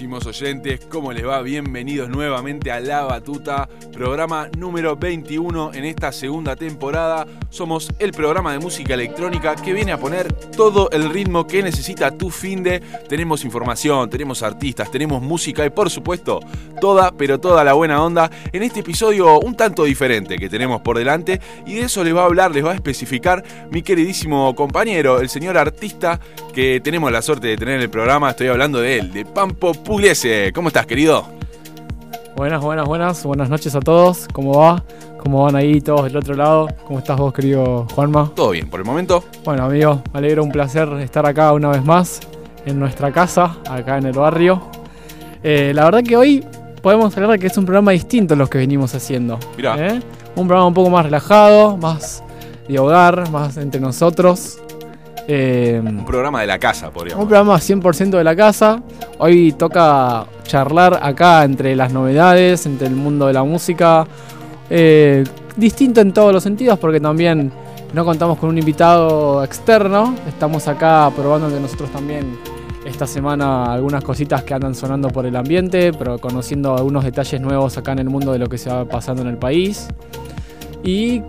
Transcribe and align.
Queridísimos 0.00 0.26
oyentes, 0.26 0.80
¿cómo 0.88 1.12
les 1.12 1.26
va? 1.26 1.42
Bienvenidos 1.42 2.08
nuevamente 2.08 2.72
a 2.72 2.80
La 2.80 3.02
Batuta, 3.02 3.68
programa 3.92 4.48
número 4.56 4.96
21 4.96 5.74
en 5.74 5.84
esta 5.84 6.10
segunda 6.10 6.56
temporada. 6.56 7.26
Somos 7.50 7.92
el 7.98 8.12
programa 8.12 8.52
de 8.52 8.60
música 8.60 8.94
electrónica 8.94 9.56
que 9.56 9.74
viene 9.74 9.92
a 9.92 9.98
poner 9.98 10.32
todo 10.32 10.88
el 10.90 11.10
ritmo 11.10 11.46
que 11.46 11.62
necesita 11.62 12.16
tu 12.16 12.30
fin 12.30 12.62
de. 12.62 12.80
Tenemos 13.10 13.44
información, 13.44 14.08
tenemos 14.08 14.42
artistas, 14.42 14.90
tenemos 14.90 15.20
música 15.20 15.66
y 15.66 15.70
por 15.70 15.90
supuesto 15.90 16.40
toda, 16.80 17.12
pero 17.12 17.38
toda 17.38 17.62
la 17.62 17.74
buena 17.74 18.02
onda 18.02 18.30
en 18.54 18.62
este 18.62 18.80
episodio 18.80 19.38
un 19.40 19.54
tanto 19.54 19.84
diferente 19.84 20.38
que 20.38 20.48
tenemos 20.48 20.80
por 20.80 20.96
delante 20.96 21.42
y 21.66 21.74
de 21.74 21.82
eso 21.82 22.02
les 22.02 22.16
va 22.16 22.22
a 22.22 22.24
hablar, 22.24 22.52
les 22.52 22.64
va 22.64 22.72
a 22.72 22.74
especificar 22.74 23.44
mi 23.70 23.82
queridísimo 23.82 24.54
compañero, 24.54 25.20
el 25.20 25.28
señor 25.28 25.58
artista 25.58 26.18
que 26.54 26.80
tenemos 26.80 27.12
la 27.12 27.20
suerte 27.20 27.48
de 27.48 27.58
tener 27.58 27.74
en 27.74 27.82
el 27.82 27.90
programa. 27.90 28.30
Estoy 28.30 28.48
hablando 28.48 28.80
de 28.80 28.98
él, 28.98 29.12
de 29.12 29.26
Pampo 29.26 29.74
Pugliese. 29.90 30.52
¿Cómo 30.54 30.68
estás, 30.68 30.86
querido? 30.86 31.24
Buenas, 32.36 32.62
buenas, 32.62 32.86
buenas. 32.86 33.24
Buenas 33.24 33.50
noches 33.50 33.74
a 33.74 33.80
todos. 33.80 34.28
¿Cómo 34.32 34.56
va? 34.56 34.84
¿Cómo 35.18 35.42
van 35.42 35.56
ahí 35.56 35.80
todos 35.80 36.04
del 36.04 36.16
otro 36.16 36.36
lado? 36.36 36.68
¿Cómo 36.86 37.00
estás 37.00 37.18
vos, 37.18 37.32
querido 37.32 37.88
Juanma? 37.92 38.30
Todo 38.36 38.50
bien, 38.50 38.70
por 38.70 38.78
el 38.78 38.86
momento. 38.86 39.24
Bueno, 39.44 39.64
amigo, 39.64 40.00
me 40.12 40.20
alegro, 40.20 40.44
un 40.44 40.52
placer 40.52 40.88
estar 41.00 41.26
acá 41.26 41.52
una 41.52 41.70
vez 41.70 41.84
más 41.84 42.20
en 42.66 42.78
nuestra 42.78 43.10
casa, 43.10 43.56
acá 43.68 43.98
en 43.98 44.06
el 44.06 44.12
barrio. 44.12 44.62
Eh, 45.42 45.72
la 45.74 45.86
verdad 45.86 46.04
que 46.04 46.16
hoy 46.16 46.46
podemos 46.80 47.12
hablar 47.16 47.32
de 47.32 47.40
que 47.40 47.48
es 47.48 47.58
un 47.58 47.64
programa 47.64 47.90
distinto 47.90 48.34
a 48.34 48.36
los 48.36 48.48
que 48.48 48.58
venimos 48.58 48.94
haciendo. 48.94 49.40
Mirá. 49.56 49.74
¿eh? 49.76 50.00
Un 50.36 50.46
programa 50.46 50.68
un 50.68 50.74
poco 50.74 50.90
más 50.90 51.04
relajado, 51.04 51.76
más 51.76 52.22
de 52.68 52.78
hogar, 52.78 53.28
más 53.30 53.56
entre 53.56 53.80
nosotros. 53.80 54.60
Eh, 55.32 55.80
Un 55.84 56.04
programa 56.04 56.40
de 56.40 56.48
la 56.48 56.58
casa, 56.58 56.90
podríamos. 56.90 57.22
un 57.22 57.28
programa 57.28 57.56
100% 57.56 58.18
de 58.18 58.24
la 58.24 58.34
casa. 58.34 58.82
Hoy 59.18 59.52
toca 59.52 60.26
charlar 60.42 60.98
acá 61.00 61.44
entre 61.44 61.76
las 61.76 61.92
novedades, 61.92 62.66
entre 62.66 62.88
el 62.88 62.96
mundo 62.96 63.28
de 63.28 63.32
la 63.34 63.44
música. 63.44 64.04
Eh, 64.68 65.22
distinto 65.56 66.00
en 66.00 66.12
todos 66.12 66.32
los 66.32 66.42
sentidos 66.42 66.80
porque 66.80 66.98
también 66.98 67.52
no 67.92 68.04
contamos 68.04 68.38
con 68.38 68.48
un 68.48 68.58
invitado 68.58 69.44
externo. 69.44 70.16
Estamos 70.26 70.66
acá 70.66 71.08
probando 71.14 71.48
que 71.48 71.60
nosotros 71.60 71.90
también 71.90 72.36
esta 72.84 73.06
semana 73.06 73.72
algunas 73.72 74.02
cositas 74.02 74.42
que 74.42 74.52
andan 74.54 74.74
sonando 74.74 75.10
por 75.10 75.26
el 75.26 75.36
ambiente, 75.36 75.92
pero 75.92 76.18
conociendo 76.18 76.74
algunos 76.76 77.04
detalles 77.04 77.40
nuevos 77.40 77.78
acá 77.78 77.92
en 77.92 78.00
el 78.00 78.10
mundo 78.10 78.32
de 78.32 78.40
lo 78.40 78.48
que 78.48 78.58
se 78.58 78.68
va 78.68 78.84
pasando 78.84 79.22
en 79.22 79.28
el 79.28 79.36
país. 79.36 79.86
Y 80.82 81.22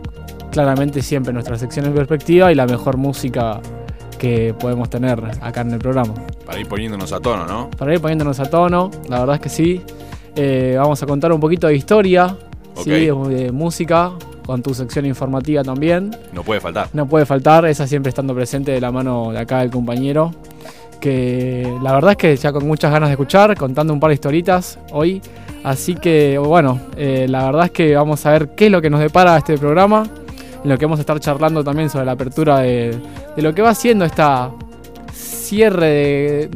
claramente 0.52 1.04
siempre 1.04 1.34
nuestra 1.34 1.56
sección 1.60 1.86
en 1.86 1.94
perspectiva 1.94 2.52
y 2.52 2.56
la 2.56 2.66
mejor 2.66 2.98
música 2.98 3.62
que 4.22 4.54
podemos 4.54 4.88
tener 4.88 5.20
acá 5.42 5.62
en 5.62 5.72
el 5.72 5.80
programa. 5.80 6.14
Para 6.46 6.60
ir 6.60 6.68
poniéndonos 6.68 7.12
a 7.12 7.20
tono, 7.20 7.48
¿no? 7.48 7.72
Para 7.72 7.92
ir 7.92 8.00
poniéndonos 8.00 8.40
a 8.40 8.46
tono, 8.46 8.92
la 9.10 9.22
verdad 9.22 9.38
es 9.38 9.42
que 9.42 9.50
sí. 9.50 9.82
Eh, 10.36 10.76
vamos 10.78 11.02
a 11.02 11.08
contar 11.08 11.32
un 11.32 11.40
poquito 11.40 11.66
de 11.66 11.76
historia. 11.76 12.38
¿sí? 12.84 12.92
de, 12.92 13.14
de 13.30 13.52
música, 13.52 14.12
con 14.46 14.62
tu 14.62 14.76
sección 14.76 15.08
informativa 15.08 15.64
también. 15.64 16.16
No 16.34 16.44
puede 16.44 16.62
faltar. 16.62 16.90
No 16.94 17.08
puede 17.08 17.26
faltar, 17.26 17.66
esa 17.66 17.88
siempre 17.88 18.10
estando 18.10 18.36
presente 18.36 18.72
de 18.72 18.80
la 18.80 18.92
mano 18.92 19.32
de 19.32 19.40
acá 19.40 19.62
del 19.62 19.72
compañero. 19.72 20.36
Que 21.00 21.68
la 21.82 21.94
verdad 21.94 22.12
es 22.12 22.18
que 22.18 22.36
ya 22.36 22.54
con 22.54 22.68
muchas 22.68 22.92
ganas 22.92 23.10
de 23.10 23.14
escuchar, 23.14 23.58
contando 23.58 23.92
un 23.92 24.00
par 24.00 24.10
de 24.10 24.14
historitas 24.14 24.78
hoy. 24.92 25.20
Así 25.64 25.96
que 25.96 26.38
bueno, 26.38 26.80
eh, 26.96 27.26
la 27.28 27.46
verdad 27.46 27.66
es 27.66 27.72
que 27.72 27.96
vamos 27.96 28.24
a 28.28 28.32
ver 28.34 28.50
qué 28.50 28.68
es 28.68 28.72
lo 28.72 28.84
que 28.84 28.92
nos 28.92 29.00
depara 29.00 29.36
este 29.36 29.58
programa. 29.58 30.08
En 30.64 30.70
lo 30.70 30.78
que 30.78 30.86
vamos 30.86 31.00
a 31.00 31.02
estar 31.02 31.20
charlando 31.20 31.64
también 31.64 31.90
sobre 31.90 32.06
la 32.06 32.12
apertura 32.14 32.60
de, 32.60 32.98
de 33.36 33.42
lo 33.42 33.54
que 33.54 33.62
va 33.62 33.74
siendo 33.74 34.06
esta 34.06 34.52
cierre 35.14 35.88
de. 35.88 36.50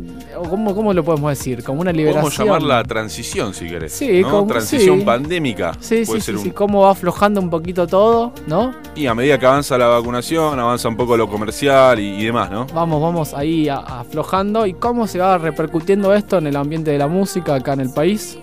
¿Cómo, 0.50 0.76
¿Cómo 0.76 0.94
lo 0.94 1.02
podemos 1.04 1.30
decir? 1.32 1.64
Como 1.64 1.80
una 1.80 1.94
liberación. 1.94 2.24
Podemos 2.30 2.38
llamarla 2.38 2.84
transición, 2.84 3.54
si 3.54 3.68
querés. 3.68 3.94
Sí, 3.94 4.22
¿no? 4.22 4.30
como- 4.30 4.48
Transición 4.48 5.00
sí. 5.00 5.06
pandémica. 5.06 5.72
Sí, 5.80 6.04
Puede 6.06 6.20
sí, 6.20 6.26
ser 6.26 6.36
sí, 6.36 6.42
sí, 6.44 6.48
un- 6.50 6.54
cómo 6.54 6.82
va 6.82 6.92
aflojando 6.92 7.40
un 7.40 7.50
poquito 7.50 7.88
todo, 7.88 8.34
¿no? 8.46 8.74
Y 8.96 9.08
a 9.08 9.16
medida 9.16 9.40
que 9.40 9.46
avanza 9.46 9.78
la 9.78 9.88
vacunación, 9.88 10.60
avanza 10.60 10.90
un 10.90 10.98
poco 10.98 11.16
lo 11.16 11.30
comercial 11.30 12.00
y, 12.02 12.16
y 12.22 12.26
demás, 12.26 12.52
¿no? 12.52 12.68
Vamos, 12.74 13.02
vamos 13.02 13.34
ahí 13.34 13.70
a- 13.70 13.78
aflojando. 13.78 14.66
¿Y 14.66 14.74
cómo 14.74 15.08
se 15.08 15.20
va 15.20 15.38
repercutiendo 15.38 16.14
esto 16.14 16.38
en 16.38 16.48
el 16.48 16.56
ambiente 16.58 16.92
de 16.92 16.98
la 16.98 17.08
música 17.08 17.56
acá 17.56 17.74
en 17.74 17.80
el 17.80 17.90
país? 17.92 18.38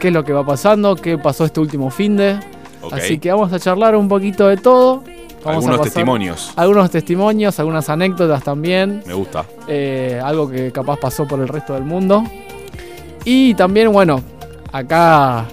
¿Qué 0.00 0.08
es 0.08 0.14
lo 0.14 0.24
que 0.24 0.32
va 0.32 0.46
pasando? 0.46 0.96
¿Qué 0.96 1.18
pasó 1.18 1.44
este 1.44 1.60
último 1.60 1.90
fin 1.90 2.16
de? 2.16 2.40
Así 2.92 3.18
que 3.18 3.30
vamos 3.32 3.52
a 3.52 3.58
charlar 3.58 3.94
un 3.96 4.08
poquito 4.08 4.48
de 4.48 4.56
todo. 4.56 5.02
Vamos 5.44 5.64
Algunos 5.66 5.82
testimonios. 5.82 6.52
Algunos 6.56 6.90
testimonios, 6.90 7.58
algunas 7.60 7.88
anécdotas 7.90 8.42
también. 8.42 9.02
Me 9.06 9.12
gusta. 9.14 9.44
eh, 9.68 10.20
algo 10.24 10.48
que 10.48 10.72
capaz 10.72 10.98
pasó 10.98 11.26
por 11.26 11.38
el 11.40 11.48
resto 11.48 11.74
del 11.74 11.84
mundo. 11.84 12.24
Y 13.26 13.54
también, 13.54 13.92
bueno, 13.92 14.22
acá, 14.72 15.44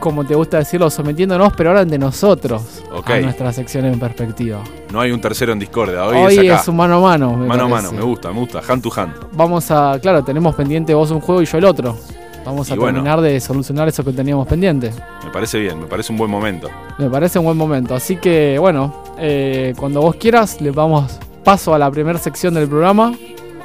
como 0.00 0.24
te 0.24 0.34
gusta 0.34 0.58
decirlo, 0.58 0.90
sometiéndonos, 0.90 1.52
pero 1.56 1.70
ahora 1.70 1.84
de 1.84 1.98
nosotros 1.98 2.82
Ok. 2.94 3.10
a 3.10 3.20
nuestra 3.20 3.52
sección 3.52 3.84
en 3.86 3.98
perspectiva. 3.98 4.60
No 4.90 5.00
hay 5.00 5.10
un 5.10 5.20
tercero 5.20 5.52
en 5.52 5.58
Discordia. 5.58 6.04
Hoy, 6.04 6.16
Hoy, 6.16 6.46
es 6.46 6.52
acá. 6.52 6.60
es 6.62 6.68
un 6.68 6.76
mano 6.76 6.96
a 6.96 7.00
mano. 7.00 7.32
mano 7.36 7.64
a 7.64 7.68
mano. 7.68 7.92
Me 7.92 8.02
gusta, 8.02 8.30
me 8.32 8.40
gusta. 8.40 8.60
Hand 8.66 8.82
to 8.82 8.90
hand. 8.96 9.12
Vamos 9.32 9.70
a, 9.70 9.98
claro, 10.00 10.22
tenemos 10.24 10.54
pendiente 10.54 10.94
vos 10.94 11.10
un 11.10 11.20
juego 11.20 11.42
y 11.42 11.46
yo 11.46 11.58
el 11.58 11.64
otro. 11.64 11.96
Vamos 12.44 12.70
a 12.70 12.74
Y 12.74 12.78
bueno. 12.78 12.96
terminar 12.98 13.20
de 13.20 13.40
solucionar 13.40 13.88
eso 13.88 14.04
que 14.04 14.12
teníamos 14.12 14.46
pendiente. 14.46 14.92
Me 15.24 15.30
parece 15.30 15.58
bien, 15.58 15.80
me 15.80 15.86
parece 15.86 16.12
un 16.12 16.18
buen 16.18 16.30
momento. 16.30 16.68
Me 16.98 17.08
parece 17.08 17.38
un 17.38 17.46
buen 17.46 17.56
momento. 17.56 17.94
Así 17.94 18.16
que, 18.16 18.58
bueno, 18.58 19.02
eh, 19.18 19.72
cuando 19.78 20.00
vos 20.00 20.16
quieras, 20.16 20.60
le 20.60 20.70
damos 20.70 21.18
paso 21.42 21.74
a 21.74 21.78
la 21.78 21.90
primera 21.90 22.18
sección 22.18 22.54
del 22.54 22.68
programa. 22.68 23.12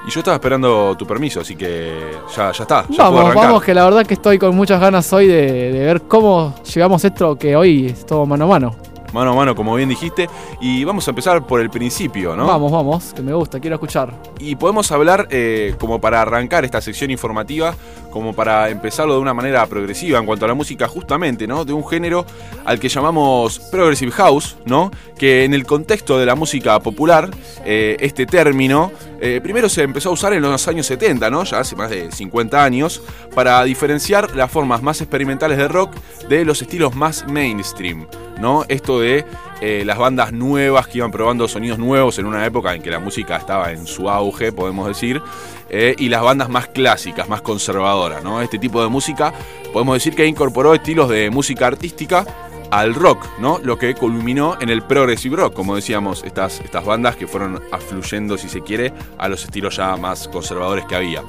Y 0.07 0.12
yo 0.12 0.22
estaba 0.22 0.35
esperando 0.35 0.95
tu 0.97 1.06
permiso, 1.06 1.41
así 1.41 1.56
que 1.56 1.94
ya, 2.35 2.51
ya 2.51 2.63
está. 2.63 2.85
Ya 2.90 3.09
Vamos, 3.09 3.35
vamos, 3.35 3.63
que 3.63 3.73
la 3.73 3.84
verdad 3.84 4.06
que 4.06 4.13
estoy 4.16 4.40
con 4.40 4.56
muchas 4.56 4.79
ganas 4.79 5.11
hoy 5.13 5.28
de, 5.28 5.72
de 5.72 5.79
ver 5.85 6.01
cómo 6.03 6.56
llegamos 6.73 7.03
a 7.03 7.07
esto 7.07 7.35
que 7.35 7.56
hoy 7.56 7.88
es 7.88 8.06
todo 8.06 8.25
mano 8.25 8.46
a 8.46 8.47
mano. 8.47 8.75
Mano 9.14 9.31
a 9.31 9.36
mano, 9.36 9.56
como 9.56 9.75
bien 9.75 9.90
dijiste. 9.90 10.30
Y 10.62 10.84
vamos 10.84 11.08
a 11.08 11.12
empezar 11.12 11.46
por 11.46 11.62
el 11.62 11.70
principio, 11.70 12.36
¿no? 12.36 12.46
Vamos, 12.46 12.72
vamos, 12.72 13.14
que 13.14 13.22
me 13.22 13.34
gusta, 13.34 13.59
quiero 13.59 13.75
escuchar. 13.75 14.14
Y 14.40 14.56
podemos 14.56 14.92
hablar, 14.92 15.28
eh, 15.31 15.75
como 15.80 16.00
para 16.00 16.22
arrancar 16.22 16.66
esta 16.66 16.81
sección 16.81 17.12
informativa, 17.12 17.75
como 18.12 18.34
para 18.34 18.70
empezarlo 18.70 19.14
de 19.14 19.20
una 19.20 19.34
manera 19.34 19.66
progresiva 19.68 20.20
en 20.20 20.25
cuanto 20.25 20.46
a 20.46 20.47
la 20.47 20.53
música, 20.53 20.88
justamente, 20.88 21.47
¿no? 21.47 21.66
De 21.66 21.74
un 21.74 21.88
género 21.88 22.25
al 22.66 22.80
que 22.80 22.90
llamamos 22.90 23.59
Progressive 23.59 24.12
House, 24.12 24.58
¿no? 24.66 24.92
Que 25.18 25.46
en 25.46 25.53
el 25.53 25.66
contexto 25.66 26.18
de 26.18 26.26
la 26.26 26.36
música 26.36 26.80
popular, 26.80 27.30
eh, 27.66 27.97
este 28.00 28.26
término, 28.26 28.91
eh, 29.22 29.40
primero 29.41 29.70
se 29.70 29.84
empezó 29.84 30.09
a 30.09 30.14
usar 30.14 30.34
en 30.34 30.41
los 30.41 30.68
años 30.68 30.86
70, 30.88 31.30
¿no? 31.30 31.44
Ya 31.44 31.59
hace 31.59 31.76
más 31.76 31.90
de 31.90 32.12
50 32.12 32.64
años, 32.64 33.02
para 33.36 33.64
diferenciar 33.64 34.36
las 34.36 34.52
formas 34.52 34.81
más 34.81 35.02
experimentales 35.02 35.58
de 35.58 35.68
rock 35.68 35.94
de 36.28 36.46
los 36.46 36.62
estilos 36.62 36.96
más 36.96 37.26
mainstream, 37.28 38.08
¿no? 38.40 38.64
Esto 38.68 39.00
de 39.00 39.26
eh, 39.62 39.84
las 39.86 39.98
bandas 39.98 40.32
nuevas 40.32 40.88
que 40.88 41.00
iban 41.00 41.12
probando 41.12 41.48
sonidos 41.48 41.78
nuevos 41.78 42.18
en 42.20 42.26
una 42.26 42.46
época 42.46 42.74
en 42.74 42.82
que 42.82 42.90
la 42.90 43.00
música 43.00 43.38
estaba 43.38 43.72
en 43.72 43.86
su 43.86 44.10
auge, 44.10 44.52
podemos 44.52 44.88
decir, 44.88 45.22
eh, 45.70 45.96
y 45.98 46.10
las 46.10 46.22
bandas 46.22 46.50
más 46.50 46.68
clásicas, 46.68 47.28
más 47.30 47.42
conservadoras, 47.42 48.24
¿no? 48.24 48.42
Este 48.42 48.58
tipo 48.58 48.82
de 48.82 48.90
música, 48.90 49.34
podemos 49.74 49.96
decir 49.96 50.16
que 50.16 50.26
incorporó 50.26 50.74
estilos 50.74 51.10
de 51.10 51.30
música 51.30 51.68
artística 51.68 52.26
al 52.72 52.94
rock, 52.94 53.26
¿no? 53.40 53.60
Lo 53.64 53.78
que 53.78 53.96
culminó 53.96 54.58
en 54.60 54.70
el 54.70 54.84
progressive 54.84 55.38
rock, 55.38 55.54
como 55.54 55.76
decíamos, 55.76 56.24
estas, 56.24 56.59
estas 56.62 56.85
bandas 56.85 57.16
que 57.16 57.28
fueron 57.28 57.62
afluyendo, 57.72 58.38
si 58.38 58.47
se 58.47 58.62
quiere, 58.62 58.94
a 59.18 59.28
los 59.28 59.44
estilos 59.44 59.76
ya 59.78 59.96
más 59.97 60.28
conservadores 60.28 60.85
que 60.85 60.96
había. 60.96 61.24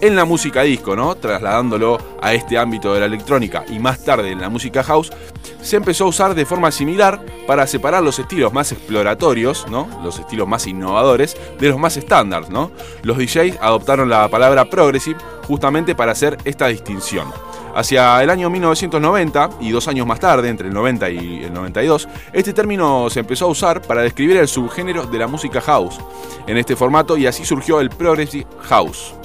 En 0.00 0.14
la 0.14 0.24
música 0.24 0.62
disco, 0.62 0.94
¿no? 0.94 1.16
Trasladándolo 1.16 1.98
a 2.22 2.32
este 2.32 2.56
ámbito 2.56 2.94
de 2.94 3.00
la 3.00 3.06
electrónica 3.06 3.64
y 3.68 3.80
más 3.80 4.04
tarde 4.04 4.30
en 4.30 4.40
la 4.40 4.48
música 4.48 4.84
house, 4.84 5.10
se 5.60 5.74
empezó 5.74 6.04
a 6.04 6.08
usar 6.08 6.36
de 6.36 6.46
forma 6.46 6.70
similar 6.70 7.20
para 7.48 7.66
separar 7.66 8.04
los 8.04 8.20
estilos 8.20 8.52
más 8.52 8.70
exploratorios, 8.70 9.66
¿no? 9.68 9.88
Los 10.04 10.20
estilos 10.20 10.46
más 10.46 10.68
innovadores 10.68 11.36
de 11.58 11.68
los 11.68 11.78
más 11.78 11.96
estándar, 11.96 12.48
¿no? 12.48 12.70
Los 13.02 13.18
DJs 13.18 13.58
adoptaron 13.60 14.08
la 14.08 14.28
palabra 14.28 14.70
progressive 14.70 15.18
justamente 15.48 15.96
para 15.96 16.12
hacer 16.12 16.38
esta 16.44 16.68
distinción. 16.68 17.32
Hacia 17.74 18.22
el 18.22 18.30
año 18.30 18.50
1990 18.50 19.50
y 19.60 19.70
dos 19.70 19.88
años 19.88 20.06
más 20.06 20.20
tarde, 20.20 20.48
entre 20.48 20.68
el 20.68 20.74
90 20.74 21.10
y 21.10 21.44
el 21.44 21.52
92, 21.52 22.08
este 22.32 22.52
término 22.52 23.10
se 23.10 23.20
empezó 23.20 23.46
a 23.46 23.48
usar 23.48 23.82
para 23.82 24.02
describir 24.02 24.36
el 24.36 24.46
subgénero 24.46 25.06
de 25.06 25.18
la 25.18 25.26
música 25.26 25.60
house 25.60 25.98
en 26.46 26.56
este 26.56 26.76
formato 26.76 27.16
y 27.16 27.26
así 27.26 27.44
surgió 27.44 27.80
el 27.80 27.90
progressive 27.90 28.46
house. 28.62 29.17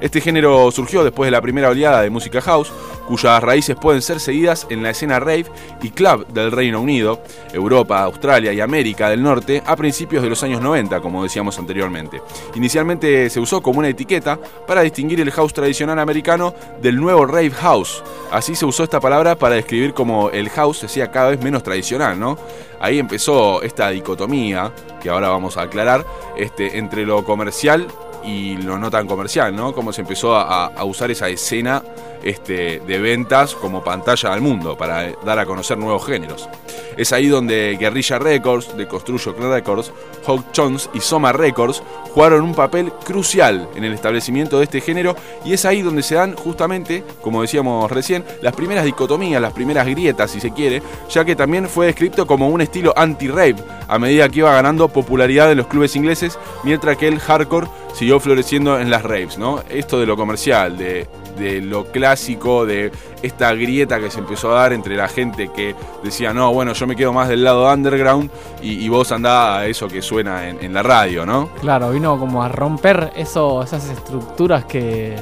Este 0.00 0.22
género 0.22 0.70
surgió 0.70 1.04
después 1.04 1.26
de 1.26 1.32
la 1.32 1.42
primera 1.42 1.68
oleada 1.68 2.00
de 2.00 2.08
música 2.08 2.40
house, 2.40 2.72
cuyas 3.06 3.42
raíces 3.42 3.76
pueden 3.76 4.00
ser 4.00 4.18
seguidas 4.18 4.66
en 4.70 4.82
la 4.82 4.90
escena 4.90 5.20
rave 5.20 5.46
y 5.82 5.90
club 5.90 6.26
del 6.28 6.52
Reino 6.52 6.80
Unido, 6.80 7.20
Europa, 7.52 8.02
Australia 8.04 8.52
y 8.52 8.60
América 8.60 9.10
del 9.10 9.22
Norte 9.22 9.62
a 9.66 9.76
principios 9.76 10.22
de 10.22 10.30
los 10.30 10.42
años 10.42 10.62
90, 10.62 11.00
como 11.00 11.22
decíamos 11.22 11.58
anteriormente. 11.58 12.22
Inicialmente 12.54 13.28
se 13.28 13.40
usó 13.40 13.60
como 13.60 13.80
una 13.80 13.88
etiqueta 13.88 14.38
para 14.66 14.80
distinguir 14.80 15.20
el 15.20 15.30
house 15.32 15.52
tradicional 15.52 15.98
americano 15.98 16.54
del 16.80 16.96
nuevo 16.96 17.26
rave 17.26 17.50
house. 17.50 18.02
Así 18.32 18.54
se 18.54 18.64
usó 18.64 18.84
esta 18.84 19.00
palabra 19.00 19.36
para 19.36 19.56
describir 19.56 19.92
cómo 19.92 20.30
el 20.30 20.48
house 20.48 20.78
se 20.78 20.86
hacía 20.86 21.10
cada 21.10 21.30
vez 21.30 21.42
menos 21.42 21.62
tradicional, 21.62 22.18
¿no? 22.18 22.38
Ahí 22.80 22.98
empezó 22.98 23.60
esta 23.62 23.90
dicotomía, 23.90 24.72
que 25.02 25.10
ahora 25.10 25.28
vamos 25.28 25.58
a 25.58 25.62
aclarar, 25.62 26.06
este, 26.38 26.78
entre 26.78 27.04
lo 27.04 27.24
comercial 27.24 27.86
y 28.24 28.56
lo 28.58 28.78
no 28.78 28.90
tan 28.90 29.06
comercial, 29.06 29.54
¿no? 29.54 29.72
Cómo 29.72 29.92
se 29.92 30.02
empezó 30.02 30.34
a, 30.36 30.66
a 30.66 30.84
usar 30.84 31.10
esa 31.10 31.28
escena 31.28 31.82
este, 32.22 32.80
de 32.80 32.98
ventas 32.98 33.54
como 33.54 33.82
pantalla 33.82 34.32
al 34.32 34.40
mundo 34.40 34.76
para 34.76 35.12
dar 35.24 35.38
a 35.38 35.46
conocer 35.46 35.78
nuevos 35.78 36.04
géneros. 36.06 36.48
Es 36.96 37.12
ahí 37.12 37.28
donde 37.28 37.76
Guerrilla 37.78 38.18
Records, 38.18 38.76
de 38.76 38.86
Construyo 38.86 39.32
Records, 39.32 39.92
Hawk 40.26 40.44
Jones 40.54 40.90
y 40.92 41.00
Soma 41.00 41.32
Records 41.32 41.82
jugaron 42.12 42.42
un 42.42 42.54
papel 42.54 42.92
crucial 43.04 43.68
en 43.74 43.84
el 43.84 43.92
establecimiento 43.92 44.58
de 44.58 44.64
este 44.64 44.80
género 44.80 45.16
y 45.44 45.52
es 45.52 45.64
ahí 45.64 45.82
donde 45.82 46.02
se 46.02 46.16
dan 46.16 46.34
justamente, 46.34 47.04
como 47.20 47.42
decíamos 47.42 47.90
recién, 47.90 48.24
las 48.42 48.54
primeras 48.54 48.84
dicotomías, 48.84 49.40
las 49.40 49.52
primeras 49.52 49.86
grietas 49.86 50.30
si 50.30 50.40
se 50.40 50.52
quiere, 50.52 50.82
ya 51.08 51.24
que 51.24 51.36
también 51.36 51.68
fue 51.68 51.86
descrito 51.86 52.26
como 52.26 52.48
un 52.48 52.60
estilo 52.60 52.92
anti-rave 52.96 53.56
a 53.88 53.98
medida 53.98 54.28
que 54.28 54.40
iba 54.40 54.52
ganando 54.52 54.88
popularidad 54.88 55.50
en 55.50 55.58
los 55.58 55.66
clubes 55.66 55.96
ingleses, 55.96 56.38
mientras 56.64 56.96
que 56.96 57.08
el 57.08 57.18
hardcore 57.18 57.68
siguió 57.94 58.20
floreciendo 58.20 58.78
en 58.78 58.90
las 58.90 59.02
raves, 59.02 59.38
¿no? 59.38 59.62
Esto 59.68 59.98
de 59.98 60.06
lo 60.06 60.16
comercial, 60.16 60.76
de 60.76 61.08
de 61.38 61.60
lo 61.60 61.86
clásico, 61.86 62.66
de 62.66 62.92
esta 63.22 63.52
grieta 63.54 64.00
que 64.00 64.10
se 64.10 64.18
empezó 64.18 64.52
a 64.52 64.62
dar 64.62 64.72
entre 64.72 64.96
la 64.96 65.08
gente 65.08 65.50
que 65.54 65.74
decía, 66.02 66.32
no, 66.32 66.52
bueno, 66.52 66.72
yo 66.72 66.86
me 66.86 66.96
quedo 66.96 67.12
más 67.12 67.28
del 67.28 67.44
lado 67.44 67.72
underground 67.72 68.30
y, 68.62 68.88
vos 68.88 69.12
andás 69.12 69.58
a 69.58 69.66
eso 69.66 69.88
que 69.88 70.02
suena 70.02 70.48
en, 70.48 70.72
la 70.72 70.82
radio, 70.82 71.24
¿no? 71.24 71.50
Claro, 71.60 71.90
vino 71.90 72.18
como 72.18 72.42
a 72.42 72.48
romper 72.48 73.12
eso, 73.16 73.62
esas 73.62 73.88
estructuras 73.88 74.64
que, 74.64 75.16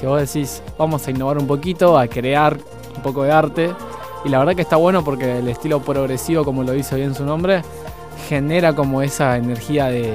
que 0.00 0.06
vos 0.06 0.20
decís, 0.20 0.62
vamos 0.78 1.06
a 1.06 1.10
innovar 1.10 1.38
un 1.38 1.46
poquito, 1.46 1.98
a 1.98 2.06
crear 2.06 2.58
un 2.96 3.02
poco 3.02 3.22
de 3.24 3.32
arte. 3.32 3.70
Y 4.24 4.28
la 4.28 4.38
verdad 4.38 4.54
que 4.54 4.62
está 4.62 4.76
bueno 4.76 5.02
porque 5.02 5.38
el 5.38 5.48
estilo 5.48 5.80
progresivo, 5.80 6.44
como 6.44 6.62
lo 6.62 6.72
dice 6.72 6.96
bien 6.96 7.14
su 7.14 7.24
nombre, 7.24 7.62
genera 8.28 8.74
como 8.74 9.02
esa 9.02 9.36
energía 9.36 9.86
de 9.86 10.14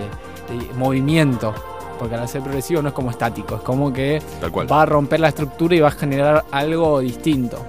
movimiento 0.78 1.54
porque 1.98 2.16
al 2.16 2.28
ser 2.28 2.42
progresivo 2.42 2.82
no 2.82 2.90
es 2.90 2.94
como 2.94 3.12
estático, 3.12 3.56
es 3.56 3.62
como 3.62 3.92
que 3.92 4.22
va 4.70 4.82
a 4.82 4.86
romper 4.86 5.20
la 5.20 5.30
estructura 5.30 5.76
y 5.76 5.80
va 5.80 5.90
a 5.90 5.92
generar 5.92 6.46
algo 6.52 7.00
distinto. 7.00 7.64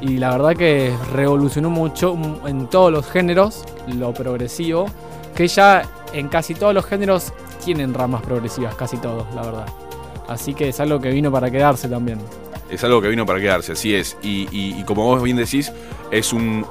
Y 0.00 0.18
la 0.18 0.30
verdad 0.32 0.54
que 0.54 0.94
revolucionó 1.12 1.70
mucho 1.70 2.16
en 2.46 2.66
todos 2.68 2.92
los 2.92 3.06
géneros 3.10 3.64
lo 3.86 4.12
progresivo, 4.12 4.86
que 5.34 5.48
ya 5.48 5.82
en 6.12 6.28
casi 6.28 6.54
todos 6.54 6.74
los 6.74 6.84
géneros 6.84 7.32
tienen 7.64 7.94
ramas 7.94 8.22
progresivas, 8.22 8.74
casi 8.74 8.98
todos, 8.98 9.26
la 9.34 9.42
verdad. 9.42 9.66
Así 10.28 10.54
que 10.54 10.68
es 10.68 10.80
algo 10.80 11.00
que 11.00 11.10
vino 11.10 11.30
para 11.30 11.50
quedarse 11.50 11.88
también. 11.88 12.18
Es 12.70 12.82
algo 12.84 13.00
que 13.00 13.08
vino 13.08 13.26
para 13.26 13.40
quedarse, 13.40 13.72
así 13.72 13.94
es. 13.94 14.16
Y, 14.22 14.82
como 14.84 15.04
vos 15.04 15.22
bien 15.22 15.36
decís, 15.36 15.72
es 16.10 16.32
un, 16.32 16.66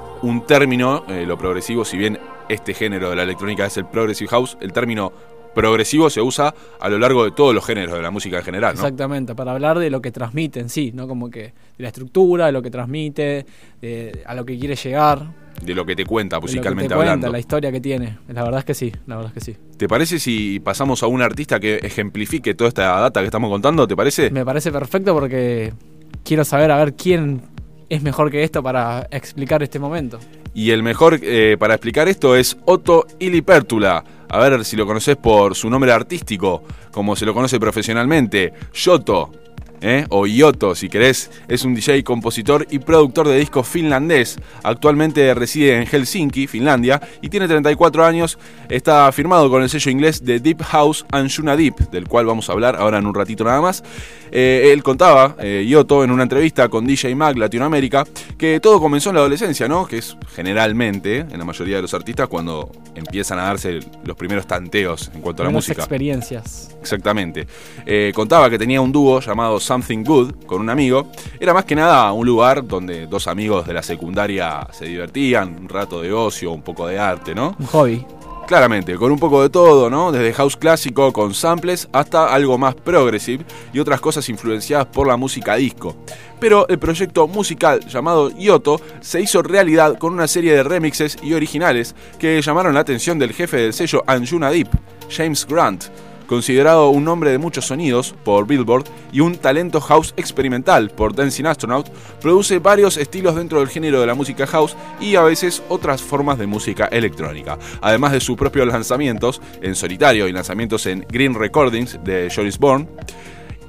término, 0.47 1.03
eh, 1.07 1.25
lo 1.25 1.37
progresivo, 1.37 1.85
si 1.85 1.97
bien 1.97 2.19
este 2.49 2.73
género 2.73 3.09
de 3.09 3.15
la 3.15 3.23
electrónica 3.23 3.65
es 3.65 3.77
el 3.77 3.85
Progressive 3.85 4.29
House, 4.29 4.57
el 4.59 4.73
término 4.73 5.11
progresivo 5.53 6.09
se 6.09 6.21
usa 6.21 6.53
a 6.79 6.89
lo 6.89 6.99
largo 6.99 7.25
de 7.25 7.31
todos 7.31 7.53
los 7.53 7.65
géneros 7.65 7.93
de 7.93 8.01
la 8.01 8.11
música 8.11 8.37
en 8.37 8.43
general, 8.43 8.75
¿no? 8.75 8.81
Exactamente, 8.81 9.35
para 9.35 9.51
hablar 9.51 9.79
de 9.79 9.89
lo 9.89 10.01
que 10.01 10.11
transmite 10.11 10.59
en 10.59 10.69
sí, 10.69 10.91
¿no? 10.93 11.07
Como 11.07 11.29
que 11.29 11.41
de 11.41 11.53
la 11.77 11.87
estructura, 11.87 12.47
de 12.47 12.51
lo 12.51 12.61
que 12.61 12.71
transmite, 12.71 13.45
a 14.25 14.35
lo 14.35 14.45
que 14.45 14.57
quiere 14.57 14.75
llegar. 14.75 15.43
De 15.63 15.75
lo 15.75 15.85
que 15.85 15.95
te 15.95 16.05
cuenta 16.05 16.39
musicalmente 16.39 16.89
de 16.89 16.95
lo 16.95 17.01
que 17.01 17.05
te 17.05 17.11
hablando. 17.11 17.31
la 17.31 17.39
historia 17.39 17.71
que 17.71 17.79
tiene. 17.79 18.17
La 18.27 18.43
verdad 18.43 18.59
es 18.59 18.65
que 18.65 18.73
sí, 18.73 18.91
la 19.05 19.17
verdad 19.17 19.31
es 19.35 19.43
que 19.45 19.51
sí. 19.51 19.57
¿Te 19.77 19.87
parece 19.87 20.19
si 20.19 20.59
pasamos 20.59 21.03
a 21.03 21.07
un 21.07 21.21
artista 21.21 21.59
que 21.59 21.75
ejemplifique 21.75 22.53
toda 22.53 22.69
esta 22.69 22.99
data 22.99 23.21
que 23.21 23.27
estamos 23.27 23.49
contando? 23.49 23.87
¿Te 23.87 23.95
parece? 23.95 24.29
Me 24.31 24.43
parece 24.43 24.71
perfecto 24.71 25.13
porque 25.13 25.73
quiero 26.23 26.43
saber 26.43 26.71
a 26.71 26.77
ver 26.77 26.95
quién 26.95 27.41
es 27.89 28.01
mejor 28.01 28.31
que 28.31 28.43
esto 28.43 28.63
para 28.63 29.07
explicar 29.11 29.61
este 29.61 29.79
momento. 29.79 30.19
Y 30.53 30.71
el 30.71 30.83
mejor 30.83 31.19
eh, 31.21 31.57
para 31.59 31.75
explicar 31.75 32.07
esto 32.07 32.35
es 32.35 32.57
Otto 32.65 33.05
Ilipertula 33.19 34.03
a 34.33 34.39
ver 34.39 34.65
si 34.65 34.75
lo 34.75 34.87
conoces 34.87 35.15
por 35.15 35.53
su 35.53 35.69
nombre 35.69 35.91
artístico, 35.91 36.63
como 36.91 37.15
se 37.15 37.23
lo 37.23 37.35
conoce 37.35 37.59
profesionalmente, 37.59 38.51
Yoto. 38.73 39.42
¿Eh? 39.83 40.05
o 40.09 40.25
Yoto 40.25 40.73
si 40.73 40.89
querés, 40.89 41.29
es 41.47 41.63
un 41.63 41.75
DJ, 41.75 42.03
compositor 42.03 42.65
y 42.71 42.79
productor 42.79 43.27
de 43.27 43.37
discos 43.37 43.67
finlandés. 43.67 44.39
Actualmente 44.63 45.33
reside 45.35 45.75
en 45.75 45.85
Helsinki, 45.85 46.47
Finlandia, 46.47 47.01
y 47.21 47.29
tiene 47.29 47.47
34 47.47 48.05
años. 48.05 48.39
Está 48.69 49.11
firmado 49.11 49.49
con 49.49 49.61
el 49.61 49.69
sello 49.69 49.91
inglés 49.91 50.23
de 50.23 50.39
Deep 50.39 50.63
House 50.63 51.05
Anjuna 51.11 51.55
Deep, 51.55 51.91
del 51.91 52.07
cual 52.07 52.25
vamos 52.25 52.49
a 52.49 52.53
hablar 52.53 52.77
ahora 52.77 52.97
en 52.97 53.05
un 53.05 53.13
ratito 53.13 53.43
nada 53.43 53.61
más. 53.61 53.83
Eh, 54.31 54.71
él 54.73 54.81
contaba, 54.81 55.35
eh, 55.39 55.63
Yoto, 55.67 56.03
en 56.03 56.09
una 56.09 56.23
entrevista 56.23 56.67
con 56.67 56.87
DJ 56.87 57.13
Mag 57.13 57.37
Latinoamérica, 57.37 58.07
que 58.35 58.59
todo 58.59 58.79
comenzó 58.79 59.09
en 59.09 59.15
la 59.15 59.21
adolescencia, 59.21 59.67
¿no? 59.67 59.85
Que 59.85 59.99
es 59.99 60.17
generalmente, 60.33 61.19
en 61.19 61.37
la 61.37 61.45
mayoría 61.45 61.75
de 61.75 61.83
los 61.83 61.93
artistas, 61.93 62.27
cuando 62.27 62.71
empiezan 62.95 63.37
a 63.37 63.43
darse 63.43 63.79
los 64.03 64.17
primeros 64.17 64.47
tanteos 64.47 65.11
en 65.13 65.21
cuanto 65.21 65.43
a 65.43 65.45
la 65.45 65.51
música. 65.51 65.81
experiencias. 65.81 66.75
Exactamente. 66.81 67.45
Eh, 67.85 68.11
contaba 68.15 68.49
que 68.49 68.57
tenía 68.57 68.81
un 68.81 68.91
dúo 68.91 69.19
llamado 69.19 69.59
Something 69.73 70.03
Good 70.03 70.45
con 70.45 70.61
un 70.61 70.69
amigo. 70.69 71.07
Era 71.39 71.51
más 71.51 71.65
que 71.65 71.73
nada 71.73 72.11
un 72.13 72.27
lugar 72.27 72.67
donde 72.67 73.07
dos 73.07 73.25
amigos 73.25 73.65
de 73.65 73.73
la 73.73 73.81
secundaria 73.81 74.67
se 74.71 74.85
divertían, 74.85 75.57
un 75.61 75.67
rato 75.67 75.99
de 75.99 76.13
ocio, 76.13 76.51
un 76.51 76.61
poco 76.61 76.85
de 76.85 76.99
arte, 76.99 77.33
¿no? 77.33 77.55
Un 77.57 77.65
hobby. 77.65 78.05
Claramente, 78.45 78.95
con 78.97 79.11
un 79.11 79.17
poco 79.17 79.41
de 79.41 79.49
todo, 79.49 79.89
¿no? 79.89 80.11
Desde 80.11 80.31
house 80.33 80.57
clásico 80.57 81.11
con 81.11 81.33
samples 81.33 81.89
hasta 81.91 82.31
algo 82.31 82.59
más 82.59 82.75
progressive 82.75 83.45
y 83.73 83.79
otras 83.79 83.99
cosas 83.99 84.29
influenciadas 84.29 84.85
por 84.85 85.07
la 85.07 85.17
música 85.17 85.55
disco. 85.55 85.95
Pero 86.39 86.67
el 86.67 86.77
proyecto 86.77 87.27
musical 87.27 87.79
llamado 87.87 88.29
Yoto 88.37 88.79
se 89.01 89.21
hizo 89.21 89.41
realidad 89.41 89.97
con 89.97 90.13
una 90.13 90.27
serie 90.27 90.53
de 90.53 90.61
remixes 90.61 91.17
y 91.23 91.33
originales 91.33 91.95
que 92.19 92.39
llamaron 92.43 92.75
la 92.75 92.81
atención 92.81 93.17
del 93.17 93.33
jefe 93.33 93.57
del 93.57 93.73
sello 93.73 94.03
Anjuna 94.05 94.51
Deep, 94.51 94.69
James 95.09 95.47
Grant, 95.47 95.85
considerado 96.27 96.89
un 96.89 97.03
nombre 97.03 97.31
de 97.31 97.37
muchos 97.37 97.65
sonidos 97.65 98.15
por 98.23 98.47
Billboard 98.47 98.85
y 99.11 99.19
un 99.19 99.35
talento 99.35 99.81
house 99.81 100.13
experimental 100.17 100.89
por 100.89 101.15
Dancing 101.15 101.45
Astronaut, 101.45 101.89
produce 102.21 102.59
varios 102.59 102.97
estilos 102.97 103.35
dentro 103.35 103.59
del 103.59 103.69
género 103.69 103.99
de 103.99 104.07
la 104.07 104.15
música 104.15 104.47
house 104.47 104.75
y 104.99 105.15
a 105.15 105.23
veces 105.23 105.63
otras 105.69 106.01
formas 106.01 106.37
de 106.37 106.47
música 106.47 106.85
electrónica, 106.85 107.57
además 107.81 108.11
de 108.11 108.19
sus 108.19 108.37
propios 108.37 108.67
lanzamientos 108.67 109.41
en 109.61 109.75
solitario 109.75 110.27
y 110.27 110.31
lanzamientos 110.31 110.85
en 110.85 111.05
Green 111.09 111.33
Recordings 111.33 111.99
de 112.03 112.31
Joris 112.33 112.57
Bourne. 112.57 112.87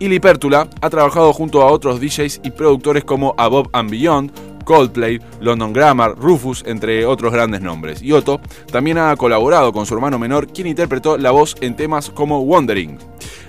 Ili 0.01 0.19
Pértula 0.19 0.69
ha 0.81 0.91
trabajado 0.91 1.33
junto 1.33 1.63
a 1.63 1.71
otros 1.71 2.01
DJs 2.01 2.41
y 2.43 2.51
productores 2.51 3.05
como 3.05 3.35
Above 3.39 3.69
and 3.73 3.91
Beyond, 3.91 4.33
Coldplay, 4.65 5.21
London 5.41 5.73
Grammar, 5.73 6.15
Rufus, 6.17 6.65
entre 6.67 7.07
otros 7.07 7.33
grandes 7.33 7.61
nombres. 7.61 8.03
Y 8.03 8.13
Otto 8.13 8.41
también 8.71 8.99
ha 8.99 9.15
colaborado 9.17 9.73
con 9.73 9.87
su 9.87 9.95
hermano 9.95 10.19
menor, 10.19 10.49
quien 10.49 10.67
interpretó 10.67 11.17
la 11.19 11.31
voz 11.31 11.55
en 11.61 11.77
temas 11.77 12.11
como 12.11 12.41
Wandering. 12.41 12.99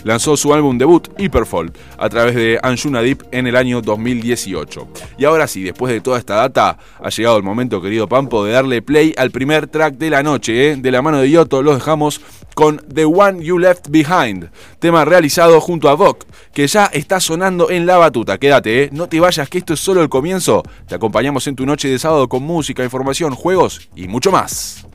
Lanzó 0.04 0.38
su 0.38 0.54
álbum 0.54 0.78
debut, 0.78 1.08
Hyperfall, 1.18 1.74
a 1.98 2.10
través 2.10 2.36
de 2.36 2.60
Anjuna 2.62 3.02
Deep 3.02 3.24
en 3.32 3.48
el 3.48 3.56
año 3.56 3.82
2018. 3.82 4.88
Y 5.18 5.26
ahora 5.26 5.48
sí, 5.48 5.64
después 5.64 5.92
de 5.92 6.00
toda 6.00 6.20
esta 6.20 6.36
data, 6.36 6.78
ha 7.02 7.10
llegado 7.10 7.38
el 7.38 7.44
momento, 7.44 7.82
querido 7.82 8.08
Pampo, 8.08 8.46
de 8.46 8.52
darle 8.52 8.84
play 8.84 9.16
al 9.18 9.32
primer 9.32 9.66
track 9.66 9.96
de 9.96 10.12
la 10.12 10.22
noche. 10.22 10.70
¿eh? 10.70 10.76
De 10.76 10.92
la 10.92 11.02
mano 11.02 11.18
de 11.18 11.32
Yoto 11.32 11.64
los 11.64 11.76
dejamos 11.76 12.22
con 12.54 12.78
The 12.78 13.06
One 13.06 13.44
You 13.44 13.60
Left 13.60 13.90
Behind, 13.90 14.50
tema 14.80 15.06
realizado 15.06 15.60
junto 15.60 15.90
a 15.90 15.96
Vogue, 15.96 16.20
que 16.54 16.68
ya 16.68 16.86
está 16.86 17.20
sonando 17.20 17.70
en 17.70 17.86
la 17.86 17.98
batuta. 17.98 18.38
Quédate, 18.38 18.84
¿eh? 18.84 18.90
no 18.94 19.10
te 19.10 19.20
vayas, 19.20 19.50
que 19.50 19.58
esto 19.58 19.74
es 19.74 19.80
solo 19.80 20.02
el 20.02 20.10
comienzo. 20.10 20.64
Acompañamos 21.06 21.46
en 21.46 21.56
tu 21.56 21.68
noche 21.68 21.88
de 21.88 22.00
sábado 22.00 22.28
con 22.28 22.42
música, 22.42 22.84
información, 22.84 23.36
juegos 23.36 23.90
y 23.96 24.08
mucho 24.08 24.32
más. 24.32 24.88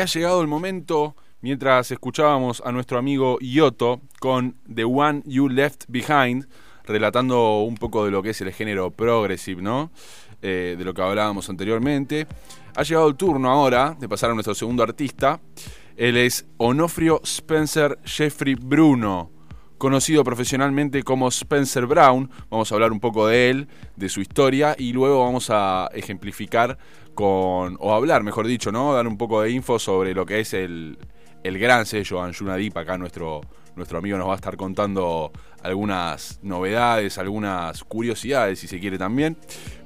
Ha 0.00 0.06
llegado 0.06 0.40
el 0.40 0.48
momento, 0.48 1.14
mientras 1.42 1.90
escuchábamos 1.90 2.62
a 2.64 2.72
nuestro 2.72 2.98
amigo 2.98 3.38
Yoto 3.40 4.00
con 4.18 4.56
The 4.72 4.84
One 4.84 5.22
You 5.26 5.48
Left 5.48 5.84
Behind, 5.88 6.48
relatando 6.84 7.60
un 7.60 7.76
poco 7.76 8.04
de 8.04 8.10
lo 8.10 8.22
que 8.22 8.30
es 8.30 8.40
el 8.40 8.52
género 8.52 8.90
progressive, 8.90 9.60
¿no? 9.60 9.90
Eh, 10.42 10.74
de 10.78 10.84
lo 10.84 10.94
que 10.94 11.02
hablábamos 11.02 11.50
anteriormente. 11.50 12.26
Ha 12.74 12.82
llegado 12.82 13.08
el 13.08 13.16
turno 13.16 13.50
ahora 13.50 13.94
de 13.98 14.08
pasar 14.08 14.30
a 14.30 14.34
nuestro 14.34 14.54
segundo 14.54 14.82
artista. 14.82 15.40
Él 15.96 16.16
es 16.16 16.46
Onofrio 16.56 17.20
Spencer 17.22 17.98
Jeffrey 18.04 18.54
Bruno, 18.54 19.30
conocido 19.80 20.22
profesionalmente 20.24 21.02
como 21.02 21.28
Spencer 21.28 21.86
Brown. 21.86 22.30
Vamos 22.50 22.70
a 22.70 22.74
hablar 22.74 22.92
un 22.92 23.00
poco 23.00 23.26
de 23.26 23.48
él, 23.48 23.68
de 23.96 24.10
su 24.10 24.20
historia 24.20 24.76
y 24.78 24.92
luego 24.92 25.24
vamos 25.24 25.48
a 25.48 25.88
ejemplificar 25.94 26.76
con, 27.14 27.78
o 27.80 27.94
hablar, 27.94 28.22
mejor 28.22 28.46
dicho, 28.46 28.70
¿no? 28.70 28.92
Dar 28.92 29.08
un 29.08 29.16
poco 29.16 29.40
de 29.40 29.50
info 29.50 29.78
sobre 29.78 30.12
lo 30.12 30.26
que 30.26 30.40
es 30.40 30.52
el, 30.52 30.98
el 31.42 31.58
gran 31.58 31.86
sello 31.86 32.22
Anjuna 32.22 32.56
Deep, 32.56 32.76
acá 32.76 32.98
nuestro, 32.98 33.40
nuestro 33.74 33.96
amigo 33.96 34.18
nos 34.18 34.28
va 34.28 34.34
a 34.34 34.36
estar 34.36 34.58
contando 34.58 35.32
algunas 35.62 36.40
novedades, 36.42 37.16
algunas 37.16 37.82
curiosidades, 37.82 38.58
si 38.58 38.68
se 38.68 38.80
quiere 38.80 38.98
también. 38.98 39.38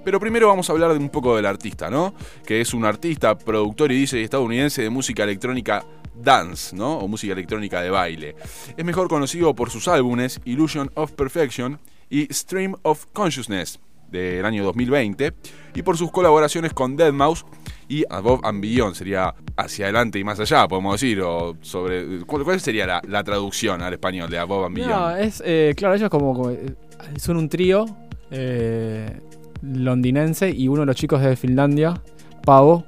Pero 0.04 0.18
primero 0.18 0.48
vamos 0.48 0.68
a 0.68 0.72
hablar 0.72 0.90
de 0.90 0.98
un 0.98 1.09
poco 1.09 1.37
del 1.37 1.46
artista, 1.46 1.88
¿no? 1.88 2.14
Que 2.44 2.61
es 2.61 2.74
un 2.74 2.85
artista, 2.85 3.38
productor 3.38 3.92
y 3.92 4.00
DJ 4.00 4.24
estadounidense 4.24 4.83
de 4.83 4.90
música 4.90 5.22
electrónica 5.22 5.85
dance, 6.14 6.74
¿no? 6.74 6.98
O 6.98 7.09
música 7.09 7.33
electrónica 7.33 7.83
de 7.83 7.90
baile. 7.90 8.37
Es 8.77 8.85
mejor 8.85 9.09
conocido 9.09 9.55
por 9.55 9.70
sus 9.70 9.88
álbumes 9.88 10.40
Illusion 10.44 10.90
of 10.94 11.12
Perfection 11.12 11.79
y 12.11 12.33
Stream 12.33 12.74
of 12.83 13.07
Consciousness 13.12 13.81
del 14.11 14.44
año 14.44 14.64
2020 14.64 15.35
y 15.74 15.83
por 15.83 15.96
sus 15.96 16.11
colaboraciones 16.11 16.72
con 16.72 16.96
Deadmau5 16.96 17.44
y 17.88 18.05
Above 18.09 18.40
and 18.44 18.62
Beyond, 18.62 18.94
sería 18.94 19.35
hacia 19.57 19.87
adelante 19.87 20.18
y 20.18 20.24
más 20.24 20.40
allá, 20.40 20.66
podemos 20.66 20.98
decir, 20.98 21.20
o 21.20 21.57
sobre 21.61 22.20
¿cuál, 22.20 22.61
sería 22.61 23.03
la, 23.07 23.24
traducción 23.24 23.83
al 23.83 23.92
español 23.92 24.31
de 24.31 24.38
Above 24.38 24.66
and 24.66 24.77
Beyond? 24.77 24.92
No, 24.92 25.16
es, 25.16 25.42
eh, 25.44 25.74
claro, 25.77 25.94
ellos 25.94 26.09
como, 26.09 26.35
como, 26.35 26.50
eh, 26.50 26.74
son 27.16 27.37
un 27.37 27.48
trío 27.48 27.85
eh, 28.31 29.20
londinense 29.62 30.50
y 30.50 30.68
uno 30.68 30.81
de 30.81 30.87
los 30.87 30.96
chicos 30.96 31.20
de 31.20 31.37
Finlandia, 31.37 32.00
Pavo, 32.44 32.87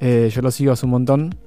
yo 0.00 0.42
lo 0.42 0.50
sigo 0.50 0.72
hace 0.72 0.84
un 0.84 0.90
montón. 0.90 1.41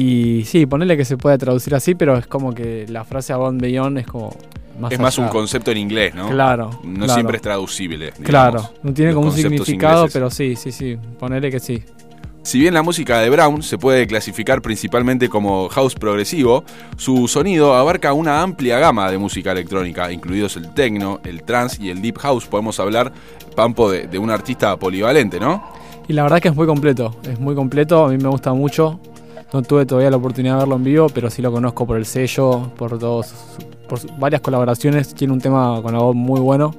Y 0.00 0.44
sí, 0.44 0.64
ponerle 0.66 0.96
que 0.96 1.04
se 1.04 1.16
puede 1.16 1.36
traducir 1.38 1.74
así, 1.74 1.96
pero 1.96 2.16
es 2.16 2.26
como 2.28 2.54
que 2.54 2.86
la 2.88 3.02
frase 3.04 3.32
Above 3.32 3.56
Beyond 3.58 3.98
es 3.98 4.06
como 4.06 4.32
más 4.78 4.92
es 4.92 5.00
más 5.00 5.18
allá. 5.18 5.26
un 5.26 5.32
concepto 5.32 5.72
en 5.72 5.78
inglés, 5.78 6.14
¿no? 6.14 6.28
Claro. 6.28 6.70
No 6.84 6.98
claro. 7.00 7.14
siempre 7.14 7.36
es 7.36 7.42
traducible. 7.42 8.04
digamos, 8.06 8.26
Claro, 8.28 8.70
no 8.84 8.94
tiene 8.94 9.10
los 9.10 9.16
como 9.16 9.30
un 9.30 9.36
significado, 9.36 10.02
ingleses. 10.02 10.12
pero 10.12 10.30
sí, 10.30 10.54
sí, 10.54 10.70
sí. 10.70 10.96
Ponerle 11.18 11.50
que 11.50 11.58
sí. 11.58 11.82
Si 12.44 12.60
bien 12.60 12.74
la 12.74 12.82
música 12.82 13.18
de 13.18 13.28
Brown 13.28 13.60
se 13.60 13.76
puede 13.76 14.06
clasificar 14.06 14.62
principalmente 14.62 15.28
como 15.28 15.68
house 15.68 15.96
progresivo, 15.96 16.62
su 16.96 17.26
sonido 17.26 17.74
abarca 17.74 18.12
una 18.12 18.40
amplia 18.40 18.78
gama 18.78 19.10
de 19.10 19.18
música 19.18 19.50
electrónica, 19.50 20.12
incluidos 20.12 20.56
el 20.56 20.72
techno, 20.74 21.18
el 21.24 21.42
trance 21.42 21.82
y 21.82 21.90
el 21.90 22.00
deep 22.00 22.18
house. 22.18 22.46
Podemos 22.46 22.78
hablar, 22.78 23.12
Pampo, 23.56 23.90
de, 23.90 24.06
de 24.06 24.18
un 24.20 24.30
artista 24.30 24.76
polivalente, 24.76 25.40
¿no? 25.40 25.72
Y 26.06 26.12
la 26.12 26.22
verdad 26.22 26.40
que 26.40 26.48
es 26.48 26.54
muy 26.54 26.66
completo, 26.68 27.16
es 27.24 27.40
muy 27.40 27.56
completo, 27.56 28.04
a 28.04 28.08
mí 28.10 28.16
me 28.16 28.28
gusta 28.28 28.54
mucho. 28.54 29.00
No 29.52 29.62
tuve 29.62 29.86
todavía 29.86 30.10
la 30.10 30.18
oportunidad 30.18 30.54
de 30.54 30.58
verlo 30.60 30.76
en 30.76 30.84
vivo, 30.84 31.08
pero 31.08 31.30
sí 31.30 31.40
lo 31.40 31.50
conozco 31.50 31.86
por 31.86 31.96
el 31.96 32.04
sello, 32.04 32.70
por 32.76 32.98
todos, 32.98 33.32
por 33.88 33.98
varias 34.18 34.42
colaboraciones. 34.42 35.14
Tiene 35.14 35.32
un 35.32 35.40
tema 35.40 35.80
con 35.82 35.96
voz 35.96 36.14
muy 36.14 36.40
bueno, 36.40 36.74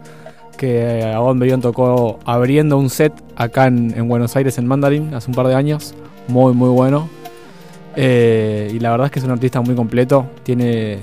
que 0.55 1.03
Abón 1.03 1.39
Bellón 1.39 1.61
tocó 1.61 2.19
abriendo 2.25 2.77
un 2.77 2.91
set 2.91 3.11
acá 3.35 3.65
en, 3.65 3.93
en 3.97 4.07
Buenos 4.07 4.35
Aires, 4.35 4.57
en 4.59 4.67
Mandarin, 4.67 5.15
hace 5.15 5.31
un 5.31 5.35
par 5.35 5.47
de 5.47 5.55
años. 5.55 5.95
Muy, 6.27 6.53
muy 6.53 6.69
bueno. 6.69 7.09
Eh, 7.95 8.71
y 8.73 8.79
la 8.79 8.91
verdad 8.91 9.07
es 9.07 9.11
que 9.11 9.19
es 9.19 9.25
un 9.25 9.31
artista 9.31 9.61
muy 9.61 9.73
completo. 9.73 10.27
Tiene 10.43 10.99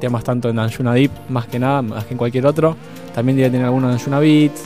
temas 0.00 0.24
tanto 0.24 0.48
en 0.48 0.58
Anjuna 0.58 0.94
Deep, 0.94 1.10
más 1.28 1.46
que 1.46 1.58
nada, 1.58 1.82
más 1.82 2.06
que 2.06 2.14
en 2.14 2.18
cualquier 2.18 2.46
otro. 2.46 2.76
También 3.14 3.36
tener 3.36 3.66
algunos 3.66 3.92
Anjuna 3.92 4.20
Beats. 4.20 4.62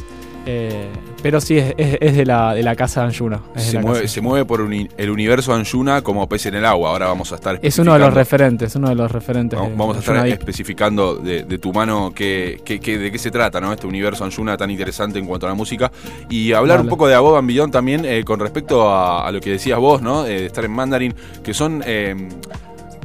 eh, 0.47 0.89
pero 1.25 1.41
sí, 1.41 1.57
es, 1.57 1.73
es- 1.79 1.97
es 2.03 2.17
de, 2.19 2.27
la, 2.27 2.53
de 2.53 2.63
la 2.63 2.77
casa 2.77 3.01
de 3.01 3.07
Anjuna. 3.07 3.41
Se 3.57 3.79
mueve, 3.79 4.03
casa. 4.03 4.13
se 4.13 4.21
mueve 4.21 4.45
por 4.45 4.61
uni- 4.61 4.91
el 4.99 5.09
universo 5.09 5.55
Anjuna 5.55 6.03
como 6.03 6.29
pez 6.29 6.45
en 6.45 6.55
el 6.57 6.67
agua. 6.67 6.91
Ahora 6.91 7.07
vamos 7.07 7.33
a 7.33 7.37
estar 7.37 7.59
Es 7.63 7.79
uno 7.79 7.95
de 7.95 7.99
los 8.01 8.13
referentes, 8.13 8.77
uno 8.77 8.91
de 8.91 8.95
los 8.95 9.11
referentes. 9.11 9.59
Vamos 9.59 9.97
a 9.97 10.01
estar 10.01 10.17
Anjuna 10.17 10.35
especificando 10.35 11.15
de, 11.17 11.45
de 11.45 11.59
tu 11.59 11.73
mano 11.73 12.13
qué, 12.15 12.61
qué- 12.63 12.79
qué- 12.79 12.99
de 12.99 13.11
qué 13.11 13.19
se 13.19 13.31
trata, 13.31 13.59
¿no? 13.59 13.73
Este 13.73 13.87
universo 13.87 14.23
Anjuna 14.23 14.59
tan 14.59 14.71
interesante 14.71 15.19
en 15.19 15.25
cuanto 15.25 15.47
a 15.47 15.49
la 15.49 15.55
música. 15.55 15.91
Y 16.29 16.53
hablar 16.53 16.81
un 16.83 16.89
poco 16.89 17.09
de 17.09 17.15
Above 17.15 17.39
and 17.39 17.49
Beyond 17.49 17.73
también 17.73 18.05
eh, 18.05 18.23
con 18.23 18.39
respecto 18.39 18.87
a, 18.91 19.27
a 19.27 19.33
lo 19.33 19.41
que 19.41 19.53
decías 19.53 19.79
vos, 19.79 20.03
¿no? 20.03 20.27
Eh, 20.27 20.41
de 20.41 20.47
estar 20.47 20.65
en 20.67 20.73
Mandarin, 20.73 21.15
que 21.43 21.55
son 21.55 21.83
eh, 21.87 22.15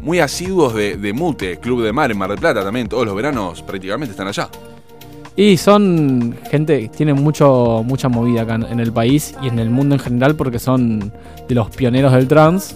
muy 0.01 0.19
asiduos 0.19 0.73
de, 0.73 0.97
de 0.97 1.13
Mute, 1.13 1.58
Club 1.60 1.84
de 1.84 1.93
Mar 1.93 2.12
en 2.12 2.17
Mar 2.17 2.29
del 2.29 2.39
Plata 2.39 2.63
también. 2.65 2.89
Todos 2.89 3.05
los 3.05 3.15
veranos 3.15 3.62
prácticamente 3.62 4.12
están 4.12 4.27
allá. 4.27 4.49
Y 5.41 5.56
son 5.56 6.36
gente 6.52 6.82
que 6.82 6.88
tiene 6.89 7.13
mucho, 7.13 7.82
mucha 7.86 8.10
movida 8.10 8.41
acá 8.41 8.56
en- 8.56 8.80
el 8.82 8.91
país 8.91 9.34
y 9.41 9.47
en 9.47 9.58
el 9.58 9.69
mundo 9.69 9.95
en 9.95 10.02
general 10.02 10.36
porque 10.36 10.60
son 10.60 11.13
de 11.47 11.56
los 11.56 11.69
pioneros 11.69 12.12
del 12.12 12.28
trance 12.28 12.75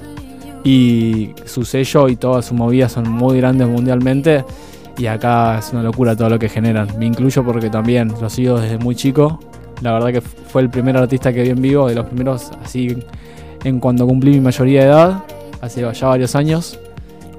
y 0.63 1.31
su 1.43 1.65
sello 1.65 2.07
y 2.07 2.15
toda 2.15 2.41
su 2.41 2.53
movida 2.53 2.87
son 2.87 3.09
muy 3.09 3.37
grandes 3.39 3.67
mundialmente 3.67 4.45
y 4.97 5.07
acá 5.07 5.59
es 5.59 5.73
una 5.73 5.83
locura 5.83 6.15
todo 6.15 6.29
lo 6.29 6.39
que 6.39 6.47
generan. 6.47 6.87
Me 6.97 7.05
incluyo 7.05 7.43
porque 7.43 7.69
también 7.69 8.13
lo 8.21 8.29
sigo 8.29 8.57
desde 8.57 8.77
muy 8.77 8.95
chico. 8.95 9.39
La 9.81 9.91
verdad 9.91 10.13
que 10.13 10.21
fue 10.21 10.61
el 10.61 10.69
primer 10.69 10.95
artista 10.95 11.33
que 11.33 11.41
vi 11.43 11.49
en 11.49 11.61
vivo, 11.61 11.89
de 11.89 11.95
los 11.95 12.05
primeros 12.05 12.49
así 12.63 12.95
en 13.65 13.79
cuando 13.81 14.07
cumplí 14.07 14.31
mi 14.31 14.39
mayoría 14.39 14.81
de 14.83 14.87
edad, 14.87 15.23
hace 15.59 15.81
ya 15.93 16.07
varios 16.07 16.33
años. 16.33 16.79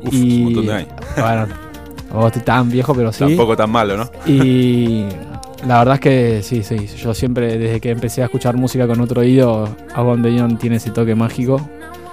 Uf, 0.04 0.12
y 0.12 0.36
un 0.36 0.44
montón 0.44 0.66
de 0.66 0.72
años. 0.74 0.88
bueno, 1.18 1.46
vos 2.20 2.26
estoy 2.26 2.42
tan 2.42 2.70
viejo, 2.70 2.94
pero 2.94 3.12
sí. 3.12 3.20
Tampoco 3.20 3.56
tan 3.56 3.70
malo, 3.70 3.96
¿no? 3.96 4.10
Y 4.26 5.04
la 5.66 5.78
verdad 5.78 5.94
es 5.94 6.00
que 6.00 6.42
sí, 6.42 6.62
sí. 6.62 6.86
Yo 6.96 7.14
siempre, 7.14 7.58
desde 7.58 7.80
que 7.80 7.90
empecé 7.90 8.22
a 8.22 8.26
escuchar 8.26 8.56
música 8.56 8.86
con 8.86 9.00
otro 9.00 9.20
oído, 9.20 9.68
Avon 9.94 10.22
Beyond 10.22 10.58
tiene 10.58 10.76
ese 10.76 10.90
toque 10.90 11.14
mágico. 11.14 11.60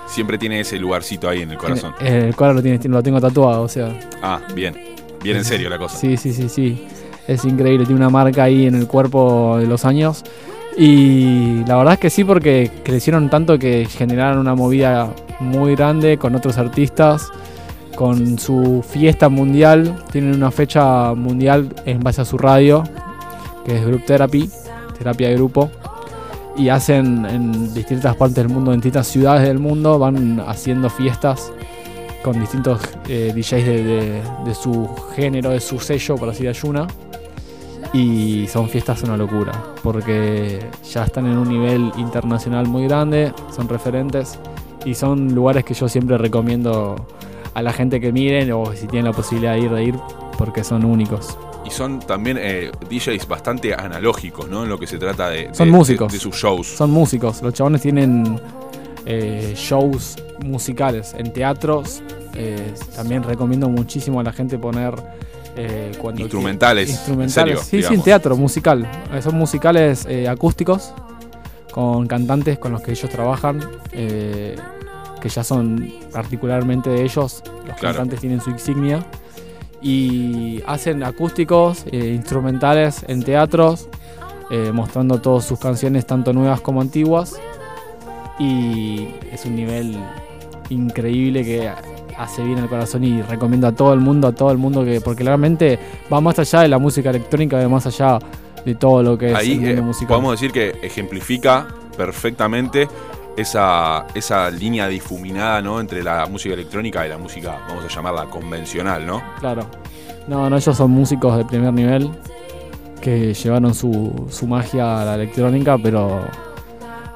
Siempre 0.07 0.37
tiene 0.37 0.59
ese 0.59 0.77
lugarcito 0.77 1.29
ahí 1.29 1.41
en 1.41 1.51
el 1.51 1.57
corazón. 1.57 1.93
El 2.01 2.35
cuadro 2.35 2.55
lo, 2.55 2.61
tiene, 2.61 2.79
lo 2.89 3.01
tengo 3.01 3.21
tatuado, 3.21 3.63
o 3.63 3.67
sea. 3.69 3.97
Ah, 4.21 4.41
bien. 4.53 4.75
Bien 5.23 5.37
en 5.37 5.45
serio 5.45 5.69
la 5.69 5.77
cosa. 5.77 5.97
Sí, 5.97 6.17
sí, 6.17 6.33
sí, 6.33 6.49
sí. 6.49 6.85
Es 7.27 7.45
increíble, 7.45 7.85
tiene 7.85 7.99
una 7.99 8.09
marca 8.09 8.43
ahí 8.43 8.65
en 8.65 8.75
el 8.75 8.87
cuerpo 8.87 9.57
de 9.57 9.67
los 9.67 9.85
años. 9.85 10.23
Y 10.77 11.63
la 11.65 11.77
verdad 11.77 11.93
es 11.93 11.99
que 11.99 12.09
sí, 12.09 12.23
porque 12.23 12.71
crecieron 12.83 13.29
tanto 13.29 13.59
que 13.59 13.85
generaron 13.85 14.39
una 14.39 14.55
movida 14.55 15.13
muy 15.39 15.75
grande 15.75 16.17
con 16.17 16.35
otros 16.35 16.57
artistas, 16.57 17.29
con 17.95 18.39
su 18.39 18.83
fiesta 18.87 19.29
mundial. 19.29 20.03
Tienen 20.11 20.35
una 20.35 20.51
fecha 20.51 21.13
mundial 21.13 21.73
en 21.85 21.99
base 21.99 22.21
a 22.21 22.25
su 22.25 22.37
radio, 22.37 22.83
que 23.65 23.77
es 23.77 23.85
Group 23.85 24.05
Therapy, 24.05 24.49
terapia 24.97 25.29
de 25.29 25.35
grupo. 25.35 25.69
Y 26.57 26.69
hacen 26.69 27.25
en 27.25 27.73
distintas 27.73 28.15
partes 28.15 28.35
del 28.35 28.49
mundo, 28.49 28.73
en 28.73 28.79
distintas 28.79 29.07
ciudades 29.07 29.47
del 29.47 29.59
mundo, 29.59 29.97
van 29.97 30.41
haciendo 30.41 30.89
fiestas 30.89 31.51
con 32.21 32.39
distintos 32.39 32.81
eh, 33.07 33.31
DJs 33.33 33.65
de, 34.45 34.53
su 34.53 34.87
género, 35.15 35.49
de 35.49 35.59
su 35.59 35.79
sello, 35.79 36.15
por 36.15 36.29
así 36.29 36.43
de 36.43 36.49
Ayuna. 36.49 36.87
Y 37.93 38.47
son 38.47 38.69
fiestas 38.69 39.03
una 39.03 39.17
locura, 39.17 39.51
porque 39.83 40.59
ya 40.89 41.03
están 41.03 41.25
en 41.25 41.37
un 41.37 41.49
nivel 41.49 41.91
internacional 41.97 42.67
muy 42.67 42.83
grande, 42.83 43.33
son 43.53 43.67
referentes 43.67 44.39
y 44.85 44.93
son 44.93 45.33
lugares 45.33 45.65
que 45.65 45.73
yo 45.73 45.89
siempre 45.89 46.17
recomiendo 46.17 47.07
a 47.53 47.61
la 47.61 47.73
gente 47.73 47.99
que 47.99 48.11
miren 48.11 48.51
o 48.51 48.65
si 48.73 48.87
tienen 48.87 49.05
la 49.05 49.13
posibilidad 49.13 49.53
de 49.53 49.59
ir, 49.59 49.71
de 49.71 49.83
ir, 49.83 49.95
porque 50.37 50.63
son 50.63 50.85
únicos. 50.85 51.37
Y 51.65 51.69
son 51.69 51.99
también 51.99 52.37
eh, 52.39 52.71
DJs 52.89 53.27
bastante 53.27 53.73
analógicos, 53.73 54.47
¿no? 54.49 54.63
En 54.63 54.69
lo 54.69 54.79
que 54.79 54.87
se 54.87 54.97
trata 54.97 55.29
de, 55.29 55.47
de- 55.49 55.53
Son 55.55 55.69
músicos. 55.69 56.11
de, 56.11 56.17
de 56.17 56.21
sus 56.23 56.35
shows. 56.35 56.67
Son 56.67 56.89
músicos, 56.91 57.41
los 57.41 57.53
chabones 57.53 57.81
tienen 57.81 58.39
eh, 59.05 59.53
shows 59.55 60.15
musicales 60.43 61.13
en 61.17 61.31
teatros. 61.33 62.01
eh, 62.35 62.73
también 62.95 63.23
recomiendo 63.23 63.67
muchísimo 63.69 64.19
a 64.19 64.23
la 64.23 64.31
gente 64.31 64.57
poner 64.57 64.95
eh, 65.55 65.91
cuando 66.01 66.21
Instrumentales, 66.21 66.89
instrumentales. 66.89 67.33
serio, 67.33 67.57
sí, 67.59 67.69
sí, 67.69 67.75
en 67.75 67.81
digamos. 67.81 68.05
teatro, 68.05 68.37
musical. 68.37 68.89
Eh, 69.13 69.21
son 69.21 69.35
musicales 69.35 70.07
acústicos 70.29 70.93
con 71.71 72.07
cantantes 72.07 72.57
con 72.57 72.71
los 72.71 72.81
que 72.81 72.91
ellos 72.91 73.09
trabajan, 73.09 73.59
que 75.21 75.29
ya 75.29 75.43
son 75.43 75.89
particularmente 76.11 76.89
de 76.89 77.03
ellos. 77.03 77.43
Los 77.67 77.77
Claro. 77.77 77.95
cantantes 77.95 78.19
tienen 78.19 78.41
su 78.41 78.49
insignia. 78.49 79.05
Y 79.81 80.61
hacen 80.67 81.03
acústicos, 81.03 81.85
eh, 81.91 82.13
instrumentales 82.15 83.03
en 83.07 83.23
teatros, 83.23 83.87
eh, 84.51 84.71
mostrando 84.73 85.19
todas 85.21 85.45
sus 85.45 85.57
canciones, 85.59 86.05
tanto 86.05 86.33
nuevas 86.33 86.61
como 86.61 86.81
antiguas. 86.81 87.35
Y 88.39 89.07
es 89.31 89.45
un 89.45 89.55
nivel 89.55 89.97
increíble 90.69 91.43
que 91.43 91.71
hace 92.17 92.43
bien 92.43 92.59
el 92.59 92.67
corazón 92.69 93.03
y 93.03 93.21
recomiendo 93.23 93.67
a 93.67 93.71
todo 93.71 93.93
el 93.93 93.99
mundo, 93.99 94.27
a 94.27 94.31
todo 94.33 94.51
el 94.51 94.57
mundo 94.57 94.83
que, 94.85 95.01
porque 95.01 95.23
realmente 95.23 95.79
va 96.11 96.21
más 96.21 96.37
allá 96.39 96.61
de 96.61 96.67
la 96.67 96.77
música 96.77 97.09
electrónica, 97.09 97.57
va 97.57 97.67
más 97.67 97.85
allá 97.87 98.19
de 98.63 98.75
todo 98.75 99.01
lo 99.01 99.17
que 99.17 99.31
es 99.31 99.39
el 99.39 99.55
mundo 99.55 99.69
eh, 99.71 99.81
musical. 99.81 100.07
podemos 100.07 100.31
decir 100.33 100.51
que 100.51 100.75
ejemplifica 100.83 101.67
perfectamente 101.97 102.87
esa, 103.37 104.05
esa 104.13 104.49
línea 104.49 104.87
difuminada 104.87 105.61
¿no? 105.61 105.79
entre 105.79 106.03
la 106.03 106.25
música 106.27 106.53
electrónica 106.53 107.05
y 107.05 107.09
la 107.09 107.17
música, 107.17 107.59
vamos 107.67 107.85
a 107.85 107.87
llamarla 107.87 108.25
convencional, 108.25 109.05
¿no? 109.05 109.21
Claro. 109.39 109.65
No, 110.27 110.49
no, 110.49 110.57
ellos 110.57 110.75
son 110.77 110.91
músicos 110.91 111.37
de 111.37 111.45
primer 111.45 111.73
nivel 111.73 112.11
que 113.01 113.33
llevaron 113.33 113.73
su, 113.73 114.27
su 114.29 114.45
magia 114.45 115.01
a 115.01 115.05
la 115.05 115.15
electrónica, 115.15 115.77
pero 115.81 116.21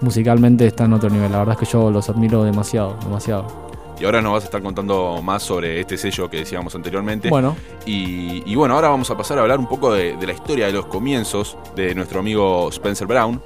musicalmente 0.02 0.66
están 0.68 0.88
en 0.88 0.94
otro 0.94 1.10
nivel. 1.10 1.32
La 1.32 1.40
verdad 1.40 1.54
es 1.60 1.68
que 1.68 1.72
yo 1.72 1.92
los 1.92 2.10
admiro 2.10 2.44
demasiado, 2.44 2.98
demasiado. 3.04 3.66
Y 4.00 4.04
ahora 4.04 4.22
nos 4.22 4.34
vas 4.34 4.44
a 4.44 4.46
estar 4.48 4.62
contando 4.62 5.22
más 5.24 5.44
sobre 5.44 5.80
este 5.80 5.98
sello 5.98 6.30
que 6.30 6.38
decíamos 6.38 6.76
anteriormente. 6.76 7.30
Bueno, 7.30 7.56
Y, 7.86 8.44
y 8.46 8.56
bueno, 8.56 8.74
ahora 8.76 8.90
vamos 8.90 9.10
a 9.10 9.16
pasar 9.16 9.38
a 9.38 9.42
hablar 9.42 9.60
un 9.60 9.68
poco 9.68 9.94
de, 9.94 10.18
de 10.18 10.28
la 10.28 10.34
historia 10.34 10.66
de 10.66 10.74
los 10.74 10.88
comienzos 10.88 11.58
de 11.76 11.96
nuestro 11.96 12.20
amigo 12.20 12.68
Spencer 12.70 13.08
Brown, 13.08 13.42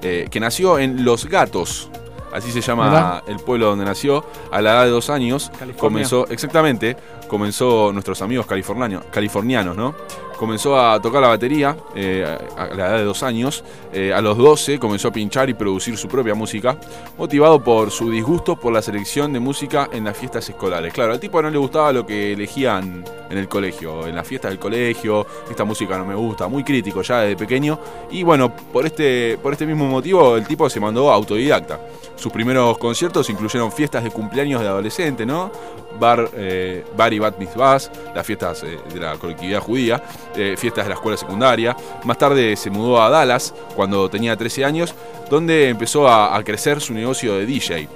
eh, 0.00 0.28
que 0.30 0.40
nació 0.40 0.78
en 0.78 1.04
Los 1.04 1.26
Gatos, 1.26 1.90
así 2.32 2.50
se 2.50 2.60
llama 2.60 3.22
el 3.26 3.36
pueblo 3.36 3.66
donde 3.66 3.84
nació, 3.84 4.24
a 4.50 4.60
la 4.60 4.72
edad 4.72 4.84
de 4.84 4.90
dos 4.90 5.10
años 5.10 5.50
California. 5.50 5.76
comenzó, 5.78 6.26
exactamente, 6.28 6.96
comenzó 7.32 7.94
nuestros 7.94 8.20
amigos 8.20 8.44
californianos, 8.44 9.06
californianos 9.10 9.74
¿no? 9.74 9.94
Comenzó 10.36 10.78
a 10.78 11.00
tocar 11.00 11.22
la 11.22 11.28
batería 11.28 11.74
eh, 11.94 12.26
a 12.58 12.66
la 12.66 12.88
edad 12.88 12.96
de 12.98 13.04
dos 13.04 13.22
años. 13.22 13.64
Eh, 13.92 14.12
a 14.12 14.20
los 14.20 14.36
12 14.36 14.78
comenzó 14.78 15.08
a 15.08 15.12
pinchar 15.12 15.48
y 15.48 15.54
producir 15.54 15.96
su 15.96 16.08
propia 16.08 16.34
música, 16.34 16.76
motivado 17.16 17.62
por 17.62 17.90
su 17.90 18.10
disgusto 18.10 18.56
por 18.56 18.72
la 18.72 18.82
selección 18.82 19.32
de 19.32 19.38
música 19.38 19.88
en 19.92 20.04
las 20.04 20.16
fiestas 20.16 20.46
escolares. 20.48 20.92
Claro, 20.92 21.12
al 21.12 21.20
tipo 21.20 21.40
no 21.40 21.48
le 21.48 21.58
gustaba 21.58 21.92
lo 21.92 22.04
que 22.04 22.32
elegían 22.32 23.04
en 23.30 23.38
el 23.38 23.48
colegio, 23.48 24.06
en 24.06 24.16
las 24.16 24.26
fiestas 24.26 24.50
del 24.50 24.58
colegio, 24.58 25.24
esta 25.48 25.64
música 25.64 25.96
no 25.96 26.04
me 26.04 26.16
gusta, 26.16 26.48
muy 26.48 26.64
crítico 26.64 27.02
ya 27.02 27.20
desde 27.20 27.36
pequeño. 27.36 27.78
Y 28.10 28.24
bueno, 28.24 28.52
por 28.54 28.84
este, 28.84 29.38
por 29.40 29.52
este 29.52 29.64
mismo 29.64 29.86
motivo 29.86 30.36
el 30.36 30.46
tipo 30.46 30.68
se 30.68 30.80
mandó 30.80 31.10
autodidacta. 31.12 31.80
Sus 32.16 32.32
primeros 32.32 32.78
conciertos 32.78 33.28
incluyeron 33.30 33.72
fiestas 33.72 34.04
de 34.04 34.10
cumpleaños 34.10 34.60
de 34.60 34.68
adolescente, 34.68 35.24
¿no? 35.24 35.50
Bar, 35.98 36.30
eh, 36.34 36.84
bar 36.96 37.12
y 37.12 37.18
bat 37.22 37.38
mitzvahs, 37.38 37.90
las 38.14 38.26
fiestas 38.26 38.62
eh, 38.62 38.78
de 38.92 39.00
la 39.00 39.16
colectividad 39.16 39.60
judía, 39.60 40.02
eh, 40.36 40.54
fiestas 40.58 40.84
de 40.84 40.90
la 40.90 40.96
escuela 40.96 41.16
secundaria. 41.16 41.74
Más 42.04 42.18
tarde 42.18 42.54
se 42.56 42.68
mudó 42.68 43.00
a 43.00 43.08
Dallas 43.08 43.54
cuando 43.74 44.10
tenía 44.10 44.36
13 44.36 44.64
años, 44.64 44.94
donde 45.30 45.70
empezó 45.70 46.06
a, 46.06 46.36
a 46.36 46.44
crecer 46.44 46.80
su 46.80 46.92
negocio 46.92 47.34
de 47.34 47.46
DJ. 47.46 47.88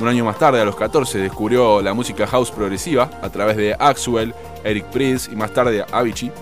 Un 0.00 0.08
año 0.08 0.24
más 0.24 0.38
tarde, 0.38 0.60
a 0.60 0.64
los 0.64 0.76
14, 0.76 1.18
descubrió 1.18 1.80
la 1.80 1.94
música 1.94 2.26
house 2.26 2.50
progresiva 2.50 3.10
a 3.22 3.28
través 3.30 3.56
de 3.56 3.74
Axwell, 3.78 4.34
Eric 4.62 4.86
Prince 4.86 5.30
y 5.30 5.36
más 5.36 5.52
tarde 5.52 5.84
Avicii. 5.90 6.32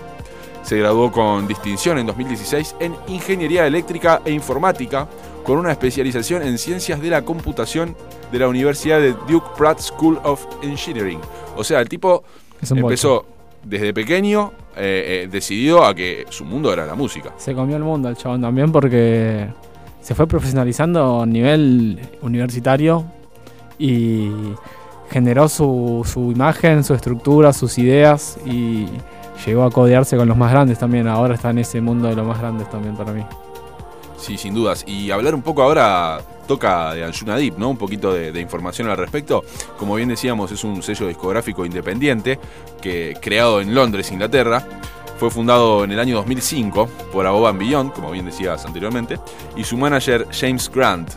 Se 0.63 0.77
graduó 0.77 1.11
con 1.11 1.45
distinción 1.47 1.97
en 1.99 2.07
2016 2.07 2.75
en 2.79 2.95
Ingeniería 3.07 3.67
Eléctrica 3.67 4.21
e 4.23 4.31
Informática, 4.31 5.07
con 5.43 5.57
una 5.57 5.71
especialización 5.71 6.43
en 6.43 6.57
Ciencias 6.57 7.01
de 7.01 7.09
la 7.09 7.23
Computación 7.23 7.95
de 8.31 8.39
la 8.39 8.47
Universidad 8.47 8.99
de 8.99 9.13
Duke 9.27 9.47
Pratt 9.57 9.79
School 9.79 10.19
of 10.23 10.45
Engineering. 10.61 11.19
O 11.55 11.63
sea, 11.63 11.81
el 11.81 11.89
tipo 11.89 12.23
empezó 12.69 13.25
desde 13.63 13.93
pequeño, 13.93 14.53
eh, 14.75 15.23
eh, 15.25 15.29
decidido 15.31 15.85
a 15.85 15.93
que 15.93 16.25
su 16.29 16.45
mundo 16.45 16.71
era 16.71 16.85
la 16.85 16.95
música. 16.95 17.33
Se 17.37 17.53
comió 17.53 17.77
el 17.77 17.83
mundo 17.83 18.09
el 18.09 18.17
chabón 18.17 18.41
también 18.41 18.71
porque 18.71 19.47
se 20.01 20.15
fue 20.15 20.27
profesionalizando 20.27 21.21
a 21.21 21.25
nivel 21.25 21.99
universitario 22.21 23.05
y 23.77 24.31
generó 25.09 25.47
su, 25.47 26.05
su 26.05 26.31
imagen, 26.31 26.83
su 26.83 26.93
estructura, 26.93 27.53
sus 27.53 27.77
ideas 27.77 28.37
y 28.45 28.87
llegó 29.45 29.63
a 29.63 29.71
codearse 29.71 30.17
con 30.17 30.27
los 30.27 30.37
más 30.37 30.51
grandes 30.51 30.79
también. 30.79 31.07
Ahora 31.07 31.35
está 31.35 31.51
en 31.51 31.59
ese 31.59 31.81
mundo 31.81 32.07
de 32.07 32.15
los 32.15 32.25
más 32.25 32.39
grandes 32.39 32.69
también 32.69 32.95
para 32.95 33.11
mí. 33.11 33.23
Sí, 34.23 34.37
sin 34.37 34.53
dudas. 34.53 34.85
Y 34.87 35.11
hablar 35.11 35.35
un 35.35 35.41
poco 35.41 35.63
ahora 35.63 36.21
toca 36.47 36.93
de 36.93 37.03
Anjuna 37.03 37.35
Deep, 37.35 37.57
¿no? 37.57 37.69
Un 37.69 37.75
poquito 37.75 38.13
de, 38.13 38.39
información 38.39 38.87
al 38.87 38.95
respecto. 38.95 39.43
Como 39.77 39.95
bien 39.95 40.07
decíamos, 40.07 40.49
es 40.53 40.63
un 40.63 40.81
sello 40.81 41.09
discográfico 41.09 41.65
independiente 41.65 42.39
que 42.81 43.17
creado 43.21 43.59
en 43.59 43.75
Londres, 43.75 44.13
Inglaterra. 44.13 44.65
Fue 45.17 45.29
fundado 45.29 45.83
en 45.83 45.91
el 45.91 45.99
año 45.99 46.15
2005 46.15 46.87
por 47.11 47.27
Above 47.27 47.49
and 47.49 47.59
Beyond, 47.59 47.91
como 47.91 48.11
bien 48.11 48.25
decías 48.25 48.65
anteriormente, 48.65 49.19
y 49.57 49.65
su 49.65 49.75
manager 49.75 50.25
James 50.31 50.71
Grant. 50.73 51.09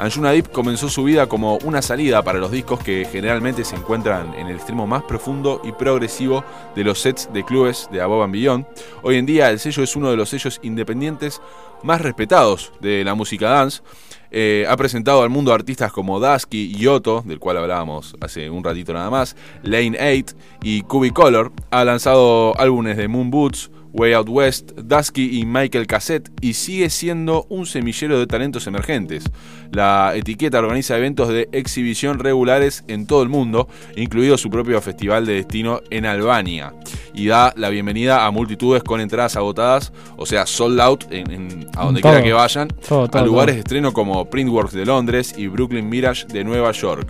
Anjuna 0.00 0.30
Deep 0.30 0.50
comenzó 0.50 0.88
su 0.88 1.04
vida 1.04 1.26
como 1.26 1.58
una 1.58 1.82
salida 1.82 2.22
para 2.22 2.38
los 2.38 2.50
discos 2.50 2.82
que 2.82 3.06
generalmente 3.12 3.64
se 3.64 3.76
encuentran 3.76 4.32
en 4.32 4.46
el 4.46 4.56
extremo 4.56 4.86
más 4.86 5.02
profundo 5.02 5.60
y 5.62 5.72
progresivo 5.72 6.42
de 6.74 6.84
los 6.84 7.00
sets 7.00 7.30
de 7.34 7.44
clubes 7.44 7.86
de 7.92 8.00
Above 8.00 8.24
and 8.24 8.32
Beyond. 8.32 8.66
Hoy 9.02 9.16
en 9.16 9.26
día 9.26 9.50
el 9.50 9.58
sello 9.58 9.82
es 9.82 9.94
uno 9.96 10.10
de 10.10 10.16
los 10.16 10.30
sellos 10.30 10.58
independientes 10.62 11.42
más 11.82 12.00
respetados 12.00 12.72
de 12.80 13.04
la 13.04 13.14
música 13.14 13.50
dance. 13.50 13.82
Eh, 14.30 14.64
ha 14.66 14.76
presentado 14.78 15.22
al 15.22 15.28
mundo 15.28 15.52
artistas 15.52 15.92
como 15.92 16.18
Dusky 16.18 16.74
y 16.74 16.86
Otto, 16.86 17.22
del 17.26 17.38
cual 17.38 17.58
hablábamos 17.58 18.16
hace 18.22 18.48
un 18.48 18.64
ratito 18.64 18.94
nada 18.94 19.10
más, 19.10 19.36
Lane 19.62 19.98
8 20.00 20.34
y 20.62 20.80
Cubicolor. 20.80 21.52
Ha 21.70 21.84
lanzado 21.84 22.58
álbumes 22.58 22.96
de 22.96 23.06
Moon 23.06 23.30
Boots, 23.30 23.70
Way 23.92 24.12
Out 24.14 24.28
West, 24.28 24.72
Dusky 24.72 25.38
y 25.40 25.46
Michael 25.46 25.86
Cassette 25.86 26.30
y 26.40 26.54
sigue 26.54 26.90
siendo 26.90 27.46
un 27.48 27.66
semillero 27.66 28.18
de 28.18 28.26
talentos 28.26 28.66
emergentes. 28.66 29.24
La 29.72 30.12
etiqueta 30.14 30.58
organiza 30.58 30.96
eventos 30.96 31.28
de 31.28 31.48
exhibición 31.52 32.18
regulares 32.18 32.84
en 32.88 33.06
todo 33.06 33.22
el 33.22 33.28
mundo, 33.28 33.68
incluido 33.96 34.36
su 34.38 34.50
propio 34.50 34.80
festival 34.80 35.26
de 35.26 35.34
destino 35.34 35.80
en 35.90 36.06
Albania. 36.06 36.72
Y 37.14 37.26
da 37.26 37.52
la 37.56 37.68
bienvenida 37.68 38.26
a 38.26 38.30
multitudes 38.30 38.82
con 38.82 39.00
entradas 39.00 39.36
agotadas, 39.36 39.92
o 40.16 40.26
sea, 40.26 40.46
sold 40.46 40.80
out 40.80 41.04
en, 41.10 41.30
en- 41.30 41.66
a 41.76 41.84
donde 41.84 42.00
quiera 42.00 42.22
que 42.22 42.32
vayan, 42.32 42.68
Todo, 42.68 43.08
todo, 43.08 43.22
a 43.22 43.26
lugares 43.26 43.52
todo. 43.52 43.54
de 43.56 43.60
estreno 43.60 43.92
como 43.92 44.24
Printworks 44.30 44.72
de 44.72 44.86
Londres 44.86 45.34
y 45.36 45.46
Brooklyn 45.48 45.88
Mirage 45.88 46.26
de 46.26 46.44
Nueva 46.44 46.72
York. 46.72 47.08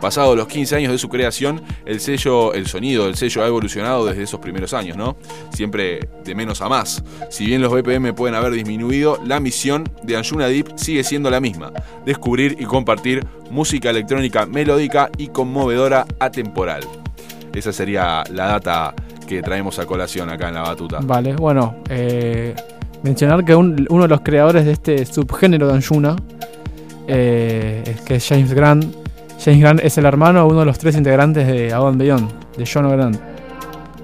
Pasados 0.00 0.36
los 0.36 0.46
15 0.46 0.76
años 0.76 0.92
de 0.92 0.98
su 0.98 1.08
creación, 1.08 1.60
el 1.84 1.98
sello, 2.00 2.54
el 2.54 2.66
sonido 2.68 3.06
del 3.06 3.16
sello 3.16 3.42
ha 3.42 3.46
evolucionado 3.48 4.06
desde 4.06 4.22
esos 4.22 4.38
primeros 4.38 4.72
años, 4.72 4.96
¿no? 4.96 5.16
Siempre 5.52 6.08
de 6.24 6.34
menos 6.36 6.62
a 6.62 6.68
más. 6.68 7.02
Si 7.30 7.46
bien 7.46 7.60
los 7.60 7.72
BPM 7.72 8.14
pueden 8.14 8.36
haber 8.36 8.52
disminuido, 8.52 9.18
la 9.24 9.40
misión 9.40 9.84
de 10.04 10.16
Anjuna 10.16 10.46
Deep 10.46 10.72
sigue 10.76 11.02
siendo 11.02 11.30
la 11.30 11.40
misma: 11.40 11.72
descubrir 12.06 12.56
y 12.60 12.64
compartir 12.64 13.26
música 13.50 13.90
electrónica 13.90 14.46
melódica 14.46 15.10
y 15.18 15.28
conmovedora 15.28 16.06
atemporal. 16.20 16.82
Esa 17.52 17.72
sería 17.72 18.22
la 18.32 18.46
data 18.46 18.94
que 19.26 19.42
traemos 19.42 19.78
a 19.80 19.86
colación 19.86 20.30
acá 20.30 20.48
en 20.48 20.54
la 20.54 20.62
batuta. 20.62 21.00
Vale, 21.02 21.34
bueno, 21.34 21.76
eh, 21.90 22.54
mencionar 23.02 23.44
que 23.44 23.54
un- 23.54 23.84
uno 23.90 24.02
de 24.04 24.08
los 24.08 24.20
creadores 24.20 24.64
de 24.64 24.72
este 24.72 25.04
subgénero 25.04 25.66
de 25.66 25.74
Anjuna 25.74 26.14
eh, 27.08 27.82
es 27.86 28.00
que 28.02 28.14
es 28.16 28.26
James 28.28 28.52
Grant. 28.52 28.84
James 29.38 29.60
Grant 29.60 29.80
es 29.84 29.96
el 29.98 30.04
hermano 30.04 30.40
de 30.40 30.46
uno 30.46 30.60
de 30.60 30.66
los 30.66 30.78
tres 30.78 30.96
integrantes 30.96 31.46
de 31.46 31.72
and 31.72 31.96
Beyond, 31.96 32.56
de 32.56 32.64
John 32.70 32.90
Grant. 32.90 33.16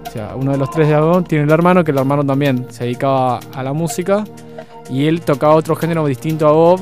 O 0.06 0.10
sea, 0.10 0.36
uno 0.36 0.52
de 0.52 0.58
los 0.58 0.70
tres 0.70 0.86
de 0.88 0.94
Above 0.94 1.24
tiene 1.24 1.44
el 1.44 1.50
hermano, 1.50 1.82
que 1.82 1.90
el 1.90 1.98
hermano 1.98 2.24
también 2.24 2.66
se 2.70 2.84
dedicaba 2.84 3.40
a 3.52 3.62
la 3.64 3.72
música. 3.72 4.22
Y 4.88 5.06
él 5.06 5.22
tocaba 5.22 5.54
otro 5.54 5.74
género 5.74 6.06
distinto 6.06 6.46
a 6.46 6.52
Bob, 6.52 6.80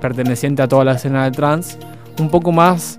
perteneciente 0.00 0.62
a 0.62 0.68
toda 0.68 0.84
la 0.84 0.92
escena 0.92 1.24
del 1.24 1.32
trance, 1.32 1.78
un 2.18 2.28
poco 2.28 2.50
más 2.50 2.98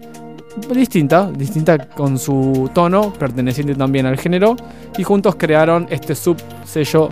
distinta, 0.74 1.30
distinta 1.32 1.78
con 1.78 2.18
su 2.18 2.70
tono, 2.74 3.12
perteneciente 3.14 3.76
también 3.76 4.06
al 4.06 4.18
género. 4.18 4.56
Y 4.98 5.04
juntos 5.04 5.36
crearon 5.36 5.88
este 5.90 6.16
subsello 6.16 7.10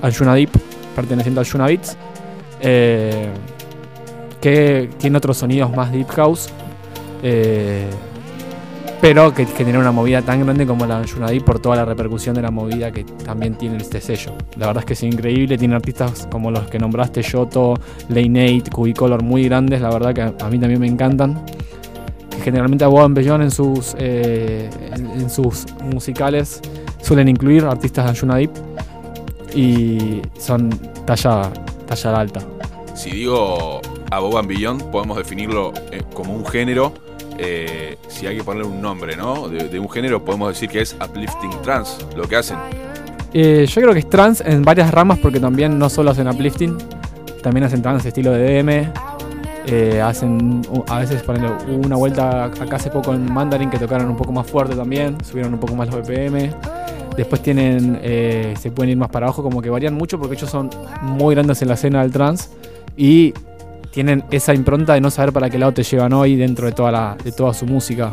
Anjuna 0.00 0.34
Deep, 0.34 0.50
perteneciente 0.96 1.40
a 1.40 1.42
Anjuna 1.42 1.66
Beats, 1.66 1.96
eh, 2.60 3.28
que 4.40 4.88
tiene 4.98 5.18
otros 5.18 5.36
sonidos 5.36 5.74
más 5.74 5.92
deep 5.92 6.08
house, 6.08 6.48
eh, 7.22 7.88
pero 9.00 9.32
que 9.32 9.46
genera 9.46 9.78
una 9.78 9.92
movida 9.92 10.22
tan 10.22 10.44
grande 10.44 10.66
como 10.66 10.84
la 10.84 11.00
Deep 11.00 11.44
por 11.44 11.60
toda 11.60 11.76
la 11.76 11.84
repercusión 11.84 12.34
de 12.34 12.42
la 12.42 12.50
movida 12.50 12.90
que 12.90 13.04
también 13.04 13.56
tiene 13.56 13.76
este 13.76 14.00
sello. 14.00 14.34
La 14.56 14.66
verdad 14.66 14.82
es 14.82 14.86
que 14.86 14.92
es 14.94 15.02
increíble, 15.04 15.56
tiene 15.56 15.76
artistas 15.76 16.26
como 16.30 16.50
los 16.50 16.68
que 16.68 16.78
nombraste, 16.78 17.22
Yoto, 17.22 17.74
8, 18.10 18.70
Cubicolor, 18.72 19.22
muy 19.22 19.44
grandes, 19.44 19.80
la 19.80 19.90
verdad 19.90 20.14
que 20.14 20.22
a, 20.22 20.34
a 20.40 20.50
mí 20.50 20.58
también 20.58 20.80
me 20.80 20.88
encantan. 20.88 21.44
Generalmente 22.42 22.84
a 22.84 22.88
Bob 22.88 23.12
Bellón 23.12 23.42
en 23.42 23.50
sus, 23.50 23.94
eh, 23.98 24.70
en, 24.92 25.28
sus 25.28 25.66
musicales 25.82 26.60
suelen 27.02 27.28
incluir 27.28 27.64
artistas 27.64 28.20
de 28.20 28.34
Deep 28.34 28.50
y 29.54 30.22
son 30.38 30.70
talla, 31.04 31.52
talla 31.86 32.16
alta. 32.16 32.40
Si 32.94 33.10
digo 33.10 33.80
and 34.10 34.48
Beyond, 34.48 34.90
podemos 34.90 35.16
definirlo 35.18 35.72
eh, 35.92 36.02
como 36.14 36.34
un 36.34 36.46
género. 36.46 36.94
Eh, 37.38 37.96
si 38.08 38.26
hay 38.26 38.36
que 38.36 38.42
ponerle 38.42 38.68
un 38.68 38.80
nombre, 38.82 39.16
¿no? 39.16 39.48
De, 39.48 39.78
un 39.78 39.88
género, 39.88 40.24
podemos 40.24 40.48
decir 40.48 40.68
que 40.68 40.80
es 40.80 40.94
uplifting 40.94 41.50
trance, 41.62 42.04
lo 42.16 42.24
que 42.24 42.36
hacen. 42.36 42.58
Eh, 43.32 43.64
yo 43.68 43.82
creo 43.82 43.92
que 43.92 44.00
es 44.00 44.10
trance 44.10 44.42
en 44.44 44.62
varias 44.62 44.90
ramas 44.90 45.18
porque 45.18 45.38
también 45.38 45.78
no 45.78 45.88
solo 45.88 46.10
hacen 46.10 46.26
uplifting, 46.26 46.76
también 47.42 47.64
hacen 47.64 47.80
trance 47.80 48.08
estilo 48.08 48.32
de 48.32 48.62
DM. 48.62 48.92
eh, 49.66 50.00
hacen 50.00 50.62
a 50.88 50.98
veces 50.98 51.22
ponerle 51.22 51.50
una 51.68 51.96
vuelta 51.96 52.46
acá 52.46 52.76
hace 52.76 52.90
poco 52.90 53.12
en 53.12 53.32
Mandarin 53.32 53.70
que 53.70 53.78
tocaron 53.78 54.08
un 54.08 54.16
poco 54.16 54.32
más 54.32 54.46
fuerte 54.46 54.74
también, 54.74 55.16
subieron 55.24 55.54
un 55.54 55.60
poco 55.60 55.76
más 55.76 55.88
los 55.88 56.06
BPM. 56.06 56.50
Después 57.16 57.42
tienen, 57.42 58.00
se 58.56 58.70
pueden 58.70 58.92
ir 58.92 58.96
más 58.96 59.10
para 59.10 59.26
abajo, 59.26 59.42
como 59.42 59.60
que 59.60 59.70
varían 59.70 59.94
mucho 59.94 60.18
porque 60.18 60.36
ellos 60.36 60.48
son 60.48 60.70
muy 61.02 61.34
grandes 61.34 61.60
en 61.62 61.68
la 61.68 61.74
escena 61.74 62.02
del 62.02 62.12
trance 62.12 62.48
y 62.96 63.34
tienen 63.90 64.24
esa 64.30 64.54
impronta 64.54 64.94
de 64.94 65.00
no 65.00 65.10
saber 65.10 65.32
para 65.32 65.50
qué 65.50 65.58
lado 65.58 65.72
te 65.72 65.82
llevan 65.82 66.12
hoy 66.12 66.36
dentro 66.36 66.66
de 66.66 66.72
toda, 66.72 66.92
la, 66.92 67.16
de 67.22 67.32
toda 67.32 67.54
su 67.54 67.66
música. 67.66 68.12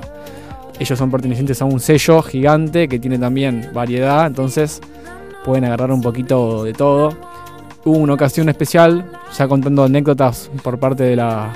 Ellos 0.80 0.98
son 0.98 1.10
pertenecientes 1.10 1.62
a 1.62 1.66
un 1.66 1.80
sello 1.80 2.22
gigante 2.22 2.88
que 2.88 3.00
tiene 3.00 3.18
también 3.18 3.70
variedad, 3.74 4.28
entonces 4.28 4.82
pueden 5.46 5.66
agarrar 5.66 5.92
un 5.92 6.02
poquito 6.02 6.64
de 6.64 6.74
todo. 6.74 7.16
Hubo 7.86 7.98
una 7.98 8.14
ocasión 8.14 8.50
especial, 8.50 9.06
ya 9.38 9.48
contando 9.48 9.84
anécdotas 9.84 10.50
por 10.64 10.80
parte 10.80 11.04
de, 11.04 11.16
la, 11.16 11.54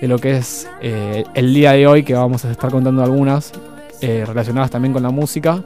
de 0.00 0.08
lo 0.08 0.18
que 0.18 0.38
es 0.38 0.68
eh, 0.80 1.24
el 1.34 1.52
día 1.52 1.72
de 1.72 1.86
hoy, 1.86 2.02
que 2.02 2.14
vamos 2.14 2.44
a 2.44 2.50
estar 2.50 2.70
contando 2.70 3.04
algunas 3.04 3.52
eh, 4.00 4.24
relacionadas 4.26 4.70
también 4.70 4.92
con 4.94 5.02
la 5.02 5.10
música. 5.10 5.62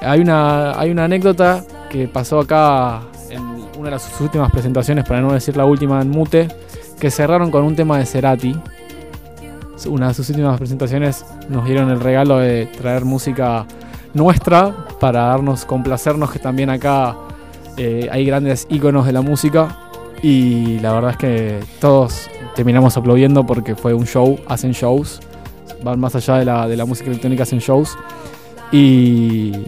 Hay 0.00 0.20
una, 0.20 0.78
hay 0.80 0.90
una 0.90 1.04
anécdota 1.04 1.62
que 1.90 2.08
pasó 2.08 2.40
acá 2.40 3.02
en 3.28 3.42
una 3.78 3.84
de 3.84 3.90
las 3.90 4.20
últimas 4.20 4.50
presentaciones, 4.50 5.04
para 5.04 5.20
no 5.20 5.32
decir 5.32 5.56
la 5.56 5.66
última 5.66 6.00
en 6.00 6.08
Mute, 6.10 6.48
que 7.02 7.10
cerraron 7.10 7.50
con 7.50 7.64
un 7.64 7.74
tema 7.74 7.98
de 7.98 8.06
Cerati, 8.06 8.54
una 9.88 10.06
de 10.06 10.14
sus 10.14 10.28
últimas 10.30 10.56
presentaciones 10.56 11.26
nos 11.48 11.64
dieron 11.64 11.90
el 11.90 11.98
regalo 11.98 12.38
de 12.38 12.66
traer 12.66 13.04
música 13.04 13.66
nuestra 14.14 14.72
para 15.00 15.22
darnos, 15.22 15.64
complacernos 15.64 16.30
que 16.30 16.38
también 16.38 16.70
acá 16.70 17.16
eh, 17.76 18.08
hay 18.08 18.24
grandes 18.24 18.68
íconos 18.70 19.04
de 19.04 19.10
la 19.10 19.20
música. 19.20 19.76
Y 20.22 20.78
la 20.78 20.92
verdad 20.92 21.10
es 21.10 21.16
que 21.16 21.60
todos 21.80 22.30
terminamos 22.54 22.96
aplaudiendo 22.96 23.44
porque 23.44 23.74
fue 23.74 23.94
un 23.94 24.06
show, 24.06 24.38
hacen 24.46 24.70
shows, 24.70 25.18
van 25.82 25.98
más 25.98 26.14
allá 26.14 26.36
de 26.36 26.44
la, 26.44 26.68
de 26.68 26.76
la 26.76 26.84
música 26.84 27.10
electrónica, 27.10 27.42
hacen 27.42 27.58
shows. 27.58 27.98
Y 28.70 29.66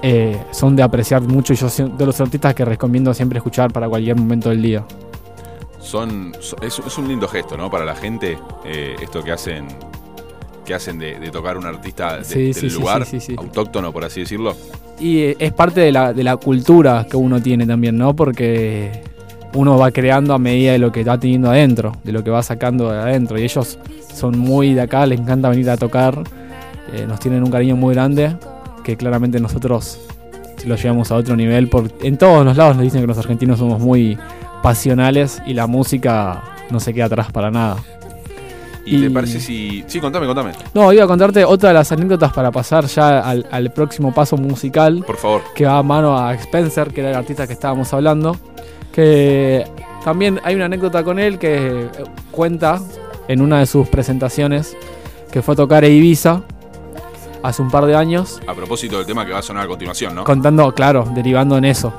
eh, 0.00 0.40
son 0.52 0.76
de 0.76 0.84
apreciar 0.84 1.22
mucho 1.22 1.54
y 1.54 1.56
yo 1.56 1.66
de 1.68 2.06
los 2.06 2.20
artistas 2.20 2.54
que 2.54 2.64
recomiendo 2.64 3.12
siempre 3.12 3.38
escuchar 3.38 3.72
para 3.72 3.88
cualquier 3.88 4.14
momento 4.14 4.50
del 4.50 4.62
día. 4.62 4.84
Son, 5.84 6.32
so- 6.40 6.56
es, 6.62 6.78
es 6.84 6.98
un 6.98 7.06
lindo 7.08 7.28
gesto, 7.28 7.56
¿no? 7.56 7.70
Para 7.70 7.84
la 7.84 7.94
gente, 7.94 8.38
eh, 8.64 8.96
esto 9.00 9.22
que 9.22 9.32
hacen 9.32 9.66
que 10.64 10.72
hacen 10.72 10.98
de, 10.98 11.18
de 11.18 11.30
tocar 11.30 11.58
un 11.58 11.66
artista 11.66 12.16
de- 12.16 12.24
Sí, 12.24 12.38
del 12.44 12.54
sí, 12.54 12.70
lugar, 12.70 13.04
sí, 13.04 13.18
autóctono, 13.36 13.92
por 13.92 14.02
así 14.04 14.20
decirlo. 14.20 14.56
Y 14.98 15.18
eh, 15.18 15.36
es 15.38 15.52
parte 15.52 15.80
de 15.82 15.92
la, 15.92 16.14
de 16.14 16.24
la 16.24 16.38
cultura 16.38 17.06
que 17.08 17.18
uno 17.18 17.42
tiene 17.42 17.66
también, 17.66 17.98
¿no? 17.98 18.16
Porque 18.16 19.02
uno 19.52 19.76
va 19.76 19.90
creando 19.90 20.32
a 20.32 20.38
medida 20.38 20.72
de 20.72 20.78
lo 20.78 20.90
que 20.90 21.04
va 21.04 21.18
teniendo 21.20 21.50
adentro, 21.50 21.92
de 22.02 22.12
lo 22.12 22.24
que 22.24 22.30
va 22.30 22.42
sacando 22.42 22.90
de 22.90 22.98
adentro. 22.98 23.38
Y 23.38 23.42
ellos 23.42 23.78
son 24.14 24.38
muy 24.38 24.72
de 24.72 24.80
acá, 24.80 25.04
les 25.04 25.20
encanta 25.20 25.50
venir 25.50 25.68
a 25.68 25.76
tocar, 25.76 26.24
eh, 26.94 27.04
nos 27.06 27.20
tienen 27.20 27.42
un 27.44 27.50
cariño 27.50 27.76
muy 27.76 27.94
grande, 27.94 28.34
que 28.82 28.96
claramente 28.96 29.38
nosotros 29.40 30.00
lo 30.64 30.76
llevamos 30.76 31.10
a 31.12 31.16
otro 31.16 31.36
nivel. 31.36 31.68
Por, 31.68 31.90
en 32.02 32.16
todos 32.16 32.42
los 32.42 32.56
lados 32.56 32.76
nos 32.76 32.84
dicen 32.84 33.02
que 33.02 33.06
los 33.06 33.18
argentinos 33.18 33.58
somos 33.58 33.80
muy 33.82 34.16
pasionales 34.68 35.42
y 35.46 35.52
la 35.52 35.66
música 35.66 36.42
no 36.70 36.80
se 36.80 36.94
queda 36.94 37.04
atrás 37.04 37.30
para 37.30 37.50
nada. 37.50 37.76
¿Y, 38.86 38.98
te 38.98 39.06
Y- 39.06 39.10
parece 39.10 39.38
si...? 39.40 39.84
Sí, 39.86 40.00
contame, 40.00 40.24
contame, 40.26 40.52
No, 40.72 40.90
iba 40.90 41.04
a 41.04 41.06
contarte 41.06 41.44
otra 41.44 41.68
de 41.68 41.74
las 41.74 41.92
anécdotas 41.92 42.32
para 42.32 42.50
pasar 42.50 42.86
ya 42.86 43.20
al, 43.20 43.46
al 43.50 43.70
próximo 43.72 44.12
paso 44.14 44.38
musical 44.38 45.04
por 45.06 45.16
favor. 45.18 45.42
que 45.54 45.66
va 45.66 45.76
a 45.78 45.82
mano 45.82 46.18
a 46.18 46.32
Spencer, 46.34 46.88
que 46.94 47.00
era 47.02 47.10
el 47.10 47.16
artista 47.16 47.46
que 47.46 47.52
estábamos 47.52 47.92
hablando, 47.92 48.38
que 48.90 49.66
también 50.02 50.40
hay 50.44 50.54
una 50.54 50.64
anécdota 50.64 51.04
con 51.04 51.18
él 51.18 51.38
que 51.38 51.56
eh, 51.82 51.88
cuenta 52.30 52.80
en 53.28 53.42
una 53.42 53.58
de 53.58 53.66
sus 53.66 53.86
presentaciones 53.88 54.74
que 55.30 55.42
fue 55.42 55.52
a 55.52 55.56
tocar 55.56 55.84
a 55.84 55.88
Ibiza 55.88 56.40
hace 57.42 57.60
un 57.60 57.70
par 57.70 57.84
de 57.84 57.94
años, 57.96 58.40
A 58.46 58.54
propósito 58.54 58.96
del 58.96 59.04
tema 59.06 59.26
que 59.26 59.32
va 59.32 59.40
a 59.40 59.42
sonar 59.42 59.64
a 59.64 59.68
continuación, 59.68 60.14
¿no? 60.14 60.24
contando, 60.24 60.72
claro, 60.74 61.06
derivando 61.14 61.58
en 61.58 61.66
eso. 61.66 61.92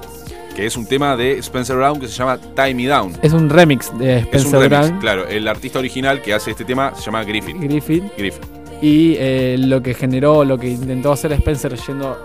Que 0.56 0.66
es 0.66 0.78
un 0.78 0.86
tema 0.86 1.18
de 1.18 1.38
Spencer 1.40 1.76
Brown 1.76 2.00
que 2.00 2.08
se 2.08 2.14
llama 2.14 2.38
Tie 2.38 2.74
Me 2.74 2.88
Down. 2.88 3.14
Es 3.22 3.34
un 3.34 3.50
remix 3.50 3.92
de 3.98 4.20
Es 4.20 4.24
Spencer 4.24 4.56
un 4.56 4.62
remix, 4.62 4.88
Brown, 4.88 5.00
claro. 5.02 5.28
El 5.28 5.48
artista 5.48 5.80
original 5.80 6.22
que 6.22 6.34
hace 6.34 6.52
este 6.52 6.64
tema 6.64 6.96
se 6.96 7.02
llama 7.02 7.24
Griffin. 7.24 7.60
Griffith, 7.60 8.04
Griffin. 8.18 8.44
y 8.82 9.16
eh, 9.18 9.58
lo 9.60 9.82
que 9.84 9.94
generó, 9.94 10.46
lo 10.46 10.58
que 10.58 10.70
intentó 10.70 11.12
hacer 11.12 11.34
Spencer 11.34 11.76
yendo, 11.76 12.18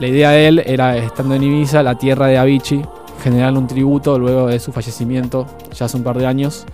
la 0.00 0.06
idea 0.06 0.30
de 0.30 0.48
él 0.48 0.62
era 0.64 0.96
estando 0.96 1.34
en 1.34 1.42
Ibiza, 1.42 1.82
la 1.82 1.96
tierra 1.96 2.26
de 2.28 2.38
Avicii, 2.38 2.82
generarle 3.22 3.58
un 3.58 3.66
tributo 3.66 4.18
luego 4.18 4.46
de 4.46 4.58
su 4.58 4.72
fallecimiento, 4.72 5.46
ya 5.74 5.86
hace 5.86 5.96
un 5.96 6.02
par 6.02 6.16
de 6.18 6.26
años, 6.26 6.64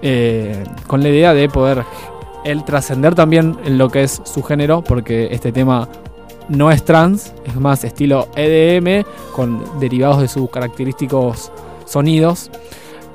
eh, 0.00 0.64
con 0.86 1.02
la 1.02 1.08
idea 1.08 1.34
de 1.34 1.48
poder 1.48 1.84
él 2.44 2.64
trascender 2.64 3.14
también 3.14 3.56
en 3.64 3.78
lo 3.78 3.88
que 3.88 4.02
es 4.02 4.20
su 4.24 4.42
género, 4.42 4.82
porque 4.82 5.28
este 5.30 5.52
tema 5.52 5.88
no 6.48 6.70
es 6.70 6.84
trans, 6.84 7.32
es 7.44 7.54
más 7.56 7.84
estilo 7.84 8.28
EDM, 8.36 9.04
con 9.34 9.80
derivados 9.80 10.20
de 10.20 10.28
sus 10.28 10.50
característicos 10.50 11.50
sonidos. 11.86 12.50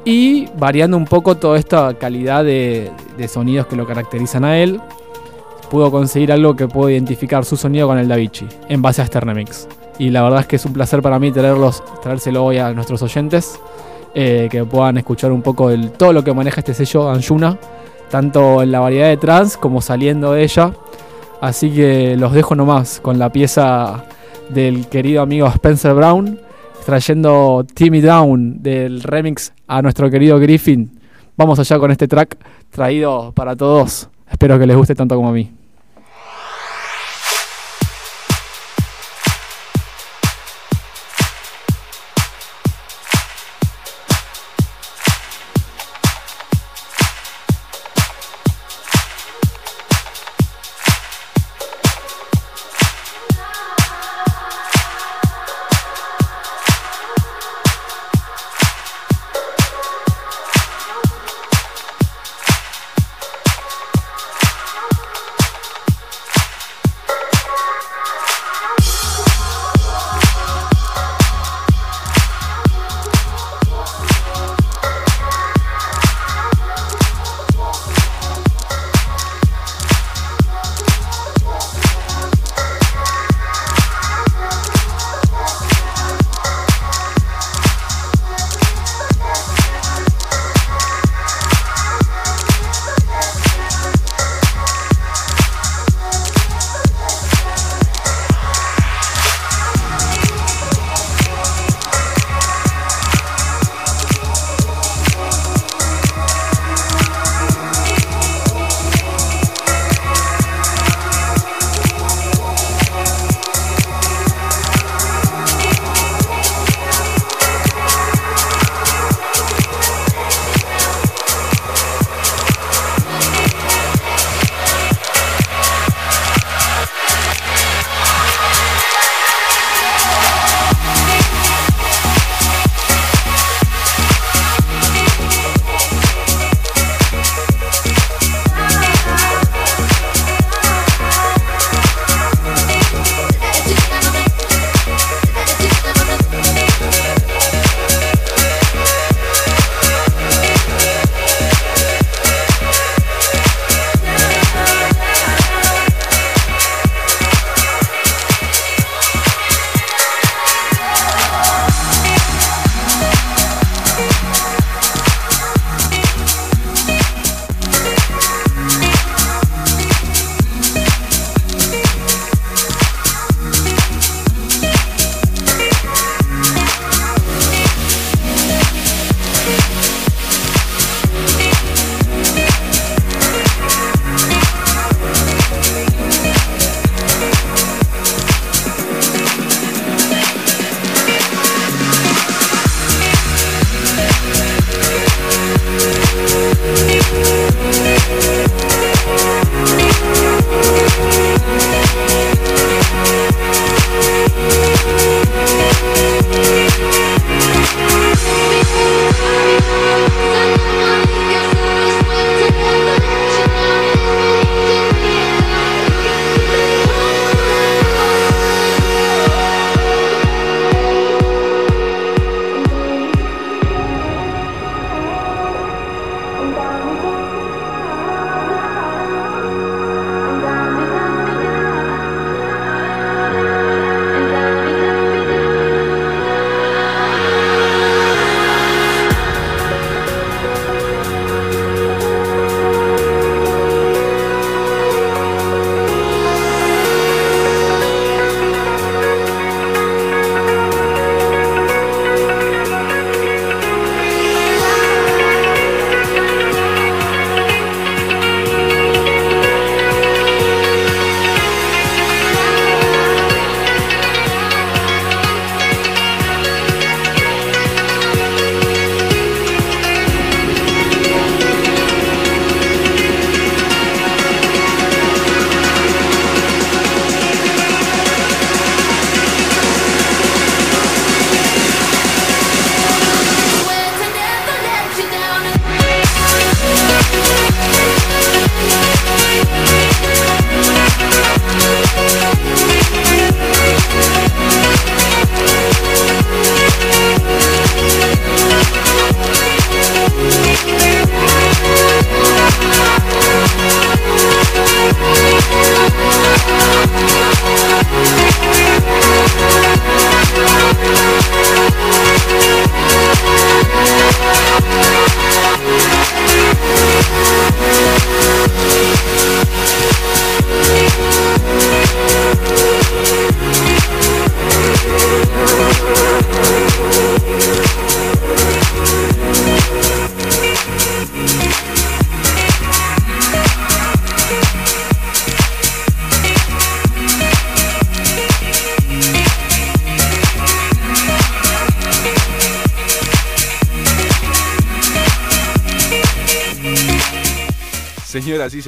Y 0.05 0.47
variando 0.57 0.95
un 0.95 1.05
poco 1.05 1.35
toda 1.35 1.57
esta 1.57 1.93
calidad 1.95 2.43
de, 2.45 2.91
sonidos 3.27 3.67
que 3.67 3.75
lo 3.75 3.85
caracterizan 3.85 4.45
a 4.45 4.57
él, 4.57 4.79
pudo 5.69 5.91
conseguir 5.91 6.31
algo 6.31 6.55
que 6.55 6.67
puedo 6.67 6.89
identificar 6.89 7.43
su 7.43 7.57
sonido 7.57 7.87
con 7.87 7.97
el 7.97 8.09
Avicii, 8.09 8.47
en 8.69 8.81
base 8.81 9.01
a 9.01 9.05
este 9.05 9.19
remix. 9.19 9.67
Y 9.99 10.09
la 10.09 10.23
verdad 10.23 10.41
es 10.41 10.47
que 10.47 10.55
es 10.55 10.65
un 10.65 10.73
placer 10.73 11.01
para 11.01 11.19
mí 11.19 11.31
traerlos, 11.31 11.83
traérselo 12.01 12.45
hoy 12.45 12.57
a 12.57 12.71
nuestros 12.71 13.01
oyentes, 13.01 13.59
eh, 14.13 14.47
que 14.49 14.63
puedan 14.63 14.97
escuchar 14.97 15.31
un 15.31 15.41
poco 15.41 15.69
de 15.69 15.89
todo 15.89 16.13
lo 16.13 16.23
que 16.23 16.33
maneja 16.33 16.61
este 16.61 16.73
sello 16.73 17.09
Anjuna, 17.09 17.57
tanto 18.09 18.61
en 18.61 18.71
la 18.71 18.79
variedad 18.79 19.09
de 19.09 19.17
trans 19.17 19.57
como 19.57 19.81
saliendo 19.81 20.31
de 20.31 20.43
ella. 20.43 20.71
Así 21.41 21.69
que 21.69 22.17
los 22.17 22.33
dejo 22.33 22.55
nomás 22.55 22.99
con 22.99 23.19
la 23.19 23.31
pieza 23.31 24.03
del 24.49 24.87
querido 24.87 25.21
amigo 25.21 25.47
Spencer 25.47 25.93
Brown, 25.93 26.39
trayendo 26.85 27.65
Timmy 27.73 28.01
Down 28.01 28.63
del 28.63 29.03
remix 29.03 29.53
a 29.67 29.81
nuestro 29.81 30.09
querido 30.09 30.39
Griffin. 30.39 30.99
Vamos 31.35 31.59
allá 31.59 31.77
con 31.77 31.91
este 31.91 32.07
track 32.07 32.37
traído 32.71 33.31
para 33.33 33.55
todos. 33.55 34.09
Espero 34.29 34.57
que 34.57 34.65
les 34.65 34.75
guste 34.75 34.95
tanto 34.95 35.15
como 35.15 35.29
a 35.29 35.31
mí. 35.31 35.56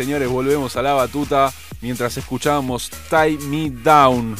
Señores, 0.04 0.30
volvemos 0.30 0.78
a 0.78 0.82
la 0.82 0.94
batuta 0.94 1.52
mientras 1.82 2.16
escuchábamos 2.16 2.90
Tie 3.10 3.38
Me 3.50 3.70
Down 3.70 4.34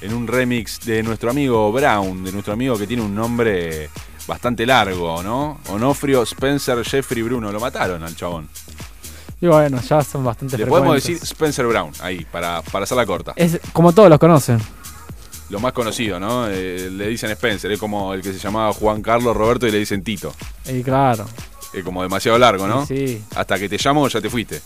en 0.00 0.12
un 0.12 0.26
remix 0.26 0.80
de 0.80 1.04
nuestro 1.04 1.30
amigo 1.30 1.70
Brown, 1.70 2.24
de 2.24 2.32
nuestro 2.32 2.52
amigo 2.52 2.76
que 2.76 2.84
tiene 2.84 3.04
un 3.04 3.14
nombre 3.14 3.90
bastante 4.26 4.66
largo, 4.66 5.22
¿no? 5.22 5.60
Onofrio 5.68 6.24
Spencer 6.24 6.84
Jeffrey 6.84 7.22
Bruno. 7.22 7.52
Lo 7.52 7.60
mataron 7.60 8.02
al 8.02 8.16
chabón. 8.16 8.48
Y 9.40 9.46
bueno, 9.46 9.80
ya 9.80 10.02
son 10.02 10.24
bastante 10.24 10.58
Le 10.58 10.66
podemos 10.66 10.96
decir 10.96 11.16
Spencer 11.22 11.68
Brown, 11.68 11.92
ahí, 12.00 12.24
para, 12.24 12.60
para 12.62 12.82
hacerla 12.82 13.06
corta. 13.06 13.34
Es 13.36 13.60
como 13.72 13.92
todos 13.92 14.10
los 14.10 14.18
conocen. 14.18 14.58
Lo 15.48 15.60
más 15.60 15.72
conocido, 15.72 16.18
¿no? 16.18 16.48
Eh, 16.48 16.90
le 16.90 17.06
dicen 17.06 17.30
Spencer, 17.30 17.70
es 17.70 17.78
como 17.78 18.14
el 18.14 18.20
que 18.20 18.32
se 18.32 18.40
llamaba 18.40 18.72
Juan 18.72 19.00
Carlos 19.00 19.36
Roberto 19.36 19.64
y 19.68 19.70
le 19.70 19.78
dicen 19.78 20.02
Tito. 20.02 20.34
Y 20.66 20.82
claro. 20.82 21.24
Es 21.72 21.84
como 21.84 22.02
demasiado 22.02 22.38
largo, 22.38 22.66
¿no? 22.66 22.86
Sí. 22.86 23.22
Hasta 23.36 23.58
que 23.58 23.68
te 23.68 23.76
llamo 23.78 24.08
ya 24.08 24.20
te 24.20 24.30
fuiste. 24.30 24.60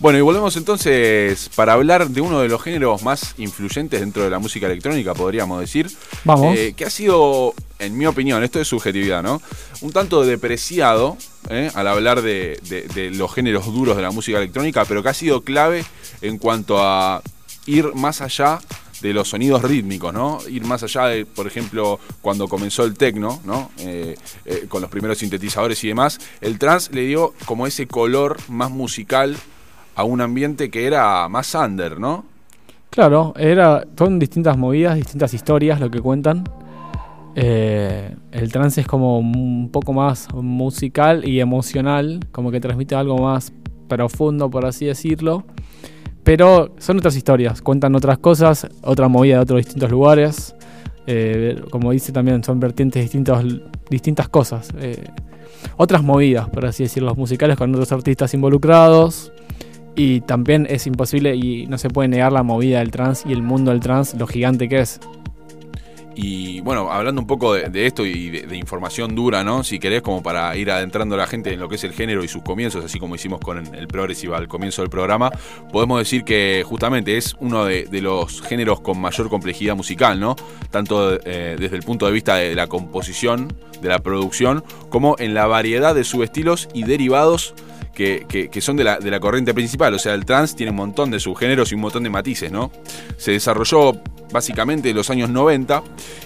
Bueno, 0.00 0.16
y 0.18 0.22
volvemos 0.22 0.56
entonces 0.56 1.50
para 1.56 1.72
hablar 1.72 2.08
de 2.08 2.20
uno 2.20 2.38
de 2.40 2.48
los 2.48 2.62
géneros 2.62 3.02
más 3.02 3.34
influyentes 3.36 3.98
dentro 3.98 4.22
de 4.22 4.30
la 4.30 4.38
música 4.38 4.66
electrónica, 4.66 5.12
podríamos 5.12 5.60
decir. 5.60 5.90
Vamos. 6.24 6.56
Eh, 6.56 6.74
que 6.76 6.84
ha 6.84 6.90
sido, 6.90 7.52
en 7.80 7.98
mi 7.98 8.06
opinión, 8.06 8.44
esto 8.44 8.60
es 8.60 8.68
subjetividad, 8.68 9.24
¿no? 9.24 9.42
Un 9.80 9.90
tanto 9.92 10.24
depreciado 10.24 11.16
¿eh? 11.50 11.72
al 11.74 11.88
hablar 11.88 12.22
de, 12.22 12.60
de- 12.68 12.82
de 12.82 13.10
los 13.10 13.34
géneros 13.34 13.66
duros 13.66 13.96
de 13.96 14.02
la 14.02 14.12
música 14.12 14.38
electrónica, 14.38 14.84
pero 14.84 15.02
que 15.02 15.08
ha 15.08 15.14
sido 15.14 15.40
clave 15.42 15.84
en 16.22 16.38
cuanto 16.38 16.78
a 16.80 17.20
ir 17.66 17.92
más 17.94 18.20
allá 18.20 18.60
de 19.00 19.12
los 19.12 19.28
sonidos 19.30 19.62
rítmicos, 19.62 20.14
¿no? 20.14 20.38
Ir 20.48 20.64
más 20.64 20.84
allá 20.84 21.06
de, 21.06 21.26
por 21.26 21.48
ejemplo, 21.48 21.98
cuando 22.20 22.46
comenzó 22.46 22.84
el 22.84 22.94
techno, 22.96 23.40
¿no? 23.44 23.72
Eh, 23.78 24.16
eh, 24.44 24.66
con 24.68 24.80
los 24.80 24.90
primeros 24.90 25.18
sintetizadores 25.18 25.82
y 25.82 25.88
demás, 25.88 26.20
el 26.40 26.56
trance 26.56 26.92
le 26.92 27.02
dio 27.02 27.34
como 27.46 27.66
ese 27.66 27.88
color 27.88 28.36
más 28.48 28.70
musical 28.70 29.36
a 29.98 30.04
un 30.04 30.20
ambiente 30.20 30.70
que 30.70 30.86
era 30.86 31.28
más 31.28 31.52
under, 31.56 31.98
¿no? 31.98 32.24
Claro, 32.88 33.34
era, 33.36 33.84
son 33.98 34.20
distintas 34.20 34.56
movidas, 34.56 34.94
distintas 34.94 35.34
historias 35.34 35.80
lo 35.80 35.90
que 35.90 36.00
cuentan. 36.00 36.44
Eh, 37.34 38.14
el 38.30 38.52
trance 38.52 38.80
es 38.80 38.86
como 38.86 39.18
un 39.18 39.70
poco 39.72 39.92
más 39.92 40.32
musical 40.32 41.28
y 41.28 41.40
emocional, 41.40 42.20
como 42.30 42.52
que 42.52 42.60
transmite 42.60 42.94
algo 42.94 43.18
más 43.18 43.52
profundo, 43.88 44.48
por 44.48 44.66
así 44.66 44.86
decirlo. 44.86 45.44
Pero 46.22 46.76
son 46.78 46.98
otras 46.98 47.16
historias, 47.16 47.60
cuentan 47.60 47.96
otras 47.96 48.18
cosas, 48.18 48.68
otra 48.82 49.08
movida 49.08 49.34
de 49.34 49.40
otros 49.40 49.58
distintos 49.58 49.90
lugares. 49.90 50.54
Eh, 51.08 51.60
como 51.72 51.90
dice 51.90 52.12
también, 52.12 52.44
son 52.44 52.60
vertientes 52.60 53.02
distintos, 53.02 53.44
distintas 53.90 54.28
cosas. 54.28 54.70
eh, 54.78 55.02
otras 55.76 56.04
movidas, 56.04 56.48
por 56.50 56.66
así 56.66 56.84
decirlo, 56.84 57.16
musicales 57.16 57.56
con 57.56 57.72
otros 57.72 57.90
artistas 57.90 58.32
involucrados. 58.32 59.32
Y 59.98 60.20
también 60.20 60.64
es 60.70 60.86
imposible 60.86 61.34
y 61.34 61.66
no 61.66 61.76
se 61.76 61.90
puede 61.90 62.08
negar 62.08 62.30
la 62.30 62.44
movida 62.44 62.78
del 62.78 62.92
trans 62.92 63.24
y 63.26 63.32
el 63.32 63.42
mundo 63.42 63.72
del 63.72 63.80
trans, 63.80 64.14
lo 64.14 64.28
gigante 64.28 64.68
que 64.68 64.78
es. 64.78 65.00
Y 66.14 66.60
bueno, 66.60 66.90
hablando 66.90 67.20
un 67.20 67.26
poco 67.26 67.54
de, 67.54 67.86
esto 67.86 68.06
y 68.06 68.30
de, 68.30 68.56
información 68.56 69.16
dura, 69.16 69.42
¿no? 69.42 69.64
Si 69.64 69.80
querés, 69.80 70.02
como 70.02 70.22
para 70.22 70.56
ir 70.56 70.70
adentrando 70.70 71.16
a 71.16 71.18
la 71.18 71.26
gente 71.26 71.52
en 71.52 71.58
lo 71.58 71.68
que 71.68 71.74
es 71.74 71.82
el 71.84 71.92
género 71.92 72.22
y 72.22 72.28
sus 72.28 72.42
comienzos, 72.42 72.84
así 72.84 73.00
como 73.00 73.16
hicimos 73.16 73.40
con 73.40 73.74
el 73.74 73.88
Progressive 73.88 74.36
al 74.36 74.46
comienzo 74.46 74.82
del 74.82 74.90
programa, 74.90 75.32
podemos 75.72 75.98
decir 75.98 76.22
que 76.22 76.64
justamente 76.64 77.16
es 77.16 77.36
uno 77.40 77.64
de, 77.64 77.84
de 77.84 78.00
los 78.00 78.40
géneros 78.42 78.80
con 78.80 79.00
mayor 79.00 79.28
complejidad 79.28 79.76
musical, 79.76 80.20
¿no? 80.20 80.36
Tanto 80.70 81.20
eh, 81.24 81.56
desde 81.58 81.76
el 81.76 81.82
punto 81.82 82.06
de 82.06 82.12
vista 82.12 82.36
de 82.36 82.54
la 82.54 82.68
composición, 82.68 83.52
de 83.80 83.88
la 83.88 83.98
producción, 83.98 84.64
como 84.90 85.16
en 85.18 85.34
la 85.34 85.46
variedad 85.46 85.94
de 85.94 86.04
subestilos 86.04 86.68
y 86.72 86.84
derivados 86.84 87.54
que, 87.98 88.24
que- 88.28 88.48
que 88.48 88.60
son 88.60 88.76
de 88.76 88.84
la, 88.84 88.98
de 88.98 89.10
la 89.10 89.18
corriente 89.18 89.52
principal. 89.52 89.92
O 89.92 89.98
sea, 89.98 90.14
el 90.14 90.24
trance 90.24 90.54
tiene 90.56 90.70
un 90.70 90.76
montón 90.76 91.10
de 91.10 91.18
subgéneros 91.18 91.72
y 91.72 91.74
un 91.74 91.80
montón 91.82 92.04
de 92.04 92.10
matices, 92.10 92.50
¿no? 92.52 92.70
Se 93.16 93.32
desarrolló 93.32 93.92
básicamente 94.32 94.90
en 94.90 94.96
los 94.96 95.10
años 95.10 95.28
90 95.30 95.82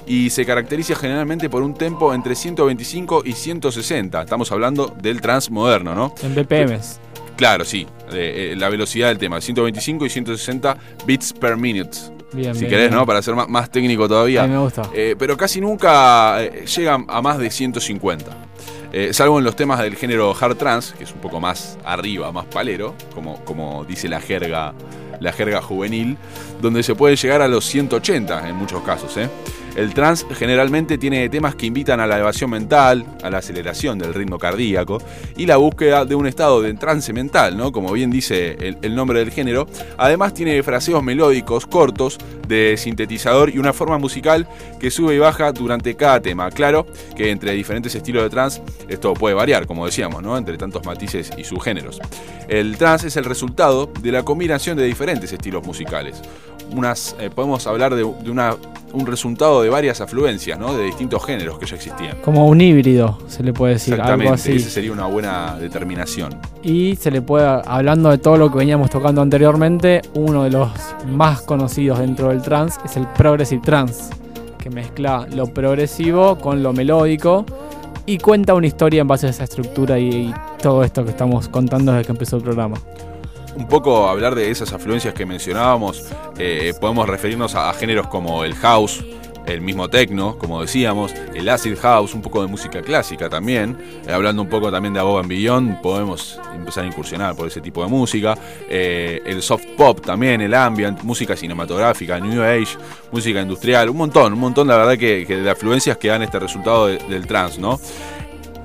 y 0.06 0.28
se 0.30 0.44
caracteriza 0.44 0.94
generalmente 0.94 1.48
por 1.48 1.62
un 1.62 1.72
tempo 1.74 2.12
entre 2.12 2.34
125 2.34 3.22
y 3.24 3.32
160. 3.32 4.20
Estamos 4.22 4.52
hablando 4.52 4.94
del 5.00 5.20
trance 5.22 5.50
moderno, 5.50 5.94
¿no? 5.94 6.14
En 6.22 6.34
BPMs. 6.34 7.00
Claro, 7.36 7.64
sí, 7.64 7.86
eh, 8.12 8.50
eh, 8.52 8.56
la 8.56 8.68
velocidad 8.68 9.08
del 9.08 9.16
tema, 9.18 9.40
125 9.40 10.04
y 10.04 10.10
160 10.10 10.76
bits 11.06 11.32
per 11.32 11.56
minute. 11.56 11.96
Bien, 12.32 12.54
si 12.54 12.60
bien, 12.60 12.70
querés, 12.70 12.88
bien. 12.88 12.98
¿no? 13.00 13.06
Para 13.06 13.20
ser 13.22 13.34
más, 13.34 13.48
más 13.48 13.70
técnico 13.70 14.04
A 14.04 14.08
todavía. 14.08 14.42
mí 14.44 14.52
me 14.52 14.58
gusta. 14.58 14.82
Eh, 14.94 15.14
pero 15.18 15.36
casi 15.36 15.60
nunca 15.60 16.42
eh, 16.42 16.64
llegan 16.66 17.04
a 17.08 17.20
más 17.22 17.38
de 17.38 17.50
150. 17.50 18.26
Eh, 18.94 19.12
salvo 19.12 19.38
en 19.38 19.44
los 19.44 19.56
temas 19.56 19.80
del 19.80 19.96
género 19.96 20.34
hard 20.38 20.56
trance, 20.56 20.94
que 20.96 21.04
es 21.04 21.12
un 21.12 21.20
poco 21.20 21.40
más 21.40 21.78
arriba, 21.84 22.30
más 22.30 22.44
palero, 22.46 22.94
como, 23.14 23.42
como 23.44 23.84
dice 23.84 24.06
la 24.08 24.20
jerga, 24.20 24.74
la 25.18 25.32
jerga 25.32 25.62
juvenil, 25.62 26.18
donde 26.60 26.82
se 26.82 26.94
puede 26.94 27.16
llegar 27.16 27.40
a 27.40 27.48
los 27.48 27.64
180 27.64 28.48
en 28.48 28.56
muchos 28.56 28.82
casos. 28.82 29.16
¿eh? 29.16 29.30
El 29.74 29.94
trance 29.94 30.26
generalmente 30.34 30.98
tiene 30.98 31.28
temas 31.30 31.54
que 31.54 31.64
invitan 31.64 31.98
a 32.00 32.06
la 32.06 32.16
elevación 32.16 32.50
mental, 32.50 33.06
a 33.22 33.30
la 33.30 33.38
aceleración 33.38 33.98
del 33.98 34.12
ritmo 34.12 34.38
cardíaco 34.38 34.98
y 35.36 35.46
la 35.46 35.56
búsqueda 35.56 36.04
de 36.04 36.14
un 36.14 36.26
estado 36.26 36.60
de 36.60 36.74
trance 36.74 37.12
mental, 37.12 37.56
¿no? 37.56 37.72
como 37.72 37.90
bien 37.92 38.10
dice 38.10 38.56
el, 38.82 38.94
nombre 38.94 39.20
del 39.20 39.30
género. 39.30 39.66
Además 39.96 40.34
tiene 40.34 40.62
fraseos 40.62 41.02
melódicos 41.02 41.66
cortos 41.66 42.18
de 42.46 42.76
sintetizador 42.76 43.48
y 43.48 43.58
una 43.58 43.72
forma 43.72 43.96
musical 43.96 44.46
que 44.78 44.90
sube 44.90 45.14
y 45.14 45.18
baja 45.18 45.52
durante 45.52 45.94
cada 45.94 46.20
tema. 46.20 46.50
Claro 46.50 46.86
que 47.16 47.30
entre 47.30 47.52
diferentes 47.52 47.94
estilos 47.94 48.24
de 48.24 48.30
trance 48.30 48.60
esto 48.88 49.14
puede 49.14 49.34
variar, 49.34 49.66
como 49.66 49.86
decíamos, 49.86 50.22
¿no? 50.22 50.36
entre 50.36 50.58
tantos 50.58 50.84
matices 50.84 51.30
y 51.38 51.44
subgéneros. 51.44 51.98
El 52.48 52.76
trance 52.76 53.08
es 53.08 53.16
el 53.16 53.24
resultado 53.24 53.90
de 54.00 54.12
la 54.12 54.22
combinación 54.22 54.76
de 54.76 54.84
diferentes 54.84 55.32
estilos 55.32 55.64
musicales. 55.64 56.20
Unas, 56.74 57.14
eh, 57.20 57.30
podemos 57.34 57.66
hablar 57.66 57.94
de, 57.94 58.02
de 58.02 58.30
una, 58.30 58.56
un 58.92 59.06
resultado 59.06 59.62
de 59.62 59.68
varias 59.68 60.00
afluencias, 60.00 60.58
¿no? 60.58 60.74
de 60.74 60.84
distintos 60.84 61.24
géneros 61.24 61.58
que 61.58 61.66
ya 61.66 61.76
existían. 61.76 62.18
Como 62.22 62.46
un 62.46 62.60
híbrido, 62.60 63.18
se 63.28 63.42
le 63.42 63.52
puede 63.52 63.74
decir, 63.74 63.94
algo 63.94 64.04
Exactamente, 64.04 64.34
así. 64.34 64.52
esa 64.52 64.70
sería 64.70 64.92
una 64.92 65.06
buena 65.06 65.56
determinación. 65.58 66.38
Y 66.62 66.96
se 66.96 67.10
le 67.10 67.22
puede, 67.22 67.46
hablando 67.46 68.10
de 68.10 68.18
todo 68.18 68.36
lo 68.36 68.50
que 68.50 68.58
veníamos 68.58 68.90
tocando 68.90 69.22
anteriormente, 69.22 70.02
uno 70.14 70.44
de 70.44 70.50
los 70.50 70.70
más 71.08 71.42
conocidos 71.42 71.98
dentro 71.98 72.28
del 72.28 72.42
trance 72.42 72.78
es 72.84 72.96
el 72.96 73.06
Progressive 73.08 73.62
Trance, 73.64 74.12
que 74.58 74.70
mezcla 74.70 75.26
lo 75.34 75.46
progresivo 75.46 76.38
con 76.38 76.62
lo 76.62 76.72
melódico 76.72 77.44
y 78.06 78.18
cuenta 78.18 78.54
una 78.54 78.66
historia 78.66 79.02
en 79.02 79.08
base 79.08 79.26
a 79.26 79.30
esa 79.30 79.44
estructura 79.44 79.98
y, 79.98 80.08
y 80.08 80.34
todo 80.60 80.84
esto 80.84 81.04
que 81.04 81.10
estamos 81.10 81.48
contando 81.48 81.92
desde 81.92 82.06
que 82.06 82.12
empezó 82.12 82.36
el 82.36 82.42
programa. 82.42 82.76
Un 83.54 83.68
poco 83.68 84.08
hablar 84.08 84.34
de 84.34 84.50
esas 84.50 84.72
afluencias 84.72 85.12
que 85.14 85.26
mencionábamos, 85.26 86.04
eh, 86.38 86.72
podemos 86.80 87.08
referirnos 87.08 87.54
a, 87.54 87.72
géneros 87.74 88.06
como 88.08 88.44
el 88.44 88.54
house, 88.54 89.04
el 89.44 89.60
mismo 89.60 89.88
techno, 89.90 90.38
como 90.38 90.60
decíamos, 90.62 91.12
el 91.34 91.48
acid 91.48 91.76
house, 91.78 92.14
un 92.14 92.22
poco 92.22 92.40
de 92.42 92.48
música 92.48 92.80
clásica 92.80 93.28
también, 93.28 93.76
eh, 94.06 94.12
hablando 94.12 94.40
un 94.40 94.48
poco 94.48 94.70
también 94.70 94.94
de 94.94 95.00
Above 95.00 95.20
and 95.20 95.28
Beyond, 95.28 95.80
podemos 95.82 96.40
empezar 96.54 96.84
a 96.84 96.86
incursionar 96.86 97.34
por 97.36 97.46
ese 97.48 97.60
tipo 97.60 97.82
de 97.82 97.88
música, 97.90 98.38
eh, 98.70 99.20
el 99.26 99.42
soft 99.42 99.64
pop 99.76 100.00
también, 100.00 100.40
el 100.40 100.54
ambient, 100.54 101.02
música 101.02 101.36
cinematográfica, 101.36 102.18
new 102.20 102.42
age, 102.42 102.78
música 103.10 103.40
industrial, 103.42 103.90
un 103.90 103.96
montón, 103.98 104.32
un 104.32 104.38
montón 104.38 104.66
la 104.68 104.76
verdad 104.78 104.96
que, 104.96 105.26
que 105.26 105.36
de 105.36 105.50
afluencias 105.50 105.98
que 105.98 106.08
dan 106.08 106.22
este 106.22 106.38
resultado 106.38 106.86
de- 106.86 106.98
del 106.98 107.26
trance, 107.26 107.60
¿no? 107.60 107.78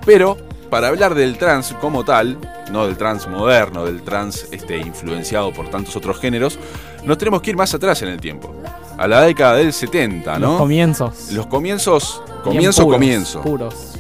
Pero 0.06 0.38
para 0.70 0.88
hablar 0.90 1.16
del 1.16 1.38
trance 1.38 1.76
como 1.80 2.04
tal, 2.04 2.38
no 2.72 2.86
del 2.86 2.98
trance 2.98 3.28
moderno, 3.30 3.86
del 3.86 4.02
trance 4.04 4.48
este, 4.52 4.78
influenciado 4.78 5.52
por 5.54 5.70
tantos 5.70 5.96
otros 5.96 6.20
géneros, 6.20 6.58
nos 7.04 7.18
tenemos 7.18 7.42
que 7.42 7.52
ir 7.52 7.56
más 7.58 7.74
atrás 7.74 8.02
en 8.02 8.10
el 8.10 8.20
tiempo, 8.20 8.54
a 8.98 9.08
la 9.08 9.22
década 9.22 9.56
del 9.56 9.72
70, 9.74 10.40
Los 10.40 10.52
¿no? 10.52 10.58
comienzos. 10.58 11.32
Los 11.32 11.48
comienzos, 11.48 12.22
comienzo, 12.44 12.84
puros, 12.84 12.96
comienzo, 12.96 13.42
Puros. 13.42 13.97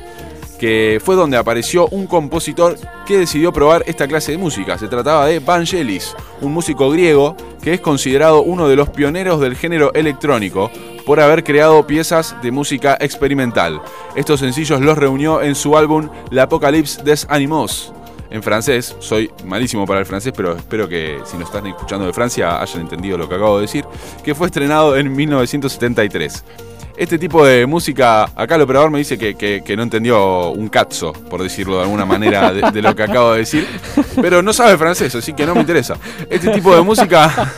Que 0.60 1.01
fue 1.03 1.16
donde 1.16 1.38
apareció 1.38 1.88
un 1.89 2.08
compositor 2.08 2.78
que 3.05 3.18
decidió 3.18 3.53
probar 3.53 3.84
esta 3.88 4.08
clase 4.08 4.32
de 4.32 4.38
música. 4.38 4.78
Se 4.78 4.88
trataba 4.88 5.26
de 5.26 5.39
Vangelis, 5.39 6.16
un 6.41 6.53
músico 6.53 6.89
griego 6.89 7.36
que 7.62 7.74
es 7.74 7.82
considerado 7.82 8.41
uno 8.41 8.68
de 8.68 8.76
los 8.76 8.89
pioneros 8.89 9.39
del 9.39 9.55
género 9.55 9.93
electrónico 9.93 10.72
por 11.05 11.20
haber 11.20 11.43
creado 11.43 11.88
piezas 11.88 12.36
de 12.41 12.51
música 12.51 12.97
experimental. 12.99 13.82
Estos 14.16 14.41
sencillos 14.41 14.82
los 14.82 14.97
reunió 14.97 15.41
en 15.41 15.55
su 15.55 15.78
álbum 15.78 16.10
L'Apocalypse 16.32 17.01
des 17.03 17.26
Animaux. 17.30 17.93
En 18.30 18.43
francés, 18.43 18.95
soy 18.99 19.32
malísimo 19.45 19.86
para 19.86 20.01
el 20.01 20.05
francés, 20.05 20.34
pero 20.36 20.55
espero 20.55 20.88
que 20.89 21.20
si 21.26 21.38
nos 21.38 21.47
están 21.47 21.66
escuchando 21.68 22.05
de 22.05 22.12
Francia 22.12 22.62
hayan 22.62 22.82
entendido 22.82 23.18
lo 23.18 23.30
que 23.30 23.36
acabo 23.36 23.55
de 23.55 23.62
decir, 23.62 23.86
que 24.24 24.36
fue 24.36 24.47
estrenado 24.47 24.97
en 24.97 25.16
1973. 25.16 26.43
Este 26.98 27.20
tipo 27.20 27.45
de 27.45 27.66
música, 27.68 28.24
acá 28.36 28.56
el 28.56 28.62
operador 28.64 28.89
me 28.89 28.98
dice 28.98 29.18
que, 29.20 29.36
que- 29.36 29.76
no 29.78 29.84
entendió 29.84 30.50
un 30.50 30.68
cazzo, 30.68 31.14
por 31.14 31.43
decirlo 31.43 31.78
de 31.78 31.84
alguna 31.84 32.06
manera, 32.06 32.52
de, 32.52 32.82
lo 32.82 32.95
que 32.95 33.04
acabo 33.04 33.34
de 33.34 33.39
decir, 33.39 33.68
pero 34.20 34.41
no 34.41 34.52
sabe 34.52 34.76
francés, 34.80 35.14
así 35.14 35.34
que 35.34 35.45
no 35.45 35.54
me 35.54 35.62
interesa. 35.62 35.95
Este 36.28 36.50
tipo 36.50 36.76
de 36.76 36.82
música, 36.82 37.54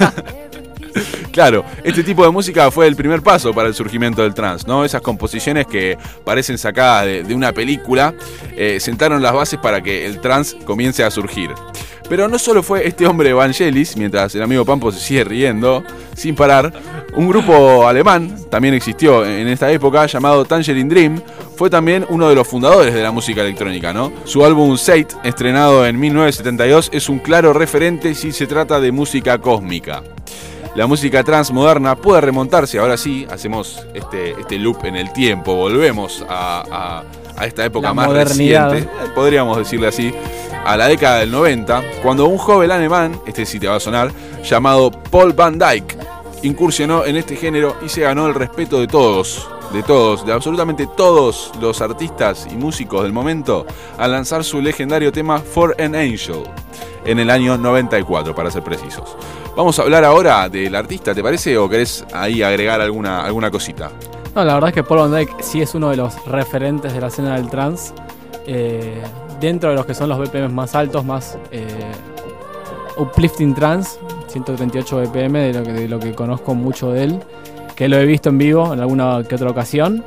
claro, 1.31 1.63
este 1.85 2.03
tipo 2.03 2.25
de 2.25 2.31
música 2.31 2.69
fue 2.69 2.85
el 2.87 2.97
primer 2.97 3.21
paso 3.21 3.53
para 3.53 3.69
el 3.69 3.73
surgimiento 3.75 4.21
del 4.23 4.33
trance, 4.33 4.65
¿no? 4.67 4.83
Esas 4.83 5.01
composiciones 5.01 5.67
que 5.67 5.97
parecen 6.25 6.57
sacadas 6.57 7.05
de, 7.05 7.23
de 7.23 7.33
una 7.33 7.53
película, 7.53 8.13
eh, 8.57 8.79
sentaron 8.81 9.21
las 9.21 9.31
bases 9.31 9.57
para 9.59 9.81
que 9.81 10.05
el 10.05 10.19
trance 10.19 10.57
comience 10.65 11.01
a 11.03 11.11
surgir. 11.11 11.49
Pero 12.09 12.27
no 12.27 12.39
solo 12.39 12.63
fue 12.63 12.87
este 12.87 13.05
hombre 13.05 13.29
Evangelis, 13.29 13.95
mientras 13.95 14.33
el 14.33 14.41
amigo 14.41 14.65
Pampo 14.65 14.91
se 14.91 14.99
sigue 14.99 15.23
riendo 15.23 15.83
sin 16.15 16.35
parar, 16.35 16.73
un 17.13 17.27
grupo 17.29 17.87
alemán 17.87 18.35
también 18.49 18.73
existió 18.73 19.23
en 19.25 19.47
esta 19.47 19.71
época 19.71 20.05
llamado 20.07 20.43
Tangerine 20.43 20.89
Dream, 20.89 21.21
fue 21.55 21.69
también 21.69 22.05
uno 22.09 22.27
de 22.27 22.35
los 22.35 22.47
fundadores 22.47 22.93
de 22.93 23.03
la 23.03 23.11
música 23.11 23.41
electrónica, 23.41 23.93
¿no? 23.93 24.11
Su 24.25 24.43
álbum 24.43 24.75
Sate, 24.77 25.09
estrenado 25.23 25.85
en 25.85 25.99
1972, 25.99 26.89
es 26.93 27.09
un 27.09 27.19
claro 27.19 27.53
referente 27.53 28.15
si 28.15 28.31
se 28.31 28.47
trata 28.47 28.79
de 28.79 28.91
música 28.91 29.37
cósmica. 29.37 30.01
La 30.75 30.87
música 30.87 31.23
trans 31.23 31.51
moderna 31.51 31.95
puede 31.95 32.21
remontarse, 32.21 32.79
ahora 32.79 32.95
sí, 32.97 33.27
hacemos 33.29 33.85
este, 33.93 34.31
este 34.39 34.57
loop 34.57 34.85
en 34.85 34.95
el 34.95 35.11
tiempo, 35.13 35.55
volvemos 35.55 36.23
a- 36.29 37.03
a 37.39 37.45
esta 37.45 37.65
época 37.65 37.87
La 37.87 37.93
más 37.93 38.11
reciente, 38.11 38.87
podríamos 39.15 39.57
decirle 39.57 39.87
así, 39.87 40.13
a 40.65 40.75
la 40.77 40.87
década 40.87 41.19
del 41.19 41.31
90, 41.31 41.83
cuando 42.03 42.25
un 42.25 42.37
joven 42.37 42.69
alemán, 42.69 43.19
este 43.25 43.45
sí 43.45 43.59
te 43.59 43.67
va 43.67 43.77
a 43.77 43.79
sonar, 43.79 44.11
llamado 44.43 44.91
Paul 44.91 45.33
Van 45.33 45.57
Dyke, 45.57 45.97
incursionó 46.43 47.05
en 47.05 47.15
este 47.15 47.35
género 47.35 47.77
y 47.83 47.89
se 47.89 48.01
ganó 48.01 48.27
el 48.27 48.35
respeto 48.35 48.79
de 48.79 48.87
todos, 48.87 49.49
de 49.73 49.83
todos, 49.83 50.25
de 50.25 50.33
absolutamente 50.33 50.87
todos 50.97 51.51
los 51.61 51.81
artistas 51.81 52.47
y 52.51 52.55
músicos 52.55 53.03
del 53.03 53.13
momento, 53.13 53.65
al 53.97 54.11
lanzar 54.11 54.43
su 54.43 54.61
legendario 54.61 55.11
tema 55.11 55.39
For 55.39 55.75
an 55.81 55.95
Angel 55.95 56.43
en 57.05 57.19
el 57.19 57.29
año 57.29 57.57
94, 57.57 58.35
para 58.35 58.51
ser 58.51 58.63
precisos. 58.63 59.15
Vamos 59.55 59.79
a 59.79 59.83
hablar 59.83 60.03
ahora 60.03 60.49
del 60.49 60.75
artista, 60.75 61.15
¿te 61.15 61.23
parece? 61.23 61.57
¿O 61.57 61.69
querés 61.69 62.05
ahí 62.13 62.43
agregar 62.43 62.81
alguna, 62.81 63.23
alguna 63.23 63.49
cosita? 63.49 63.91
No, 64.35 64.45
la 64.45 64.53
verdad 64.53 64.69
es 64.69 64.75
que 64.75 64.83
Paul 64.83 64.99
Van 65.01 65.11
Dyke 65.11 65.35
sí 65.41 65.61
es 65.61 65.73
uno 65.75 65.89
de 65.89 65.97
los 65.97 66.23
referentes 66.25 66.93
de 66.93 67.01
la 67.01 67.07
escena 67.07 67.35
del 67.35 67.49
trance. 67.49 67.93
eh, 68.45 69.01
dentro 69.39 69.69
de 69.69 69.75
los 69.75 69.85
que 69.85 69.93
son 69.93 70.09
los 70.09 70.17
BPM 70.19 70.51
más 70.53 70.75
altos, 70.75 71.05
más 71.05 71.37
eh, 71.51 71.65
uplifting 72.97 73.53
trance, 73.55 73.99
138 74.27 74.97
BPM, 74.97 75.33
de 75.33 75.53
lo, 75.53 75.63
que, 75.63 75.71
de 75.71 75.87
lo 75.87 75.99
que 75.99 76.13
conozco 76.13 76.53
mucho 76.55 76.91
de 76.91 77.03
él, 77.05 77.19
que 77.75 77.87
lo 77.87 77.97
he 77.97 78.05
visto 78.05 78.29
en 78.29 78.37
vivo 78.37 78.73
en 78.73 78.79
alguna 78.81 79.23
que 79.27 79.35
otra 79.35 79.49
ocasión. 79.49 80.03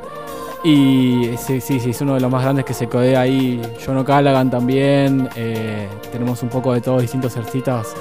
Y 0.63 1.31
sí, 1.37 1.59
sí, 1.61 1.79
sí, 1.79 1.89
es 1.89 2.01
uno 2.01 2.13
de 2.13 2.19
los 2.21 2.31
más 2.31 2.43
grandes 2.43 2.63
que 2.65 2.73
se 2.73 2.87
codea 2.87 3.21
ahí. 3.21 3.59
John 3.85 3.97
O'Callaghan 3.97 4.49
también. 4.51 5.27
eh, 5.35 5.87
tenemos 6.11 6.43
un 6.43 6.49
poco 6.49 6.73
de 6.73 6.79
todos 6.81 7.01
distintos 7.01 7.35
artistas 7.35 7.93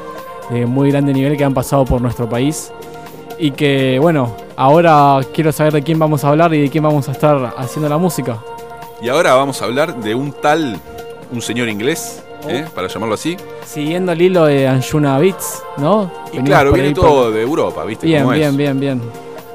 de 0.51 0.67
muy 0.67 0.91
grande 0.91 1.13
nivel 1.15 1.37
que 1.37 1.45
han 1.45 1.55
pasado 1.55 1.85
por 1.85 2.01
nuestro 2.03 2.29
país. 2.29 2.73
Y 3.39 3.53
que, 3.53 3.99
bueno, 4.01 4.37
ahora 4.57 5.21
quiero 5.33 5.51
saber 5.53 5.73
de 5.73 5.83
quién 5.83 5.99
vamos 5.99 6.25
a 6.25 6.29
hablar 6.29 6.53
y 6.55 6.61
de 6.63 6.71
quién 6.71 6.85
vamos 6.85 7.09
a 7.09 7.13
estar 7.13 7.55
haciendo 7.57 7.89
la 7.89 7.99
música. 7.99 8.39
Y 9.01 9.09
ahora 9.09 9.35
vamos 9.35 9.61
a 9.63 9.65
hablar 9.65 9.97
de 9.97 10.15
un 10.15 10.33
tal, 10.33 10.79
un 11.33 11.43
señor 11.43 11.69
inglés, 11.69 12.23
¿eh? 12.49 12.65
para 12.75 12.87
llamarlo 12.89 13.15
así. 13.15 13.37
Siguiendo 13.65 14.13
el 14.13 14.23
hilo 14.23 14.45
de 14.45 14.69
Anjuna 14.69 15.19
Beats, 15.19 15.63
¿no? 15.79 16.11
Y 16.27 16.37
Venimos 16.37 16.49
claro, 16.49 16.73
viene 16.73 16.95
todo 16.95 17.25
por- 17.25 17.33
de 17.33 17.43
Europa, 17.43 17.85
¿viste? 17.85 18.07
Bien, 18.07 18.23
cómo 18.23 18.33
es? 18.35 18.39
bien, 18.39 18.57
bien, 18.57 18.81
bien. 18.81 19.03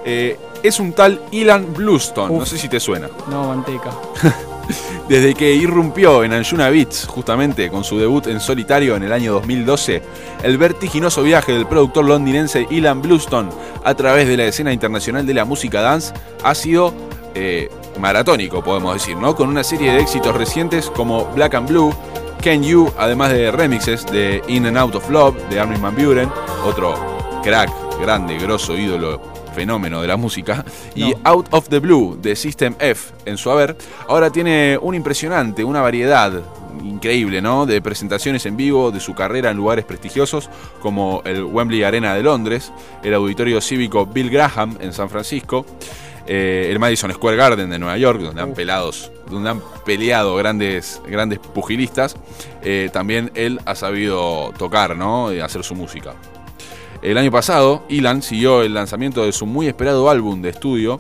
Eh, 0.04 0.38
es 0.64 0.80
un 0.80 0.92
tal 0.94 1.22
Ilan 1.32 1.74
Bluestone, 1.74 2.38
no 2.38 2.46
sé 2.46 2.58
si 2.58 2.68
te 2.68 2.80
suena. 2.80 3.08
No, 3.30 3.48
manteca. 3.50 3.92
Desde 5.09 5.34
que 5.34 5.53
irrumpió 5.53 6.24
en 6.24 6.34
Anjuna 6.34 6.70
Beats, 6.70 7.05
justamente 7.07 7.70
con 7.70 7.84
su 7.84 7.97
debut 7.97 8.28
en 8.28 8.39
solitario 8.39 8.95
en 8.95 9.03
el 9.03 9.13
año 9.13 9.34
2012, 9.34 10.01
el 10.43 10.57
vertiginoso 10.57 11.24
viaje 11.24 11.53
del 11.53 11.68
productor 11.68 12.05
londinense 12.05 12.68
Ilan 12.70 13.01
Bluestone 13.01 13.49
a 13.84 13.93
través 13.95 14.28
de 14.28 14.38
la 14.38 14.45
escena 14.45 14.74
internacional 14.74 15.26
de 15.26 15.34
la 15.34 15.45
música 15.45 15.82
dance 15.82 16.13
ha 16.43 16.53
sido 16.55 16.93
eh, 17.36 17.70
maratónico, 17.99 18.63
podemos 18.63 18.93
decir, 18.93 19.15
¿no? 19.15 19.36
Con 19.36 19.49
una 19.49 19.63
serie 19.63 19.93
de 19.93 19.99
éxitos 19.99 20.36
recientes 20.36 20.89
como 20.89 21.26
Black 21.34 21.55
and 21.55 21.70
Blue, 21.70 21.93
Can 22.43 22.63
You, 22.63 22.91
además 22.97 23.32
de 23.32 23.51
remixes 23.51 24.05
de 24.07 24.41
In 24.47 24.65
and 24.65 24.78
Out 24.78 24.95
of 24.95 25.09
Love 25.09 25.36
de 25.49 25.59
Armin 25.59 25.82
Van 25.82 25.95
Buren, 25.95 26.30
otro 26.65 26.95
crack, 27.43 27.70
grande, 28.01 28.38
grosso, 28.38 28.78
ídolo, 28.78 29.22
fenómeno 29.58 30.03
de 30.03 30.08
la 30.08 30.18
música, 30.18 30.64
y. 30.95 31.16
Out 31.24 31.47
of 31.49 31.68
the 31.70 31.80
Blue 31.80 32.16
de 32.22 32.36
System 32.36 32.76
F 32.78 33.12
en 33.26 33.38
su 33.38 33.49
haber, 33.49 33.76
ahora 34.08 34.30
tiene 34.30 34.78
un 34.80 34.93
impresionante, 34.93 35.64
una 35.64 35.82
variedad 35.82 36.43
increíble, 36.84 37.41
¿no? 37.41 37.66
De 37.66 37.82
presentaciones 37.82 38.45
en 38.45 38.55
vivo 38.55 38.91
de 38.91 38.99
su 38.99 39.16
carrera 39.16 39.49
en 39.49 39.58
lugares 39.58 39.84
prestigiosos 39.84 40.47
como 40.80 41.24
el 41.26 41.43
Wembley 41.43 41.82
Arena 41.82 42.14
de 42.14 42.22
Londres, 42.22 42.72
el 43.01 43.16
Auditorio 43.16 43.60
Cívico 43.60 44.05
Bill 44.05 44.30
Graham 44.30 44.78
en 44.80 44.93
San 44.93 45.10
Francisco, 45.10 45.66
eh, 46.28 46.68
el 46.70 46.78
Madison 46.78 47.12
Square 47.12 47.36
Garden 47.36 47.72
de 47.72 47.80
Nueva 47.80 47.97
York, 47.97 48.22
donde 48.22 48.43
han 48.43 48.53
pelados, 48.53 49.12
donde 49.28 49.49
han 49.49 49.62
peleado 49.86 50.36
grandes, 50.36 51.01
grandes 51.08 51.39
pugilistas. 51.39 52.16
Eh, 52.62 52.91
también 52.93 53.32
él 53.34 53.60
ha 53.66 53.74
sabido 53.74 54.53
tocar, 54.55 54.95
¿no? 54.95 55.34
Y 55.34 55.39
hacer 55.39 55.64
su 55.64 55.74
música. 55.74 56.14
El 57.08 57.18
año 57.18 57.32
pasado, 57.32 57.84
Ilan 57.88 58.22
siguió 58.22 58.64
el 58.64 58.74
lanzamiento 58.74 59.24
de 59.24 59.32
su 59.32 59.45
muy 59.45 59.68
esperado 59.68 60.10
álbum 60.10 60.41
de 60.41 60.49
estudio, 60.49 60.99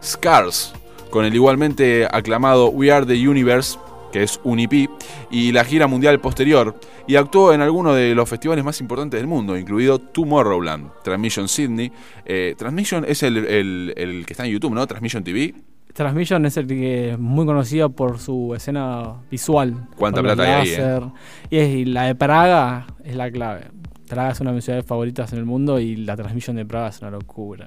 Scars, 0.00 0.72
con 1.10 1.24
el 1.24 1.34
igualmente 1.34 2.06
aclamado 2.08 2.68
We 2.68 2.92
Are 2.92 3.04
the 3.04 3.28
Universe, 3.28 3.76
que 4.12 4.22
es 4.22 4.38
un 4.44 4.60
EP, 4.60 4.88
y 5.32 5.50
la 5.50 5.64
gira 5.64 5.88
mundial 5.88 6.20
posterior, 6.20 6.76
y 7.08 7.16
actuó 7.16 7.52
en 7.52 7.60
algunos 7.60 7.96
de 7.96 8.14
los 8.14 8.28
festivales 8.28 8.64
más 8.64 8.80
importantes 8.80 9.18
del 9.18 9.26
mundo, 9.26 9.56
incluido 9.58 9.98
Tomorrowland, 9.98 10.90
Transmission 11.02 11.48
Sydney. 11.48 11.90
Eh, 12.24 12.54
Transmission 12.56 13.04
es 13.08 13.24
el, 13.24 13.38
el- 13.38 13.94
el 13.96 14.26
que 14.26 14.34
está 14.34 14.46
en 14.46 14.52
YouTube, 14.52 14.74
¿no? 14.74 14.86
Transmission 14.86 15.24
TV. 15.24 15.54
Transmission 15.92 16.46
es 16.46 16.56
el 16.56 16.68
que 16.68 17.10
es 17.12 17.18
muy 17.18 17.44
conocido 17.44 17.90
por 17.90 18.20
su 18.20 18.54
escena 18.54 19.14
visual. 19.28 19.74
¿Cuánta 19.96 20.22
plata 20.22 20.42
hay 20.44 20.50
ahí, 20.50 20.68
eh? 20.74 20.78
láser. 20.78 21.02
Y, 21.50 21.56
es- 21.58 21.68
y 21.70 21.84
la 21.86 22.04
de 22.04 22.14
Praga 22.14 22.86
es 23.02 23.16
la 23.16 23.28
clave. 23.32 23.62
Praga 24.08 24.32
es 24.32 24.40
una 24.40 24.50
de 24.50 24.56
mis 24.56 24.64
ciudades 24.64 24.84
favoritas 24.86 25.32
en 25.32 25.38
el 25.38 25.44
mundo 25.44 25.78
y 25.78 25.96
la 25.96 26.16
transmisión 26.16 26.56
de 26.56 26.64
Praga 26.66 26.88
es 26.88 27.00
una 27.00 27.10
locura. 27.10 27.66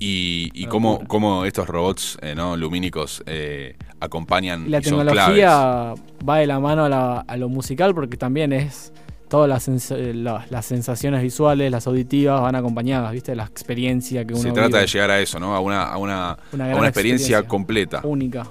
Y, 0.00 0.50
y 0.54 0.66
cómo, 0.66 1.00
cómo 1.08 1.44
estos 1.44 1.66
robots 1.66 2.18
eh, 2.22 2.34
¿no? 2.36 2.56
lumínicos 2.56 3.22
eh, 3.26 3.76
acompañan 3.98 4.70
la 4.70 4.78
y 4.78 4.84
son 4.84 5.00
claves. 5.00 5.14
tecnología 5.14 5.94
va 6.28 6.38
de 6.38 6.46
la 6.46 6.60
mano 6.60 6.84
a, 6.84 6.88
la- 6.88 7.20
a 7.20 7.36
lo 7.36 7.48
musical 7.48 7.94
porque 7.96 8.16
también 8.16 8.52
es 8.52 8.92
todas 9.28 9.48
las, 9.48 9.66
sens- 9.68 9.90
eh, 9.96 10.14
la- 10.14 10.46
las 10.50 10.66
sensaciones 10.66 11.20
visuales, 11.22 11.70
las 11.72 11.86
auditivas 11.88 12.40
van 12.40 12.54
acompañadas, 12.54 13.10
¿viste? 13.12 13.34
La 13.34 13.44
experiencia 13.44 14.24
que 14.24 14.34
uno 14.34 14.42
Se 14.42 14.52
trata 14.52 14.68
vive. 14.68 14.80
de 14.82 14.86
llegar 14.86 15.10
a 15.10 15.20
eso, 15.20 15.40
¿no? 15.40 15.56
A 15.56 15.60
una, 15.60 15.82
a 15.82 15.96
una, 15.98 16.38
Una 16.52 16.72
a 16.72 16.76
una 16.76 16.86
experiencia, 16.88 17.38
experiencia. 17.38 17.42
completa. 17.42 18.00
única. 18.04 18.46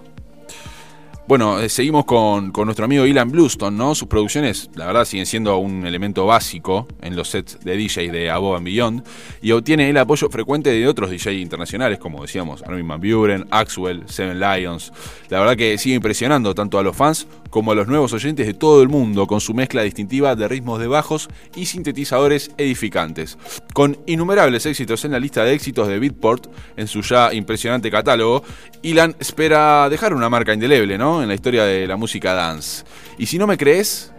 Bueno, 1.27 1.59
eh, 1.59 1.67
seguimos 1.67 2.05
con, 2.05 2.51
con 2.51 2.67
nuestro 2.67 2.85
amigo 2.85 3.05
Ilan 3.05 3.29
Bluestone, 3.29 3.75
¿no? 3.75 3.93
Sus 3.95 4.07
producciones, 4.07 4.69
la 4.75 4.85
verdad, 4.85 5.03
siguen 5.03 5.25
siendo 5.25 5.57
un 5.57 5.85
elemento 5.85 6.25
básico 6.25 6.87
en 7.01 7.17
los 7.17 7.27
sets 7.27 7.59
de 7.65 7.75
DJs 7.75 8.13
de 8.13 8.29
Above 8.29 8.55
and 8.55 8.65
Beyond 8.65 9.03
y 9.41 9.51
obtiene 9.51 9.89
el 9.89 9.97
apoyo 9.97 10.29
frecuente 10.29 10.69
de 10.69 10.87
otros 10.87 11.09
DJs 11.09 11.41
internacionales, 11.41 11.99
como 11.99 12.21
decíamos, 12.21 12.63
Armin 12.63 12.87
Van 12.87 13.01
Buren, 13.01 13.45
Axwell, 13.51 14.03
Seven 14.07 14.39
Lions. 14.39 14.93
La 15.27 15.39
verdad 15.41 15.57
que 15.57 15.77
sigue 15.77 15.95
impresionando 15.95 16.55
tanto 16.55 16.79
a 16.79 16.83
los 16.83 16.95
fans 16.95 17.27
como 17.49 17.71
a 17.71 17.75
los 17.75 17.87
nuevos 17.87 18.13
oyentes 18.13 18.45
de 18.45 18.53
todo 18.53 18.81
el 18.81 18.89
mundo 18.89 19.27
con 19.27 19.41
su 19.41 19.53
mezcla 19.53 19.83
distintiva 19.83 20.35
de 20.35 20.47
ritmos 20.47 20.79
de 20.79 20.87
bajos 20.87 21.29
y 21.55 21.65
sintetizadores 21.65 22.51
edificantes. 22.57 23.37
Con 23.73 23.97
innumerables 24.05 24.65
éxitos 24.65 25.05
en 25.05 25.11
la 25.11 25.19
lista 25.19 25.43
de 25.43 25.53
éxitos 25.53 25.87
de 25.87 25.99
Beatport 25.99 26.47
en 26.75 26.87
su 26.87 27.01
ya 27.01 27.33
impresionante 27.33 27.91
catálogo, 27.91 28.43
Ilan 28.81 29.15
espera 29.19 29.89
dejar 29.89 30.13
una 30.13 30.29
marca 30.29 30.53
indeleble, 30.53 30.97
¿no? 30.97 31.21
En 31.21 31.27
la 31.27 31.35
historia 31.35 31.63
de 31.63 31.87
la 31.87 31.97
música 31.97 32.33
dance. 32.33 32.83
Y 33.17 33.25
si 33.25 33.37
no 33.37 33.47
me 33.47 33.57
crees, 33.57 34.11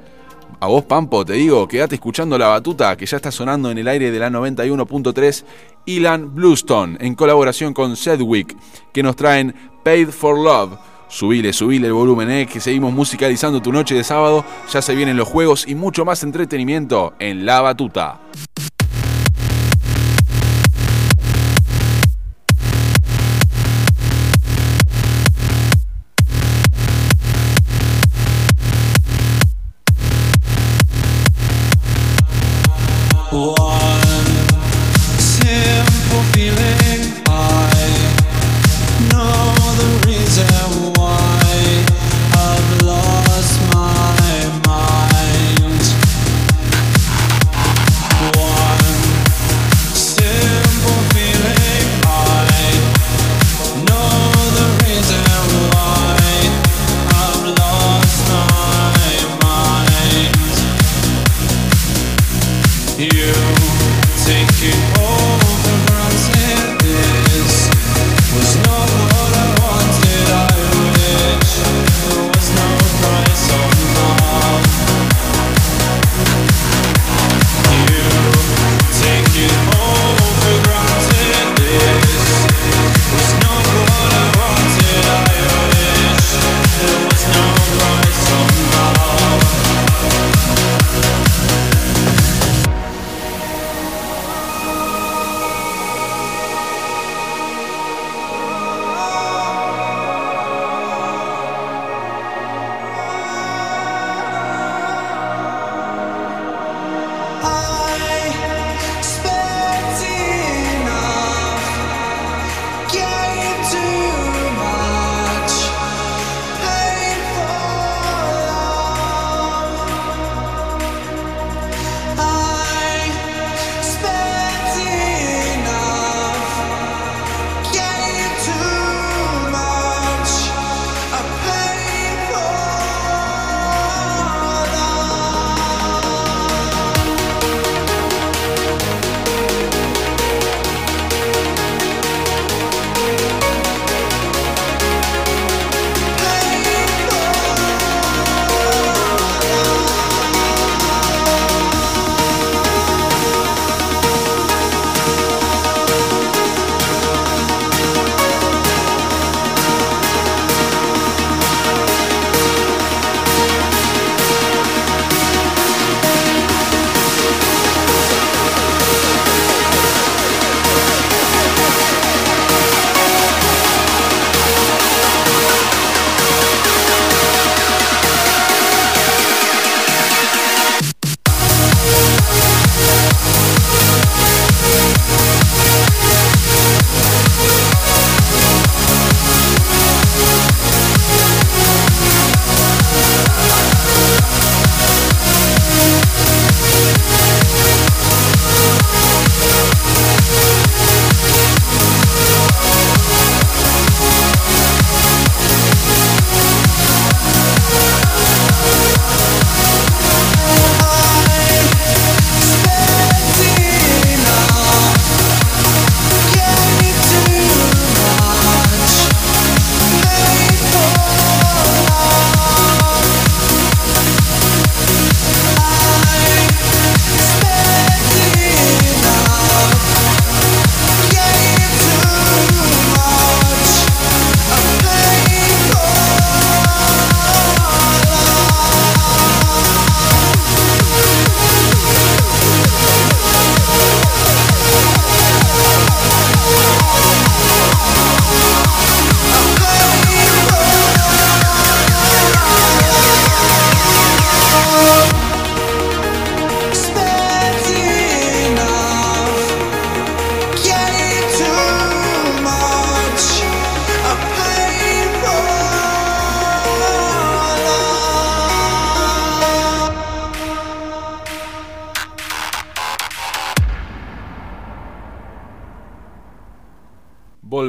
a 0.61 0.67
vos, 0.67 0.85
Pampo, 0.85 1.25
te 1.25 1.35
digo, 1.35 1.69
quédate 1.69 1.95
escuchando 1.95 2.37
la 2.37 2.49
batuta 2.49 2.97
que 2.97 3.07
ya 3.07 3.19
está 3.19 3.31
sonando 3.31 3.71
en 3.71 3.79
el 3.79 3.87
aire 3.87 4.11
de 4.11 4.19
la 4.19 4.29
91.3 4.29 5.45
Ilan 5.87 6.35
Bluestone, 6.35 6.97
en 7.01 7.15
colaboración 7.15 7.73
con 7.73 7.97
Sedgwick, 7.97 8.57
que 8.93 9.05
nos 9.05 9.15
traen 9.15 9.55
Paid 9.85 10.09
for 10.09 10.37
Love. 10.37 10.77
Subile, 11.09 11.53
subile 11.53 11.87
el 11.87 11.93
volumen, 11.93 12.31
eh, 12.31 12.47
que 12.47 12.61
seguimos 12.61 12.93
musicalizando 12.93 13.61
tu 13.61 13.73
noche 13.73 13.95
de 13.95 14.05
sábado. 14.05 14.45
Ya 14.71 14.83
se 14.83 14.95
vienen 14.95 15.17
los 15.17 15.27
juegos 15.27 15.67
y 15.67 15.75
mucho 15.75 16.05
más 16.05 16.23
entretenimiento 16.23 17.15
en 17.19 17.47
la 17.47 17.61
batuta. 17.61 18.21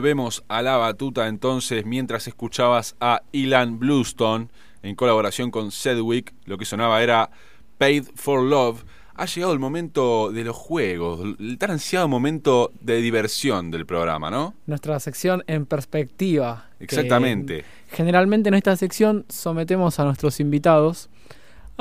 Volvemos 0.10 0.44
a 0.48 0.64
la 0.64 0.76
batuta 0.78 1.28
entonces 1.28 1.86
mientras 1.86 2.28
escuchabas 2.28 2.96
a 3.00 3.22
Ilan 3.32 3.78
Bluestone 3.78 4.48
en 4.82 4.96
colaboración 4.96 5.52
con 5.52 5.70
Sedgwick. 5.70 6.34
Lo 6.46 6.58
que 6.58 6.66
sonaba 6.66 7.04
era 7.04 7.30
Paid 7.78 8.06
for 8.16 8.42
Love. 8.42 8.86
Ha 9.14 9.28
llegado 9.28 9.54
el 9.54 9.60
momento 9.60 10.32
de 10.32 10.46
los 10.46 10.56
juegos, 10.56 11.36
el 11.38 11.60
tan 11.60 11.70
ansiado 11.70 12.08
momento 12.08 12.72
de 12.82 13.02
diversión 13.02 13.70
del 13.70 13.86
programa, 13.86 14.32
¿no? 14.32 14.56
Nuestra 14.66 15.00
sección 15.00 15.44
en 15.46 15.68
perspectiva. 15.68 16.70
Exactamente. 16.80 17.64
Generalmente 17.92 18.50
en 18.50 18.56
esta 18.56 18.76
sección 18.78 19.28
sometemos 19.30 20.00
a 20.00 20.06
nuestros 20.06 20.40
invitados 20.40 21.12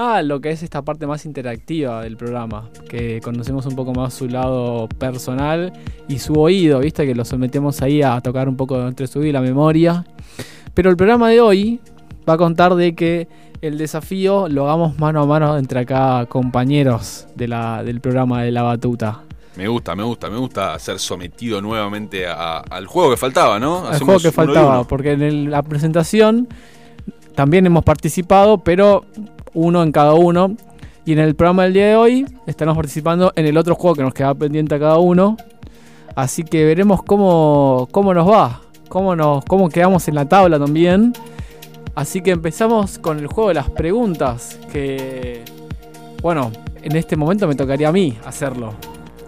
a 0.01 0.22
lo 0.22 0.40
que 0.40 0.51
es 0.51 0.62
esta 0.62 0.82
parte 0.82 1.09
más 1.09 1.26
interactiva 1.26 2.03
del 2.03 2.16
programa, 2.16 2.70
que 2.88 3.20
conocemos 3.20 3.66
un 3.66 3.74
poco 3.74 3.92
más 3.92 4.14
su 4.14 4.28
lado 4.28 4.88
personal 4.96 5.72
y 6.07 6.20
su 6.20 6.34
oído, 6.34 6.78
¿viste? 6.78 7.05
Que 7.05 7.16
lo 7.16 7.24
sometemos 7.24 7.82
ahí 7.82 8.01
a 8.01 8.20
tocar 8.20 8.49
un 8.49 8.57
poco 8.57 8.86
entre 8.86 9.09
su 9.09 9.24
y 9.24 9.32
la 9.32 9.40
memoria. 9.40 10.05
Pero 10.72 10.88
el 10.90 10.96
programa 10.96 11.30
de 11.30 11.40
hoy 11.40 11.80
va 12.28 12.34
a 12.34 12.36
contar 12.36 12.76
de 12.76 12.94
que 12.94 13.26
el 13.61 13.76
desafío 13.76 14.49
lo 14.49 14.66
hagamos 14.66 14.96
mano 15.01 15.20
a 15.22 15.26
mano 15.26 15.59
entre 15.59 15.80
acá 15.80 16.26
compañeros 16.26 17.26
de 17.34 17.49
la, 17.49 17.82
del 17.82 18.01
programa 18.01 18.44
de 18.44 18.53
la 18.53 18.62
batuta. 18.62 19.22
Me 19.57 19.66
gusta, 19.66 19.96
me 19.96 20.05
gusta, 20.05 20.30
me 20.30 20.36
gusta 20.38 20.78
ser 20.78 21.01
sometido 21.01 21.61
nuevamente 21.61 22.24
a- 22.28 22.59
al 22.59 22.86
juego 22.86 23.11
que 23.11 23.16
faltaba, 23.16 23.59
¿no? 23.59 23.78
Al 23.80 23.94
Hacemos 23.94 24.05
juego 24.05 24.20
que 24.20 24.28
uno 24.28 24.32
faltaba, 24.55 24.78
uno. 24.78 24.86
porque 24.86 25.11
en 25.14 25.22
el- 25.22 25.51
la 25.51 25.62
presentación 25.64 26.46
también 27.34 27.66
hemos 27.66 27.82
participado, 27.84 28.59
pero 28.59 29.05
uno 29.59 29.82
en 29.82 29.92
cada 29.92 30.14
uno. 30.14 30.56
Y 31.04 31.12
en 31.12 31.18
el 31.18 31.34
programa 31.34 31.64
del 31.64 31.72
día 31.72 31.86
de 31.86 31.96
hoy 31.96 32.26
estaremos 32.46 32.76
participando 32.76 33.32
en 33.34 33.46
el 33.46 33.56
otro 33.56 33.74
juego 33.74 33.96
que 33.96 34.02
nos 34.02 34.14
queda 34.14 34.34
pendiente 34.34 34.74
a 34.74 34.78
cada 34.78 34.98
uno. 34.98 35.36
Así 36.14 36.42
que 36.42 36.64
veremos 36.64 37.02
cómo, 37.02 37.88
cómo 37.90 38.12
nos 38.12 38.28
va, 38.28 38.61
cómo, 38.88 39.16
nos, 39.16 39.44
cómo 39.44 39.68
quedamos 39.68 40.06
en 40.09 40.14
la 40.14 40.28
tabla 40.28 40.59
también. 40.59 41.12
Así 41.94 42.20
que 42.20 42.30
empezamos 42.30 42.98
con 42.98 43.18
el 43.18 43.26
juego 43.26 43.48
de 43.48 43.54
las 43.54 43.70
preguntas, 43.70 44.59
que 44.70 45.42
bueno, 46.22 46.52
en 46.82 46.96
este 46.96 47.16
momento 47.16 47.48
me 47.48 47.54
tocaría 47.54 47.88
a 47.88 47.92
mí 47.92 48.16
hacerlo. 48.24 48.74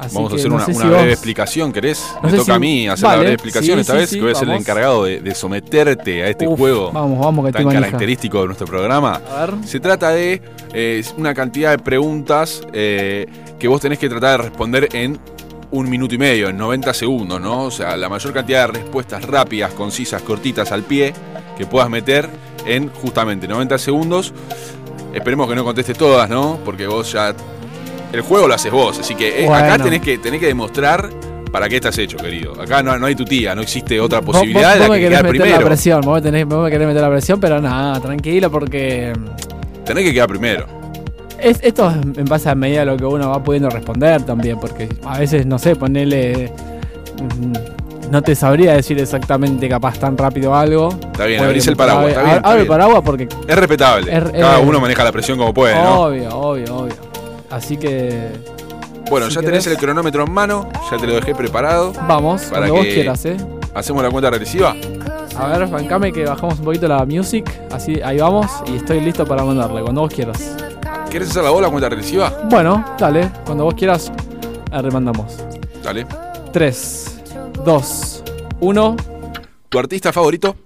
Así 0.01 0.15
Vamos 0.15 0.33
a 0.33 0.37
hacer 0.37 0.49
no 0.49 0.55
una, 0.57 0.65
sé 0.65 0.71
una 0.73 0.81
si 0.81 0.87
breve 0.89 1.03
vos- 1.05 1.13
explicación, 1.13 1.73
¿querés? 1.73 2.05
No 2.23 2.29
Me 2.29 2.31
toca 2.33 2.45
si- 2.45 2.51
a 2.53 2.59
mí 2.59 2.89
hacer 2.89 3.05
Vale, 3.05 3.17
la 3.17 3.21
breve 3.21 3.35
explicación 3.35 3.77
sí, 3.77 3.81
esta 3.83 3.93
sí, 3.93 3.99
vez, 3.99 4.11
sí, 4.11 4.17
que 4.17 4.23
voy 4.23 4.31
a 4.33 4.35
ser 4.35 4.49
el 4.49 4.55
encargado 4.57 5.05
de, 5.05 5.21
de 5.21 5.35
someterte 5.35 6.23
a 6.23 6.29
este 6.29 6.47
Uf, 6.49 6.59
juego 6.59 6.91
Vamos, 6.93 7.19
vamos, 7.21 7.47
que 7.47 7.53
tan 7.53 7.65
manija. 7.65 7.83
característico 7.85 8.41
de 8.41 8.47
nuestro 8.47 8.67
programa. 8.67 9.21
A 9.31 9.47
ver. 9.47 9.55
Se 9.67 9.79
trata 9.81 10.11
de 10.11 10.41
eh, 10.73 11.05
una 11.19 11.35
cantidad 11.35 11.71
de 11.71 11.79
preguntas 11.79 12.63
eh, 12.73 13.27
que 13.59 13.69
vos 13.69 13.81
tenés 13.81 13.99
que 13.99 14.09
tratar 14.09 14.41
de 14.41 14.49
responder 14.49 14.89
en 14.93 15.19
un 15.73 15.89
minuto 15.89 16.15
y 16.15 16.19
medio, 16.19 16.49
en 16.49 16.57
90 16.57 16.93
segundos, 16.95 17.41
¿no? 17.41 17.65
O 17.65 17.71
sea, 17.71 17.97
la 17.97 18.09
mayor 18.09 18.33
cantidad 18.33 18.67
de 18.67 18.79
respuestas 18.81 19.23
rápidas, 19.25 19.73
concisas, 19.75 20.21
cortitas 20.23 20.73
al 20.73 20.83
pie 20.83 21.13
que 21.57 21.65
puedas 21.67 21.89
meter 21.89 22.29
en 22.67 22.89
justamente 22.89 23.47
90 23.47 23.79
segundos. 23.79 24.33
Esperemos 25.15 25.49
que 25.49 25.55
no 25.55 25.63
contestes 25.65 25.97
todas, 25.97 26.29
¿no? 26.29 26.59
Porque 26.65 26.87
vos 26.87 27.13
ya. 27.13 27.35
El 28.13 28.23
juego 28.23 28.49
lo 28.49 28.55
haces 28.55 28.73
vos, 28.73 28.99
así 28.99 29.15
que 29.15 29.45
eh, 29.45 29.49
acá 29.49 29.79
tenés 29.83 30.01
que, 30.01 30.19
tenés 30.19 30.41
que 30.41 30.47
demostrar 30.47 31.09
para 31.53 31.69
qué 31.69 31.77
estás 31.77 31.97
hecho, 31.99 32.17
querido. 32.17 32.61
Acá 32.61 32.83
no, 32.83 32.97
no 32.99 33.07
hay 33.07 33.15
tu 33.15 33.25
tía, 33.25 33.55
no 33.55 33.63
existe 33.63 34.01
otra 34.01 34.21
Vos- 34.21 34.37
posibilidad 34.37 34.71
vos, 34.71 34.75
de 34.75 34.79
vos 34.81 34.89
la 34.89 34.95
me 34.95 34.99
que 34.99 35.03
querés 35.05 35.19
quedar 35.19 35.25
meter 35.33 35.39
la 35.41 35.45
primero. 35.47 35.67
presión, 35.67 36.01
vos 36.03 36.15
me, 36.15 36.23
tenés, 36.23 36.47
vos 36.47 36.65
me 36.65 36.71
querés 36.71 36.87
meter 36.89 37.03
la 37.03 37.11
presión, 37.11 37.41
pero 37.41 37.61
nada, 37.61 38.01
tranquilo 38.01 38.51
porque 38.51 39.13
Tenés 39.85 40.05
que 40.05 40.13
quedar 40.13 40.29
primero. 40.29 40.67
es, 41.41 41.59
esto 41.63 41.91
es 41.91 41.97
en 42.19 42.25
base 42.27 42.49
a 42.49 42.55
medida 42.55 42.81
de 42.81 42.87
lo 42.87 42.97
que 42.97 43.05
uno 43.05 43.31
va 43.31 43.43
pudiendo 43.43 43.69
responder 43.71 44.23
también, 44.23 44.59
porque 44.61 44.89
a 45.05 45.19
veces, 45.19 45.47
no 45.47 45.59
sé, 45.59 45.75
ponerle... 45.77 46.53
No 48.11 48.23
te 48.23 48.35
sabría 48.35 48.73
decir 48.75 48.99
exactamente 48.99 49.69
capaz 49.69 49.97
tan 49.99 50.19
rápido 50.19 50.53
algo. 50.55 50.89
Está 51.13 51.27
bien, 51.27 51.45
abrís 51.45 51.67
el 51.69 51.77
paraguas, 51.77 52.07
abre- 52.07 52.11
está 52.13 52.23
bien. 52.25 52.37
está 52.39 52.49
Abre 52.51 52.63
el 52.63 52.67
paraguas 52.69 53.03
porque... 53.05 53.29
Es 53.47 53.57
respetable. 53.57 54.17
Es- 54.17 54.31
Cada 54.33 54.59
uno 54.59 54.81
maneja 54.81 55.05
la 55.05 55.13
presión 55.13 55.39
como 55.39 55.55
puede, 55.55 55.75
¿no? 55.77 56.03
Obvio, 56.03 56.29
obvio, 56.37 56.77
obvio. 56.77 57.10
Así 57.51 57.77
que... 57.77 58.31
Bueno, 59.11 59.29
si 59.29 59.35
ya 59.35 59.41
tenés 59.41 59.67
el 59.67 59.77
cronómetro 59.77 60.25
en 60.25 60.33
mano, 60.33 60.69
ya 60.91 60.97
te 60.97 61.07
lo 61.07 61.15
dejé 61.15 61.35
preparado. 61.35 61.93
Vamos, 62.07 62.43
Para 62.45 62.69
cuando 62.69 62.75
vos 62.77 62.87
quieras, 62.87 63.25
¿eh? 63.25 63.37
Hacemos 63.75 64.03
la 64.03 64.11
cuenta 64.11 64.31
regresiva. 64.31 64.75
A 65.37 65.47
ver, 65.49 65.67
bancame 65.69 66.13
que 66.13 66.25
bajamos 66.25 66.59
un 66.59 66.65
poquito 66.65 66.87
la 66.87 67.05
music. 67.05 67.51
Así, 67.73 68.01
ahí 68.03 68.19
vamos. 68.19 68.47
Y 68.67 68.77
estoy 68.77 69.01
listo 69.01 69.27
para 69.27 69.45
mandarle, 69.45 69.83
cuando 69.83 70.03
vos 70.03 70.15
quieras. 70.15 70.57
¿Querés 71.11 71.31
hacer 71.31 71.43
la 71.43 71.51
bola 71.51 71.69
cuenta 71.69 71.89
regresiva? 71.89 72.33
Bueno, 72.49 72.85
dale, 72.99 73.31
cuando 73.45 73.65
vos 73.65 73.75
quieras, 73.75 74.13
la 74.71 74.81
remandamos. 74.81 75.39
Dale. 75.83 76.07
3, 76.53 77.21
2, 77.65 78.25
1. 78.61 78.97
¿Tu 79.69 79.79
artista 79.79 80.13
favorito? 80.13 80.57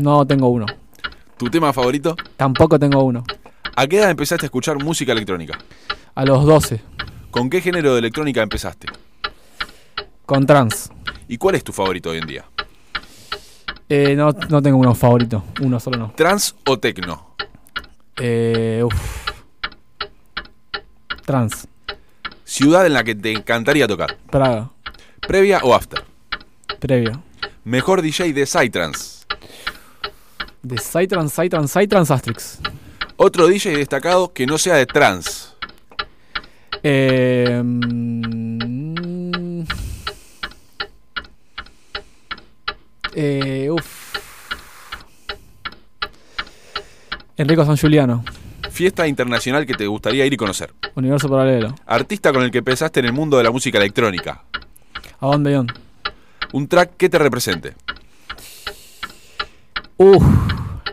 No 0.00 0.26
tengo 0.26 0.48
uno. 0.48 0.66
¿Tu 1.36 1.50
tema 1.50 1.72
favorito? 1.72 2.16
Tampoco 2.36 2.78
tengo 2.78 3.02
uno. 3.02 3.22
¿A 3.76 3.86
qué 3.86 3.98
edad 3.98 4.10
empezaste 4.10 4.46
a 4.46 4.48
escuchar 4.48 4.82
música 4.82 5.12
electrónica? 5.12 5.58
A 6.14 6.24
los 6.24 6.44
12, 6.44 6.80
¿Con 7.30 7.50
qué 7.50 7.60
género 7.60 7.92
de 7.92 7.98
electrónica 7.98 8.42
empezaste? 8.42 8.88
con 10.24 10.44
trans. 10.46 10.90
¿Y 11.28 11.36
cuál 11.38 11.54
es 11.54 11.62
tu 11.62 11.72
favorito 11.72 12.10
hoy 12.10 12.18
en 12.18 12.26
día? 12.26 12.44
Eh, 13.88 14.16
no, 14.16 14.32
no 14.48 14.60
tengo 14.60 14.76
uno 14.78 14.92
favorito. 14.94 15.44
Uno 15.60 15.78
solo 15.78 15.98
no. 15.98 16.12
¿Trans 16.16 16.56
o 16.66 16.78
tecno? 16.80 17.36
Eh, 18.16 18.82
uf. 18.84 19.26
Trans. 21.24 21.68
¿Ciudad 22.44 22.86
en 22.86 22.94
la 22.94 23.04
que 23.04 23.14
te 23.14 23.30
encantaría 23.32 23.86
tocar? 23.86 24.16
Praga. 24.30 24.70
¿Previa 25.20 25.60
o 25.62 25.74
after? 25.74 26.02
Previa. 26.80 27.20
¿Mejor 27.62 28.02
DJ 28.02 28.32
de 28.32 28.46
Psytrance? 28.46 29.26
De 30.62 30.76
Psytrance, 30.78 31.42
Psytrance, 31.42 31.80
Psytrance 31.80 32.12
Astrix. 32.12 32.58
¿Otro 33.16 33.46
DJ 33.46 33.76
destacado 33.78 34.32
que 34.32 34.46
no 34.46 34.58
sea 34.58 34.76
de 34.76 34.86
trance? 34.86 35.48
Eh, 36.82 37.62
mm, 37.64 39.62
eh, 43.14 43.68
uf. 43.70 44.16
Enrico 47.38 47.64
San 47.66 47.76
Giuliano, 47.76 48.24
Fiesta 48.70 49.06
internacional 49.06 49.64
que 49.64 49.72
te 49.74 49.86
gustaría 49.86 50.26
ir 50.26 50.32
y 50.32 50.36
conocer. 50.36 50.74
Universo 50.94 51.28
Paralelo. 51.30 51.74
Artista 51.86 52.30
con 52.32 52.42
el 52.42 52.50
que 52.50 52.58
empezaste 52.58 53.00
en 53.00 53.06
el 53.06 53.12
mundo 53.14 53.38
de 53.38 53.44
la 53.44 53.50
música 53.50 53.78
electrónica. 53.78 54.42
A 55.20 55.26
Van 55.26 55.42
Beyond. 55.42 55.72
Un 56.52 56.68
track 56.68 56.96
que 56.98 57.08
te 57.08 57.18
represente. 57.18 57.74
Uf. 59.96 60.22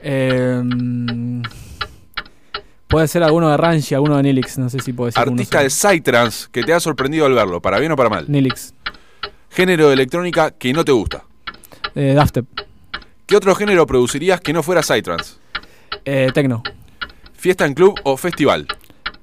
em, 0.02 1.42
puede 2.94 3.08
ser 3.08 3.24
alguno 3.24 3.50
de 3.50 3.58
Ranchi, 3.58 3.96
alguno 3.96 4.18
de 4.18 4.24
Nilix. 4.24 4.60
No 4.60 4.70
sé 4.70 4.80
si 4.80 4.94
puede 4.94 5.12
ser 5.12 5.28
Artista 5.28 5.64
de 5.64 5.70
Psytrance 5.72 6.48
que 6.52 6.62
te 6.62 6.74
ha 6.74 6.80
sorprendido 6.80 7.26
al 7.26 7.34
verlo, 7.34 7.60
para 7.60 7.80
bien 7.80 7.92
o 7.92 7.96
para 7.96 8.08
mal. 8.08 8.26
Nilix. 8.28 8.76
Género 9.50 9.88
de 9.88 9.96
electrónica 9.96 10.52
que 10.52 10.72
no 10.74 10.86
te 10.86 10.92
gusta. 10.92 11.24
Eh, 11.96 12.14
Daftep. 12.14 12.46
¿Qué 13.26 13.36
otro 13.36 13.56
género 13.56 13.88
producirías 13.88 14.42
que 14.42 14.54
no 14.54 14.62
fuera 14.62 14.84
Psytrance? 14.84 15.38
Eh, 16.06 16.30
Tecno. 16.36 16.62
¿Fiesta 17.34 17.66
en 17.66 17.74
club 17.74 18.00
o 18.04 18.16
festival? 18.16 18.68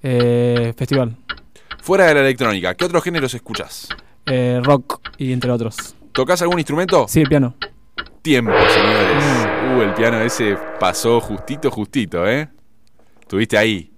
Eh, 0.02 0.74
festival. 0.76 1.14
Fuera 1.80 2.06
de 2.06 2.14
la 2.14 2.20
electrónica, 2.22 2.74
¿qué 2.74 2.84
otros 2.84 3.04
géneros 3.04 3.32
escuchás? 3.34 3.88
Eh, 4.26 4.60
rock 4.64 5.00
y 5.16 5.32
entre 5.32 5.52
otros. 5.52 5.94
¿Tocás 6.10 6.42
algún 6.42 6.58
instrumento? 6.58 7.06
Sí, 7.08 7.20
el 7.20 7.28
piano. 7.28 7.54
Tiempo, 8.20 8.52
señores. 8.52 9.24
Uh, 9.76 9.82
el 9.82 9.94
piano 9.94 10.20
ese 10.22 10.58
pasó 10.80 11.20
justito, 11.20 11.70
justito, 11.70 12.28
¿eh? 12.28 12.48
Estuviste 13.30 13.56
ahí. 13.56 13.88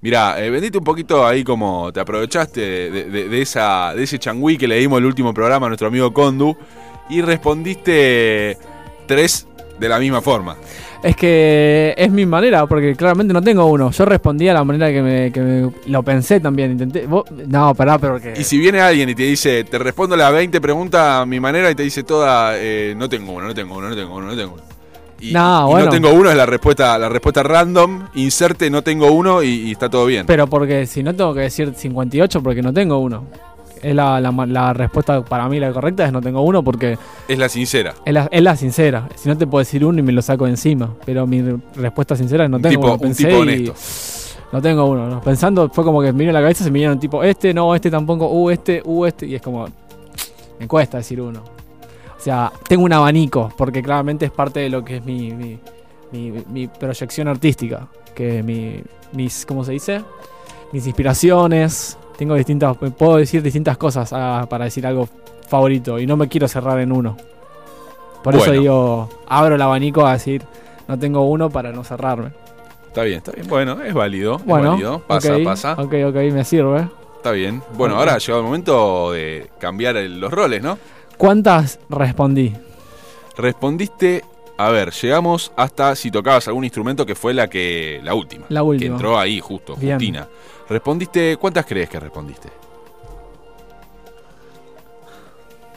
Mirá, 0.00 0.44
eh, 0.44 0.50
vendiste 0.50 0.76
un 0.76 0.82
poquito 0.82 1.24
ahí 1.24 1.44
como 1.44 1.92
te 1.92 2.00
aprovechaste 2.00 2.60
de, 2.90 3.04
de- 3.04 3.28
de 3.28 3.42
esa, 3.42 3.94
de 3.94 4.02
ese 4.02 4.18
changüí 4.18 4.58
que 4.58 4.66
le 4.66 4.74
dimos 4.80 4.98
el 4.98 5.04
último 5.04 5.32
programa 5.32 5.66
a 5.66 5.68
nuestro 5.68 5.86
amigo 5.86 6.12
Condu 6.12 6.56
y 7.08 7.22
respondiste 7.22 8.58
tres 9.06 9.46
de 9.78 9.88
la 9.88 10.00
misma 10.00 10.20
forma. 10.20 10.56
Es 11.00 11.14
que 11.14 11.94
es 11.96 12.10
mi 12.10 12.26
manera, 12.26 12.66
porque 12.66 12.96
claramente 12.96 13.32
no 13.32 13.40
tengo 13.40 13.66
uno. 13.66 13.92
Yo 13.92 14.04
respondí 14.04 14.48
a 14.48 14.54
la 14.54 14.64
manera 14.64 14.90
que 14.90 15.00
me, 15.00 15.30
que 15.30 15.40
me- 15.40 15.70
lo 15.86 16.02
pensé 16.02 16.40
también. 16.40 16.72
Intenté. 16.72 17.06
vos- 17.06 17.30
no, 17.30 17.72
pará, 17.76 18.00
pero 18.00 18.20
que. 18.20 18.34
Y 18.36 18.42
si 18.42 18.58
viene 18.58 18.80
alguien 18.80 19.08
y 19.10 19.14
te 19.14 19.22
dice, 19.22 19.62
te 19.62 19.78
respondo 19.78 20.16
las 20.16 20.32
20 20.32 20.60
preguntas 20.60 21.22
a 21.22 21.24
mi 21.24 21.38
manera 21.38 21.70
y 21.70 21.76
te 21.76 21.84
dice 21.84 22.02
toda, 22.02 22.54
eh, 22.58 22.94
no 22.96 23.08
tengo 23.08 23.30
uno, 23.30 23.46
no 23.46 23.54
tengo 23.54 23.76
uno, 23.76 23.90
no 23.90 23.94
tengo 23.94 24.16
uno, 24.16 24.26
no 24.26 24.36
tengo 24.36 24.54
uno. 24.54 24.79
Y, 25.20 25.32
No, 25.32 25.66
y 25.68 25.70
bueno. 25.72 25.86
no 25.86 25.92
tengo 25.92 26.12
uno 26.12 26.30
es 26.30 26.36
la 26.36 26.46
respuesta, 26.46 26.98
la 26.98 27.08
respuesta 27.08 27.42
random, 27.42 28.08
inserte 28.14 28.70
no 28.70 28.82
tengo 28.82 29.10
uno 29.12 29.42
y, 29.42 29.48
y 29.48 29.72
está 29.72 29.88
todo 29.90 30.06
bien. 30.06 30.26
Pero 30.26 30.46
porque 30.46 30.86
si 30.86 31.02
no 31.02 31.14
tengo 31.14 31.34
que 31.34 31.40
decir 31.40 31.72
58 31.74 32.42
porque 32.42 32.62
no 32.62 32.72
tengo 32.72 32.98
uno. 32.98 33.24
Es 33.82 33.94
la, 33.94 34.20
la 34.20 34.72
respuesta 34.74 35.24
para 35.24 35.48
mí 35.48 35.58
la 35.58 35.72
correcta 35.72 36.04
es 36.04 36.12
no 36.12 36.20
tengo 36.20 36.42
uno 36.42 36.62
porque 36.62 36.98
Es 37.26 37.38
la 37.38 37.48
sincera. 37.48 37.94
es 38.04 38.12
la, 38.12 38.28
es 38.30 38.42
la 38.42 38.54
sincera. 38.54 39.08
Si 39.16 39.26
no 39.28 39.38
te 39.38 39.46
puedo 39.46 39.60
decir 39.60 39.84
uno 39.86 39.98
y 39.98 40.02
me 40.02 40.12
lo 40.12 40.20
saco 40.20 40.44
de 40.44 40.50
encima. 40.50 40.94
Pero 41.06 41.26
mi 41.26 41.40
re- 41.40 41.56
respuesta 41.76 42.14
sincera 42.14 42.44
es 42.44 42.50
no 42.50 42.56
Un 42.58 42.62
tengo 42.62 42.72
tipo- 42.74 42.84
uno. 42.86 42.94
un 42.94 43.00
Pensé 43.00 43.24
tipo 43.24 43.38
y 43.38 43.40
honesto. 43.40 43.74
No 44.52 44.60
tengo 44.60 44.84
uno. 44.84 45.08
¿no? 45.08 45.20
Pensando 45.22 45.70
fue 45.70 45.82
como 45.82 46.02
que 46.02 46.12
me 46.12 46.18
vino 46.18 46.30
a 46.30 46.34
la 46.34 46.40
cabeza 46.42 46.62
se 46.64 46.70
me 46.70 46.74
vinieron 46.74 47.00
tipo 47.00 47.22
este, 47.24 47.54
no, 47.54 47.74
este 47.74 47.90
tampoco, 47.90 48.26
uh, 48.28 48.50
este, 48.50 48.82
uh, 48.84 49.06
este. 49.06 49.26
Y 49.26 49.36
es 49.36 49.40
como. 49.42 49.66
Me 50.58 50.68
cuesta 50.68 50.98
decir 50.98 51.18
uno. 51.22 51.40
O 52.20 52.22
sea, 52.22 52.52
tengo 52.68 52.84
un 52.84 52.92
abanico, 52.92 53.50
porque 53.56 53.82
claramente 53.82 54.26
es 54.26 54.30
parte 54.30 54.60
de 54.60 54.68
lo 54.68 54.84
que 54.84 54.98
es 54.98 55.04
mi, 55.04 55.32
mi, 55.32 55.58
mi- 56.12 56.44
mi 56.50 56.68
proyección 56.68 57.28
artística. 57.28 57.88
Que 58.14 58.42
mi, 58.42 58.82
mis, 59.12 59.46
¿cómo 59.46 59.64
se 59.64 59.72
dice? 59.72 60.02
Mis 60.72 60.86
inspiraciones. 60.86 61.96
Tengo 62.18 62.34
distintas, 62.34 62.76
puedo 62.76 63.16
decir 63.16 63.42
distintas 63.42 63.78
cosas 63.78 64.12
ah, 64.12 64.46
para 64.50 64.66
decir 64.66 64.86
algo 64.86 65.08
favorito 65.48 65.98
y 65.98 66.06
no 66.06 66.18
me 66.18 66.28
quiero 66.28 66.46
cerrar 66.46 66.78
en 66.80 66.92
uno. 66.92 67.16
Por 68.22 68.34
eso 68.36 68.52
digo, 68.52 69.08
abro 69.26 69.54
el 69.54 69.62
abanico 69.62 70.04
a 70.06 70.12
decir, 70.12 70.42
no 70.86 70.98
tengo 70.98 71.22
uno 71.22 71.48
para 71.48 71.72
no 71.72 71.82
cerrarme. 71.84 72.32
Está 72.88 73.02
bien, 73.04 73.18
está 73.18 73.32
bien. 73.32 73.46
Bueno, 73.48 73.80
es 73.82 73.94
válido. 73.94 74.36
es 74.36 74.44
Bueno, 74.44 74.72
válido. 74.72 74.98
Pasa, 75.06 75.36
ok, 75.36 75.44
pasa. 75.44 75.72
Ok, 75.78 75.94
ok, 76.08 76.14
me 76.32 76.44
sirve. 76.44 76.86
Está 77.16 77.30
bien. 77.32 77.62
Bueno, 77.78 77.96
ahora 77.96 78.14
ha 78.14 78.18
llegado 78.18 78.40
el 78.40 78.46
momento 78.46 79.12
de 79.12 79.50
cambiar 79.58 79.96
el- 79.96 80.20
los 80.20 80.30
roles, 80.30 80.62
¿no? 80.62 80.76
¿Cuántas 81.20 81.78
respondí? 81.90 82.50
Respondiste. 83.36 84.24
A 84.56 84.70
ver, 84.70 84.90
llegamos 84.90 85.52
hasta 85.54 85.94
si 85.94 86.10
tocabas 86.10 86.48
algún 86.48 86.64
instrumento 86.64 87.04
que 87.04 87.14
fue 87.14 87.34
la 87.34 87.46
que. 87.46 88.00
la 88.02 88.14
última. 88.14 88.46
La 88.48 88.60
Que 88.60 88.64
última. 88.66 88.94
entró 88.94 89.18
ahí, 89.18 89.38
justo, 89.38 89.76
Bien. 89.76 89.96
Justina. 89.96 90.26
Respondiste. 90.66 91.36
¿Cuántas 91.36 91.66
crees 91.66 91.90
que 91.90 92.00
respondiste? 92.00 92.48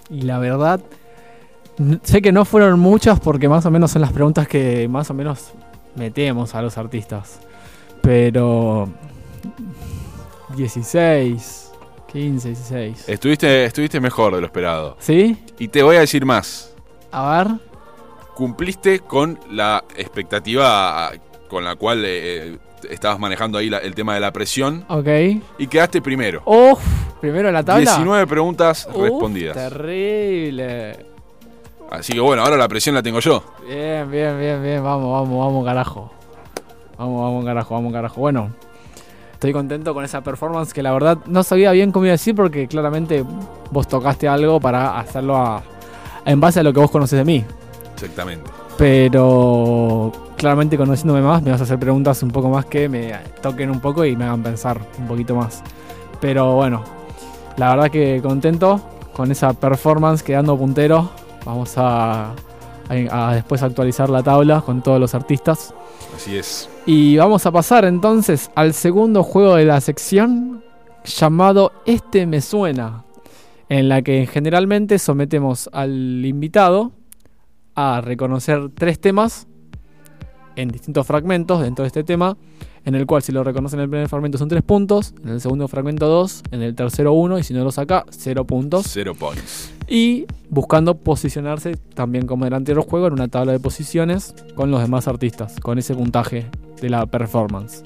Y 0.09 0.21
la 0.21 0.39
verdad, 0.39 0.79
sé 2.03 2.21
que 2.21 2.31
no 2.31 2.45
fueron 2.45 2.79
muchas 2.79 3.19
porque 3.19 3.49
más 3.49 3.65
o 3.65 3.71
menos 3.71 3.91
son 3.91 4.01
las 4.01 4.13
preguntas 4.13 4.47
que 4.47 4.87
más 4.87 5.09
o 5.09 5.13
menos 5.13 5.51
metemos 5.95 6.55
a 6.55 6.61
los 6.61 6.77
artistas. 6.77 7.41
Pero 8.01 8.87
16, 10.55 11.62
15, 12.13 12.47
16. 12.49 13.09
Estuviste, 13.09 13.65
estuviste 13.65 13.99
mejor 13.99 14.35
de 14.35 14.41
lo 14.41 14.47
esperado. 14.47 14.95
¿Sí? 14.99 15.37
Y 15.59 15.67
te 15.67 15.81
voy 15.83 15.95
a 15.97 16.01
decir 16.01 16.25
más. 16.25 16.73
A 17.11 17.43
ver. 17.43 17.55
Cumpliste 18.35 18.99
con 18.99 19.39
la 19.51 19.83
expectativa 19.95 21.11
con 21.47 21.63
la 21.63 21.75
cual 21.75 22.03
eh, 22.05 22.57
estabas 22.89 23.19
manejando 23.19 23.57
ahí 23.59 23.69
la- 23.69 23.77
el 23.77 23.93
tema 23.93 24.15
de 24.15 24.19
la 24.19 24.31
presión 24.33 24.85
Ok. 24.89 25.07
y 25.59 25.67
quedaste 25.67 26.01
primero. 26.01 26.41
Uf, 26.45 26.79
primero 27.21 27.47
en 27.49 27.53
la 27.53 27.63
tabla. 27.63 27.81
19 27.81 28.25
preguntas 28.25 28.87
Uf, 28.91 29.01
respondidas. 29.03 29.55
Terrible. 29.55 31.05
Así 31.91 32.13
que 32.13 32.19
bueno, 32.19 32.43
ahora 32.43 32.57
la 32.57 32.67
presión 32.67 32.95
la 32.95 33.03
tengo 33.03 33.19
yo. 33.19 33.43
Bien, 33.67 34.09
bien, 34.09 34.39
bien, 34.39 34.63
bien. 34.63 34.83
Vamos, 34.83 35.11
vamos, 35.11 35.45
vamos, 35.45 35.63
carajo. 35.65 36.11
Vamos, 36.97 37.21
vamos, 37.21 37.45
carajo, 37.45 37.73
vamos, 37.75 37.93
carajo. 37.93 38.19
Bueno, 38.19 38.51
estoy 39.43 39.51
contento 39.51 39.93
con 39.93 40.05
esa 40.05 40.21
performance 40.21 40.71
que 40.73 40.81
la 40.81 40.93
verdad 40.93 41.17
no 41.25 41.43
sabía 41.43 41.73
bien 41.73 41.91
cómo 41.91 42.05
iba 42.05 42.11
a 42.11 42.13
decir 42.13 42.33
porque 42.33 42.65
claramente 42.65 43.25
vos 43.71 43.89
tocaste 43.89 44.25
algo 44.25 44.57
para 44.61 44.97
hacerlo 44.97 45.35
a- 45.35 45.61
en 46.25 46.39
base 46.39 46.61
a 46.61 46.63
lo 46.63 46.71
que 46.71 46.79
vos 46.79 46.89
conoces 46.89 47.19
de 47.19 47.25
mí. 47.25 47.43
Exactamente. 47.93 48.49
Pero 48.77 50.13
claramente 50.37 50.77
conociéndome 50.77 51.21
más 51.21 51.41
me 51.43 51.51
vas 51.51 51.59
a 51.59 51.65
hacer 51.65 51.77
preguntas 51.77 52.23
un 52.23 52.31
poco 52.31 52.47
más 52.47 52.63
que 52.67 52.87
me 52.87 53.13
toquen 53.41 53.69
un 53.69 53.81
poco 53.81 54.05
y 54.05 54.15
me 54.15 54.23
hagan 54.23 54.41
pensar 54.43 54.79
un 54.97 55.07
poquito 55.07 55.35
más. 55.35 55.61
Pero 56.21 56.53
bueno, 56.55 56.81
la 57.57 57.71
verdad 57.75 57.91
que 57.91 58.21
contento 58.23 58.79
con 59.11 59.29
esa 59.29 59.51
performance 59.51 60.23
quedando 60.23 60.57
puntero. 60.57 61.09
Vamos 61.43 61.77
a, 61.77 62.27
a- 62.29 63.27
a 63.29 63.33
después 63.35 63.61
actualizar 63.61 64.09
la 64.09 64.23
tabla 64.23 64.61
con 64.61 64.81
todos 64.81 65.01
los 65.01 65.13
artistas. 65.13 65.73
Así 66.15 66.37
es. 66.37 66.69
Y 66.85 67.15
vamos 67.15 67.45
a 67.45 67.51
pasar 67.51 67.85
entonces 67.85 68.51
al 68.55 68.73
segundo 68.73 69.23
juego 69.23 69.55
de 69.55 69.63
la 69.63 69.79
sección 69.79 70.61
llamado 71.05 71.71
Este 71.85 72.25
me 72.25 72.41
suena, 72.41 73.05
en 73.69 73.87
la 73.87 74.01
que 74.01 74.27
generalmente 74.27 74.99
sometemos 74.99 75.69
al 75.71 76.25
invitado 76.25 76.91
a 77.73 78.01
reconocer 78.01 78.69
tres 78.75 78.99
temas 78.99 79.47
en 80.57 80.67
distintos 80.67 81.07
fragmentos 81.07 81.61
dentro 81.61 81.83
de 81.83 81.87
este 81.87 82.03
tema, 82.03 82.35
en 82.83 82.95
el 82.95 83.05
cual 83.05 83.21
si 83.21 83.31
lo 83.31 83.45
reconoce 83.45 83.77
en 83.77 83.83
el 83.83 83.89
primer 83.89 84.09
fragmento 84.09 84.37
son 84.37 84.49
tres 84.49 84.61
puntos, 84.61 85.13
en 85.23 85.29
el 85.29 85.39
segundo 85.39 85.69
fragmento 85.69 86.09
dos, 86.09 86.43
en 86.51 86.61
el 86.61 86.75
tercero 86.75 87.13
uno 87.13 87.39
y 87.39 87.43
si 87.43 87.53
no 87.53 87.63
lo 87.63 87.71
saca, 87.71 88.03
cero 88.09 88.43
puntos. 88.45 88.87
Cero 88.89 89.15
points. 89.17 89.71
Y 89.87 90.25
buscando 90.49 90.95
posicionarse 90.95 91.77
también 91.95 92.27
como 92.27 92.43
en 92.43 92.47
el 92.49 92.57
anterior 92.57 92.85
juego 92.85 93.07
en 93.07 93.13
una 93.13 93.29
tabla 93.29 93.53
de 93.53 93.61
posiciones 93.61 94.35
con 94.55 94.69
los 94.69 94.81
demás 94.81 95.07
artistas, 95.07 95.61
con 95.61 95.79
ese 95.79 95.95
puntaje 95.95 96.49
de 96.81 96.89
la 96.89 97.05
performance. 97.05 97.83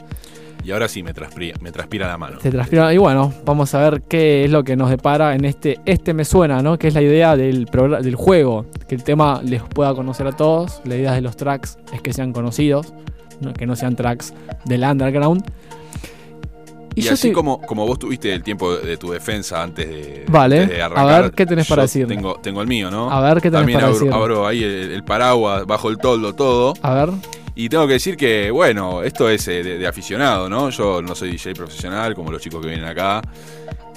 Y 0.63 0.71
ahora 0.71 0.89
sí 0.89 1.01
me 1.01 1.13
transpira, 1.13 1.57
me 1.61 1.71
transpira 1.71 2.07
la 2.07 2.17
mano. 2.17 2.39
Se 2.41 2.51
transpira- 2.51 2.93
y 2.93 2.97
bueno, 2.97 3.33
vamos 3.45 3.73
a 3.73 3.89
ver 3.89 4.01
qué 4.01 4.43
es 4.43 4.51
lo 4.51 4.63
que 4.65 4.75
nos 4.75 4.89
depara 4.89 5.33
en 5.33 5.45
este 5.45 5.79
Este 5.85 6.13
me 6.13 6.25
suena, 6.25 6.61
¿no? 6.61 6.77
Que 6.77 6.89
es 6.89 6.93
la 6.93 7.01
idea 7.01 7.37
del, 7.37 7.65
del 7.65 8.15
juego, 8.15 8.65
que 8.87 8.95
el 8.95 9.03
tema 9.03 9.41
les 9.43 9.61
pueda 9.63 9.93
conocer 9.93 10.27
a 10.27 10.33
todos, 10.33 10.81
la 10.83 10.95
idea 10.97 11.13
de 11.13 11.21
los 11.21 11.37
tracks 11.37 11.77
es 11.93 12.01
que 12.01 12.11
sean 12.11 12.33
conocidos, 12.33 12.93
no- 13.39 13.53
que 13.53 13.65
no 13.65 13.77
sean 13.77 13.95
tracks 13.95 14.33
del 14.65 14.83
underground. 14.83 15.43
Y, 16.95 17.07
así 17.09 17.31
como, 17.31 17.61
como 17.61 17.85
vos 17.85 17.99
tuviste 17.99 18.33
el 18.33 18.41
tiempo 18.41 18.75
de, 18.75 18.97
tu 18.97 19.11
defensa 19.11 19.61
antes 19.61 19.87
de, 19.87 20.25
Vale, 20.29 20.61
antes 20.63 20.75
de 20.77 20.81
a 20.81 20.85
arrancar, 20.87 21.21
ver, 21.21 21.31
¿qué 21.31 21.45
tenés 21.45 21.67
para 21.67 21.83
decir? 21.83 22.07
Tengo, 22.07 22.39
tengo 22.41 22.59
el 22.59 22.67
mío, 22.67 22.89
¿no? 22.89 23.11
A 23.11 23.21
ver 23.21 23.35
qué 23.35 23.51
tenés 23.51 23.59
También 23.59 23.79
para 23.79 23.91
decir. 23.93 24.11
abro 24.11 24.47
ahí 24.47 24.63
el, 24.63 24.91
el 24.91 25.03
paraguas, 25.03 25.67
bajo 25.67 25.89
el 25.91 25.99
toldo, 25.99 26.33
todo. 26.33 26.73
A 26.81 26.93
ver, 26.95 27.09
Y 27.59 27.69
tengo 27.69 27.87
que 27.87 27.93
decir 27.93 28.15
que, 28.15 28.51
bueno, 28.51 29.01
esto 29.01 29.27
es 29.27 29.47
eh, 29.47 29.63
de, 29.63 29.79
de 29.79 29.87
aficionado, 29.87 30.47
¿no? 30.47 30.69
Yo 30.69 31.01
no 31.01 31.15
soy 31.15 31.31
DJ 31.31 31.55
profesional 31.55 32.13
como 32.13 32.31
los 32.31 32.39
chicos 32.39 32.61
que 32.61 32.67
vienen 32.67 32.85
acá. 32.85 33.19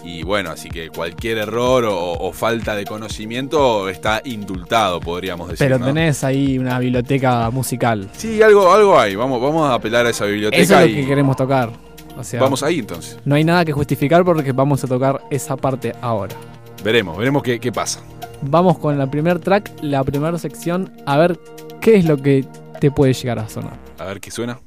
Y 0.02 0.22
bueno, 0.22 0.50
así 0.50 0.70
que 0.70 0.88
cualquier 0.88 1.36
error 1.36 1.84
o, 1.84 2.12
o 2.12 2.32
falta 2.32 2.74
de 2.74 2.86
conocimiento 2.86 3.90
está 3.90 4.22
indultado, 4.24 4.98
podríamos 4.98 5.46
decir. 5.46 5.58
pero 5.66 5.78
¿no? 5.78 5.84
tenés 5.84 6.24
ahí 6.24 6.58
una 6.58 6.78
biblioteca 6.78 7.50
musical. 7.50 8.08
Sí, 8.16 8.40
algo, 8.40 8.72
algo 8.72 8.98
hay. 8.98 9.14
Vamos, 9.14 9.42
vamos 9.42 9.68
a 9.68 9.74
apelar 9.74 10.06
a 10.06 10.08
esa 10.08 10.24
biblioteca 10.24 10.62
Eso 10.62 10.80
es 10.80 10.86
lo 10.86 10.98
y 10.98 11.02
que 11.02 11.06
queremos 11.06 11.36
tocar. 11.36 11.70
O 12.16 12.24
sea, 12.24 12.40
vamos 12.40 12.62
ahí 12.62 12.78
entonces. 12.78 13.18
no 13.26 13.34
hay 13.34 13.44
nada 13.44 13.66
que 13.66 13.72
justificar 13.72 14.24
porque 14.24 14.52
vamos 14.52 14.82
a 14.84 14.86
tocar 14.86 15.20
esa 15.30 15.58
parte 15.58 15.92
ahora. 16.00 16.34
Veremos, 16.82 17.18
veremos 17.18 17.42
qué, 17.42 17.61
qué 17.61 17.70
pasa. 17.70 18.00
Vamos 18.40 18.78
con 18.78 18.96
la 18.96 19.11
primer 19.11 19.38
track, 19.38 19.70
la 19.82 20.02
primera 20.02 20.38
sección, 20.38 20.90
a 21.04 21.18
ver 21.18 21.38
qué 21.82 21.96
es 21.96 22.06
lo 22.06 22.16
que 22.16 22.46
te 22.81 22.91
puede 22.91 23.12
llegar 23.12 23.39
a 23.39 23.49
sonar. 23.49 23.78
A 23.99 24.05
ver 24.07 24.20
qué 24.20 24.31
suena. 24.31 24.59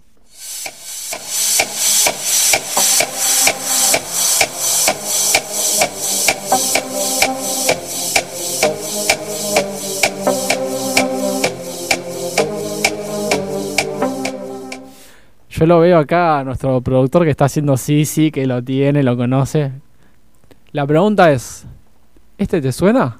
Yo 15.49 15.67
lo 15.67 15.79
veo 15.79 15.97
acá 15.97 16.39
a 16.39 16.43
nuestro 16.43 16.81
productor 16.81 17.23
que 17.23 17.29
está 17.29 17.45
haciendo 17.45 17.77
sí, 17.77 18.05
sí, 18.05 18.31
que 18.31 18.45
lo 18.45 18.63
tiene, 18.63 19.01
lo 19.01 19.15
conoce. 19.15 19.71
La 20.71 20.85
pregunta 20.85 21.31
es, 21.31 21.65
¿este 22.37 22.61
te 22.61 22.71
suena? 22.71 23.17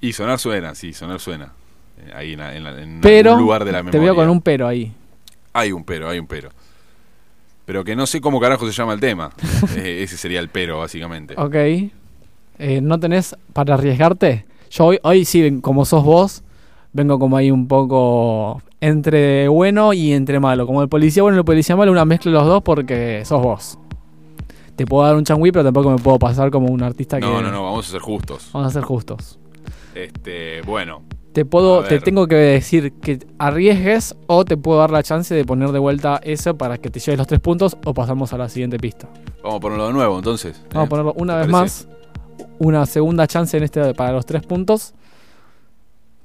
Y 0.00 0.12
sonar 0.12 0.38
suena, 0.38 0.74
sí, 0.74 0.92
sonar 0.92 1.18
suena. 1.20 1.52
Eh, 1.98 2.10
Ahí 2.14 2.32
en, 2.32 2.38
la- 2.40 2.56
en 2.56 2.64
la- 2.64 2.82
en 2.82 3.00
Pero 3.00 3.30
algún 3.30 3.44
lugar 3.44 3.64
de 3.64 3.72
la 3.72 3.78
te 3.78 3.84
memoria. 3.84 4.00
veo 4.02 4.14
con 4.14 4.28
un 4.28 4.40
pero 4.40 4.66
ahí. 4.68 4.92
Hay 5.52 5.72
un 5.72 5.84
pero, 5.84 6.08
hay 6.08 6.18
un 6.18 6.26
pero. 6.26 6.50
Pero 7.64 7.84
que 7.84 7.94
no 7.94 8.06
sé 8.06 8.20
cómo 8.20 8.40
carajo 8.40 8.66
se 8.66 8.72
llama 8.72 8.92
el 8.94 9.00
tema. 9.00 9.30
Eh, 9.76 10.02
ese 10.02 10.16
sería 10.16 10.40
el 10.40 10.48
pero, 10.48 10.78
básicamente. 10.78 11.34
Ok. 11.36 11.54
Eh, 11.54 12.80
¿No 12.82 12.98
tenés 13.00 13.36
para 13.52 13.74
arriesgarte? 13.74 14.46
Yo 14.70 14.84
hoy, 14.86 14.98
hoy 15.02 15.24
sí, 15.24 15.58
como 15.60 15.84
sos 15.84 16.04
vos, 16.04 16.42
vengo 16.92 17.18
como 17.18 17.36
ahí 17.36 17.50
un 17.50 17.68
poco 17.68 18.62
entre 18.80 19.46
bueno 19.48 19.92
y 19.92 20.12
entre 20.12 20.40
malo. 20.40 20.66
Como 20.66 20.82
el 20.82 20.88
policía 20.88 21.22
bueno 21.22 21.36
y 21.36 21.40
el 21.40 21.44
policía 21.44 21.76
malo, 21.76 21.92
una 21.92 22.04
mezcla 22.04 22.30
de 22.32 22.38
los 22.38 22.46
dos 22.46 22.62
porque 22.62 23.22
sos 23.24 23.42
vos. 23.42 23.78
Te 24.76 24.86
puedo 24.86 25.04
dar 25.04 25.14
un 25.16 25.24
changüí, 25.24 25.52
pero 25.52 25.64
tampoco 25.64 25.90
me 25.90 25.98
puedo 25.98 26.18
pasar 26.18 26.50
como 26.50 26.68
un 26.68 26.82
artista 26.82 27.20
que... 27.20 27.26
No, 27.26 27.42
no, 27.42 27.50
no, 27.50 27.62
vamos 27.64 27.86
a 27.88 27.90
ser 27.92 28.00
justos. 28.00 28.48
Vamos 28.52 28.68
a 28.68 28.70
ser 28.72 28.82
justos. 28.82 29.38
Este, 29.94 30.62
bueno, 30.62 31.02
Te 31.32 31.46
puedo, 31.46 31.82
te 31.84 31.98
tengo 32.00 32.26
que 32.26 32.34
decir 32.34 32.92
que 33.00 33.26
arriesgues 33.38 34.14
o 34.26 34.44
te 34.44 34.58
puedo 34.58 34.80
dar 34.80 34.90
la 34.90 35.02
chance 35.02 35.34
de 35.34 35.44
poner 35.46 35.70
de 35.72 35.78
vuelta 35.78 36.20
eso 36.22 36.58
para 36.58 36.76
que 36.76 36.90
te 36.90 37.00
lleves 37.00 37.16
los 37.16 37.26
tres 37.26 37.40
puntos 37.40 37.76
o 37.86 37.94
pasamos 37.94 38.34
a 38.34 38.38
la 38.38 38.50
siguiente 38.50 38.78
pista. 38.78 39.08
vamos 39.42 39.56
a 39.56 39.60
ponerlo 39.60 39.86
de 39.86 39.92
nuevo 39.94 40.18
entonces. 40.18 40.60
Vamos 40.72 40.84
¿eh? 40.84 40.86
a 40.86 40.88
ponerlo 40.90 41.14
una 41.16 41.34
¿te 41.34 41.46
vez 41.46 41.52
parece? 41.52 41.86
más. 41.86 41.88
Una 42.58 42.84
segunda 42.86 43.26
chance 43.26 43.56
en 43.56 43.62
este 43.62 43.94
para 43.94 44.12
los 44.12 44.26
tres 44.26 44.42
puntos. 44.44 44.92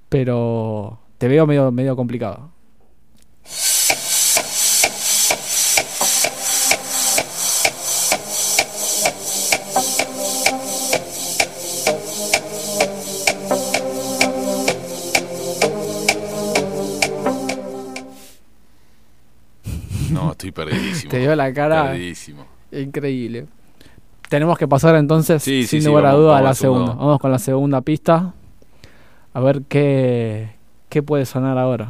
Pero 0.10 1.00
te 1.18 1.28
veo 1.28 1.46
medio, 1.48 1.72
medio 1.72 1.96
complicado. 1.96 2.50
No, 20.12 20.32
estoy 20.32 20.52
perdidísimo. 20.52 21.12
Te 21.12 21.20
veo 21.20 21.36
la 21.36 21.54
cara 21.54 21.84
Perdidísimo. 21.92 22.46
increíble. 22.72 23.46
Tenemos 24.30 24.58
que 24.58 24.68
pasar 24.68 24.96
entonces, 24.96 25.42
Sí, 25.44 25.66
sin 25.66 25.82
sí, 25.82 25.88
lugar 25.88 26.06
a 26.08 26.14
duda, 26.14 26.38
a 26.38 26.42
la 26.42 26.54
segunda. 26.54 26.94
Vamos 26.94 27.20
con 27.20 27.32
la 27.32 27.40
segunda 27.40 27.82
pista. 27.82 28.34
A 29.34 29.40
ver 29.40 29.62
qué, 29.70 30.50
qué 30.90 31.02
puede 31.04 31.26
sonar 31.26 31.58
ahora. 31.58 31.90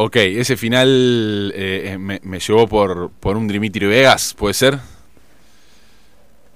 Ok, 0.00 0.14
ese 0.14 0.56
final 0.56 1.52
eh, 1.56 1.90
eh, 1.94 1.98
me, 1.98 2.20
me 2.22 2.38
llevó 2.38 2.68
por, 2.68 3.10
por 3.18 3.36
un 3.36 3.48
Dimitri 3.48 3.84
Vegas, 3.84 4.32
¿puede 4.38 4.54
ser? 4.54 4.78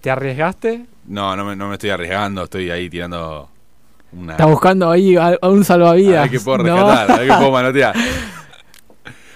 ¿Te 0.00 0.10
arriesgaste? 0.12 0.86
No, 1.08 1.34
no 1.34 1.44
me, 1.44 1.56
no 1.56 1.66
me 1.66 1.72
estoy 1.74 1.90
arriesgando, 1.90 2.44
estoy 2.44 2.70
ahí 2.70 2.88
tirando 2.88 3.48
una... 4.12 4.34
Estás 4.34 4.48
buscando 4.48 4.88
ahí 4.88 5.16
a, 5.16 5.36
a 5.42 5.48
un 5.48 5.62
A 5.62 5.64
salvavidas. 5.64 6.22
ver 6.22 6.30
qué 6.30 6.38
puedo 6.38 6.58
¿no? 6.58 6.64
rescatar, 6.76 7.10
a 7.10 7.16
ver 7.18 7.28
qué 7.28 7.34
puedo 7.34 7.50
manotear. 7.50 7.96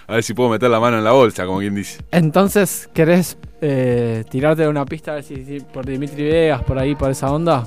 A 0.06 0.14
ver 0.14 0.22
si 0.22 0.34
puedo 0.34 0.50
meter 0.50 0.70
la 0.70 0.78
mano 0.78 0.98
en 0.98 1.02
la 1.02 1.10
bolsa, 1.10 1.44
como 1.44 1.58
quien 1.58 1.74
dice. 1.74 2.00
Entonces, 2.12 2.88
¿querés 2.94 3.36
eh, 3.60 4.22
tirarte 4.30 4.62
de 4.62 4.68
una 4.68 4.86
pista 4.86 5.10
a 5.10 5.14
ver 5.16 5.24
si, 5.24 5.44
si 5.44 5.58
por 5.58 5.84
Dimitri 5.84 6.22
Vegas, 6.22 6.62
por 6.62 6.78
ahí, 6.78 6.94
por 6.94 7.10
esa 7.10 7.32
onda? 7.32 7.66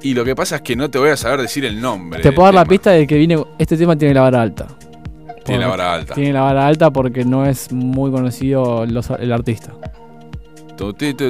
Y 0.00 0.14
lo 0.14 0.24
que 0.24 0.34
pasa 0.34 0.56
es 0.56 0.62
que 0.62 0.74
no 0.74 0.90
te 0.90 0.96
voy 0.96 1.10
a 1.10 1.18
saber 1.18 1.42
decir 1.42 1.66
el 1.66 1.82
nombre. 1.82 2.22
Te 2.22 2.32
puedo 2.32 2.46
dar 2.46 2.54
la 2.54 2.64
pista 2.64 2.92
de 2.92 3.06
que 3.06 3.18
viene. 3.18 3.36
Este 3.58 3.76
tema 3.76 3.94
tiene 3.94 4.14
la 4.14 4.22
vara 4.22 4.40
alta. 4.40 4.68
Tiene 5.44 5.60
la 5.62 5.68
vara 5.68 5.94
alta. 5.94 6.14
Tiene 6.14 6.32
la 6.32 6.40
vara 6.42 6.66
alta 6.66 6.90
porque 6.90 7.24
no 7.24 7.44
es 7.46 7.72
muy 7.72 8.10
conocido 8.10 8.86
los- 8.86 9.10
el 9.10 9.32
artista. 9.32 9.72
Lo 10.78 10.92
tengo. 10.94 11.20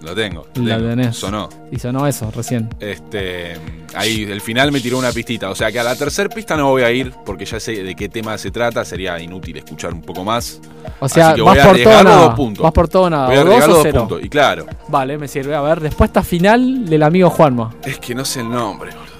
lo 0.00 0.14
tengo. 0.14 0.46
tenés. 0.54 1.16
Sonó. 1.16 1.48
Y 1.70 1.78
sonó 1.78 2.06
eso 2.06 2.30
recién. 2.34 2.68
Este, 2.80 3.54
ahí 3.94 4.22
el 4.22 4.40
final 4.40 4.72
me 4.72 4.80
tiró 4.80 4.98
una 4.98 5.12
pistita. 5.12 5.50
O 5.50 5.54
sea 5.54 5.70
que 5.72 5.78
a 5.78 5.82
la 5.82 5.94
tercera 5.96 6.28
pista 6.28 6.56
no 6.56 6.70
voy 6.70 6.82
a 6.82 6.90
ir 6.90 7.12
porque 7.26 7.44
ya 7.44 7.60
sé 7.60 7.82
de 7.82 7.94
qué 7.94 8.08
tema 8.08 8.38
se 8.38 8.50
trata. 8.50 8.84
Sería 8.84 9.20
inútil 9.20 9.56
escuchar 9.58 9.92
un 9.92 10.00
poco 10.02 10.24
más. 10.24 10.60
O 11.00 11.08
sea, 11.08 11.28
Así 11.30 11.36
que 11.36 11.42
vas 11.42 11.54
voy 11.56 11.58
a 11.60 11.66
por 11.66 11.82
todo 11.82 12.04
nada. 12.04 12.24
dos 12.26 12.34
puntos. 12.34 12.62
Vas 12.62 12.72
por 12.72 12.88
todo 12.88 13.10
nada. 13.10 13.26
voy 13.26 13.36
a 13.36 13.44
dos 13.44 13.64
o 13.64 13.68
dos 13.68 13.80
cero. 13.82 14.00
puntos. 14.00 14.24
Y 14.24 14.28
claro, 14.28 14.66
Vale, 14.88 15.18
me 15.18 15.28
sirve. 15.28 15.54
A 15.54 15.60
ver, 15.60 15.80
respuesta 15.80 16.22
final 16.22 16.86
del 16.86 17.02
amigo 17.02 17.28
Juanma. 17.30 17.74
es 17.84 17.98
que 17.98 18.14
no 18.14 18.24
sé 18.24 18.40
el 18.40 18.50
nombre, 18.50 18.90
boludo. 18.92 19.17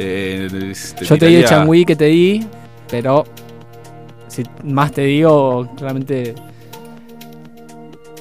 Eh, 0.00 0.48
este, 0.70 1.04
Yo 1.04 1.18
te 1.18 1.26
di 1.26 1.34
el 1.36 1.44
changüí 1.44 1.84
que 1.84 1.96
te 1.96 2.04
di, 2.04 2.46
pero 2.88 3.24
si 4.28 4.44
más 4.62 4.92
te 4.92 5.02
digo, 5.02 5.68
claramente 5.76 6.34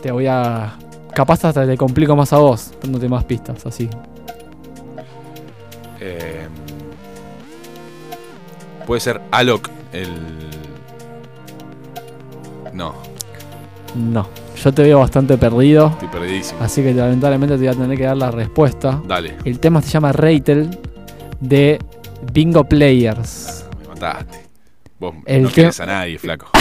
te 0.01 0.11
voy 0.11 0.25
a. 0.25 0.75
Capaz 1.13 1.45
hasta 1.45 1.65
te 1.67 1.78
complico 1.78 2.15
más 2.15 2.34
a 2.34 2.39
vos, 2.39 2.73
dándote 2.82 3.07
más 3.07 3.23
pistas, 3.25 3.63
así. 3.65 3.88
Eh, 5.99 6.47
puede 8.88 8.99
ser 9.01 9.21
Alok, 9.30 9.69
el. 9.93 10.09
No, 12.73 12.93
No, 13.95 14.28
yo 14.63 14.71
te 14.73 14.84
veo 14.84 14.99
bastante 14.99 15.38
perdido, 15.38 15.88
estoy 15.88 16.07
perdidísimo. 16.09 16.61
así 16.61 16.82
que 16.84 16.93
lamentablemente 16.93 17.55
te 17.55 17.59
voy 17.59 17.67
a 17.67 17.73
tener 17.73 17.97
que 17.97 18.03
dar 18.03 18.17
la 18.17 18.32
respuesta. 18.32 19.01
Dale, 19.07 19.36
El 19.45 19.59
tema 19.59 19.82
se 19.82 19.89
llama 19.89 20.11
Reitel 20.11 20.78
de 21.40 21.80
Bingo 22.34 22.64
Players. 22.64 23.66
me 23.82 23.88
mataste. 23.90 24.46
Vos 25.00 25.14
El 25.26 25.44
no 25.44 25.50
querés 25.50 25.80
a 25.80 25.86
nadie, 25.86 26.18
flaco. 26.18 26.50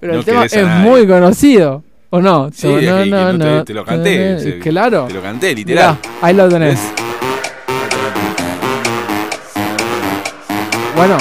Pero 0.00 0.14
No 0.14 0.18
el 0.20 0.24
tema 0.24 0.44
es 0.46 0.66
muy 0.66 1.06
conocido, 1.06 1.84
¿o 2.10 2.20
no? 2.20 2.50
Sí, 2.52 2.66
es 2.68 2.80
que- 2.80 2.86
no, 2.86 3.04
no, 3.06 3.32
no 3.32 3.64
te- 3.64 3.74
lo 3.74 3.84
canté, 3.84 4.40
sí. 4.40 4.52
Claro. 4.60 5.04
Te 5.06 5.14
lo 5.14 5.22
canté, 5.22 5.54
literal. 5.54 5.98
Ahí 6.20 6.34
lo 6.34 6.48
tenés. 6.48 6.80
Bueno, 10.96 11.16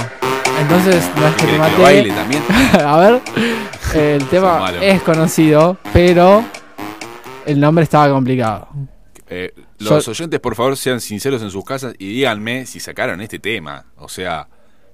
entonces 0.59 1.09
no 1.15 1.27
es 1.27 1.35
que 1.35 1.45
te 1.45 1.51
¿Querés 1.51 1.51
que 1.51 1.57
lo 1.57 1.63
maté. 1.63 1.81
baile 1.81 2.11
también? 2.13 2.43
A 2.85 2.97
ver, 2.97 3.21
el 3.95 4.25
tema 4.25 4.71
es 4.81 5.01
conocido, 5.01 5.77
pero 5.93 6.43
el 7.45 7.59
nombre 7.59 7.83
estaba 7.83 8.09
complicado. 8.13 8.67
Eh, 9.33 9.53
los 9.79 10.07
oyentes, 10.07 10.39
por 10.39 10.55
favor, 10.55 10.75
sean 10.77 10.99
sinceros 10.99 11.41
en 11.41 11.49
sus 11.51 11.63
casas 11.63 11.93
y 11.97 12.07
díganme 12.09 12.65
si 12.65 12.79
sacaron 12.79 13.21
este 13.21 13.39
tema. 13.39 13.85
O 13.97 14.09
sea, 14.09 14.47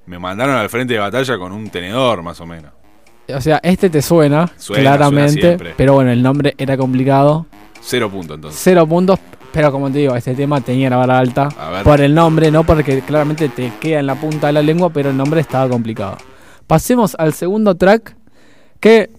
me 0.06 0.20
mandaron 0.20 0.56
al 0.56 0.70
frente 0.70 0.94
de 0.94 1.00
batalla 1.00 1.38
con 1.38 1.52
un 1.52 1.70
tenedor, 1.70 2.22
más 2.24 2.40
o 2.40 2.46
menos. 2.46 2.72
O 3.34 3.42
sea, 3.42 3.60
este 3.64 3.90
te 3.90 4.02
suena, 4.02 4.50
Suena, 4.58 4.96
claramente, 4.96 5.58
suena 5.58 5.74
pero 5.76 5.94
bueno, 5.96 6.12
el 6.12 6.22
nombre 6.24 6.54
era 6.58 6.78
complicado. 6.78 7.46
Cero 7.82 8.10
punto, 8.10 8.36
entonces. 8.36 8.62
Cero 8.64 8.88
puntos, 8.88 9.20
pero 9.52 9.72
como 9.72 9.92
te 9.92 9.98
digo, 10.00 10.16
este 10.16 10.34
tema 10.36 10.62
tenía 10.62 10.90
la 10.90 10.98
vara 10.98 11.18
alta. 11.20 11.50
Por 11.84 12.00
el 12.02 12.14
nombre, 12.14 12.52
no 12.52 12.64
porque 12.64 13.02
claramente 13.02 13.50
te 13.50 13.74
queda 13.82 14.00
en 14.00 14.06
la 14.08 14.16
punta 14.16 14.48
de 14.48 14.54
la 14.54 14.62
lengua, 14.62 14.90
pero 14.92 15.10
el 15.10 15.18
nombre 15.18 15.42
estaba 15.42 15.68
complicado. 15.68 16.18
Pasemos 16.68 17.16
al 17.20 17.34
segundo 17.34 17.76
track, 17.76 18.16
que 18.80 19.10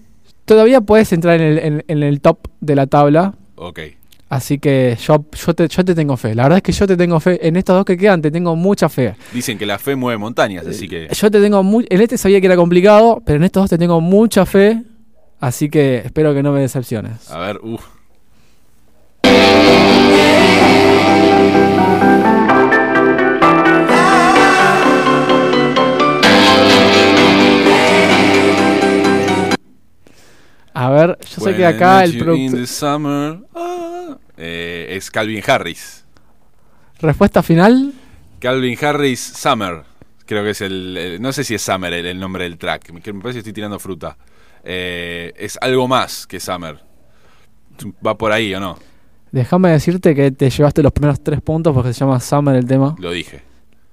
todavía 0.45 0.81
puedes 0.81 1.12
entrar 1.12 1.41
en 1.41 1.43
el, 1.43 1.59
en- 1.59 1.85
en 1.89 2.03
el 2.03 2.21
top 2.21 2.39
de 2.61 2.77
la 2.77 2.87
tabla. 2.87 3.35
Ok. 3.57 3.81
Así 4.29 4.59
que 4.59 4.97
yo, 5.01 5.24
yo, 5.47 5.55
te, 5.55 5.68
yo 5.68 5.85
te 5.85 5.95
tengo 5.95 6.16
fe. 6.16 6.35
La 6.35 6.43
verdad 6.45 6.59
es 6.59 6.62
que 6.62 6.72
yo 6.72 6.87
te 6.87 6.97
tengo 6.97 7.18
fe. 7.18 7.47
En 7.47 7.57
estos 7.57 7.74
dos 7.76 7.85
que 7.85 7.97
quedan 7.97 8.20
te 8.20 8.31
tengo 8.31 8.55
mucha 8.57 8.89
fe. 8.89 9.14
Dicen 9.33 9.57
que 9.57 9.64
la 9.64 9.79
fe 9.79 9.97
mueve 9.97 10.18
montañas, 10.18 10.66
así 10.66 10.87
que. 10.89 11.09
Yo 11.11 11.31
te 11.31 11.41
tengo 11.41 11.62
mu- 11.62 11.83
En 11.89 12.01
este 12.01 12.18
sabía 12.18 12.39
que 12.41 12.47
era 12.47 12.57
complicado, 12.57 13.22
pero 13.24 13.37
en 13.39 13.45
estos 13.45 13.62
dos 13.62 13.70
te 13.70 13.79
tengo 13.79 14.01
mucha 14.01 14.45
fe. 14.45 14.83
Así 15.41 15.70
que 15.70 15.99
espero 16.05 16.35
que 16.35 16.43
no 16.43 16.53
me 16.53 16.61
decepciones. 16.61 17.31
A 17.31 17.39
ver, 17.39 17.59
uff. 17.62 17.83
A 30.74 30.91
ver, 30.91 31.18
yo 31.29 31.45
sé 31.45 31.57
que 31.57 31.66
acá 31.66 32.05
el 32.05 32.11
productor. 32.18 32.61
Eh, 34.39 34.86
es 34.97 35.11
Calvin 35.11 35.43
Harris. 35.47 36.05
Respuesta 37.01 37.43
final. 37.43 37.93
Calvin 38.41 38.78
Harris 38.80 39.20
Summer. 39.20 39.82
Creo 40.26 40.45
que 40.45 40.51
es 40.51 40.61
el. 40.61 40.97
el- 40.97 41.22
no 41.22 41.32
sé 41.32 41.43
si 41.45 41.55
es 41.55 41.62
Summer 41.62 41.93
el, 41.93 42.07
el 42.07 42.18
nombre 42.20 42.45
del 42.45 42.57
track. 42.59 42.91
Me 42.93 43.01
parece 43.01 43.34
que 43.34 43.39
estoy 43.39 43.53
tirando 43.53 43.78
fruta. 43.78 44.16
Eh, 44.64 45.32
es 45.36 45.59
algo 45.61 45.89
más 45.89 46.26
que 46.26 46.39
Summer. 46.41 46.78
Va 48.07 48.16
por 48.16 48.32
ahí 48.32 48.55
o 48.55 48.61
no. 48.61 48.78
Déjame 49.30 49.70
decirte 49.70 50.14
que 50.14 50.30
te 50.30 50.49
llevaste 50.51 50.82
los 50.82 50.93
primeros 50.93 51.22
tres 51.22 51.41
puntos 51.43 51.74
porque 51.74 51.93
se 51.93 52.01
llama 52.01 52.18
Summer 52.20 52.57
el 52.57 52.66
tema. 52.66 52.95
Lo 52.99 53.11
dije. 53.11 53.43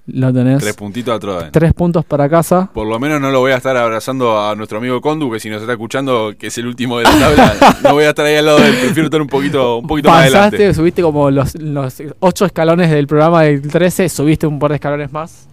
Lo 0.08 0.32
tenés. 0.32 0.60
Tres 0.62 0.74
puntitos 0.76 1.14
a 1.16 1.18
Troden. 1.18 1.50
Tres 1.50 1.74
puntos 1.74 2.04
para 2.04 2.28
casa. 2.28 2.70
Por 2.72 2.86
lo 2.86 2.98
menos 3.00 3.20
no 3.20 3.30
lo 3.32 3.40
voy 3.40 3.50
a 3.52 3.56
estar 3.56 3.76
abrazando 3.76 4.40
a 4.40 4.54
nuestro 4.54 4.78
amigo 4.78 5.00
Condu, 5.00 5.30
que 5.32 5.40
si 5.40 5.50
nos 5.50 5.60
está 5.60 5.72
escuchando, 5.72 6.32
que 6.38 6.46
es 6.46 6.58
el 6.58 6.66
último 6.68 6.98
de 6.98 7.04
la 7.04 7.10
tabla, 7.18 7.54
no 7.82 7.92
voy 7.94 8.04
a 8.04 8.10
estar 8.10 8.24
ahí 8.24 8.36
al 8.36 8.46
lado 8.46 8.58
de 8.58 8.68
él. 8.68 8.74
Prefiero 8.76 9.04
estar 9.06 9.20
un 9.20 9.26
poquito, 9.26 9.78
un 9.78 9.86
poquito 9.88 10.08
más 10.08 10.26
Pasaste, 10.30 10.56
adelante. 10.56 10.74
subiste 10.74 11.02
como 11.02 11.30
los, 11.32 11.56
los 11.56 12.00
ocho 12.20 12.44
escalones 12.44 12.90
del 12.90 13.08
programa 13.08 13.42
del 13.42 13.62
13, 13.62 14.08
subiste 14.08 14.46
un 14.46 14.60
par 14.60 14.70
de 14.70 14.76
escalones 14.76 15.12
más. 15.12 15.48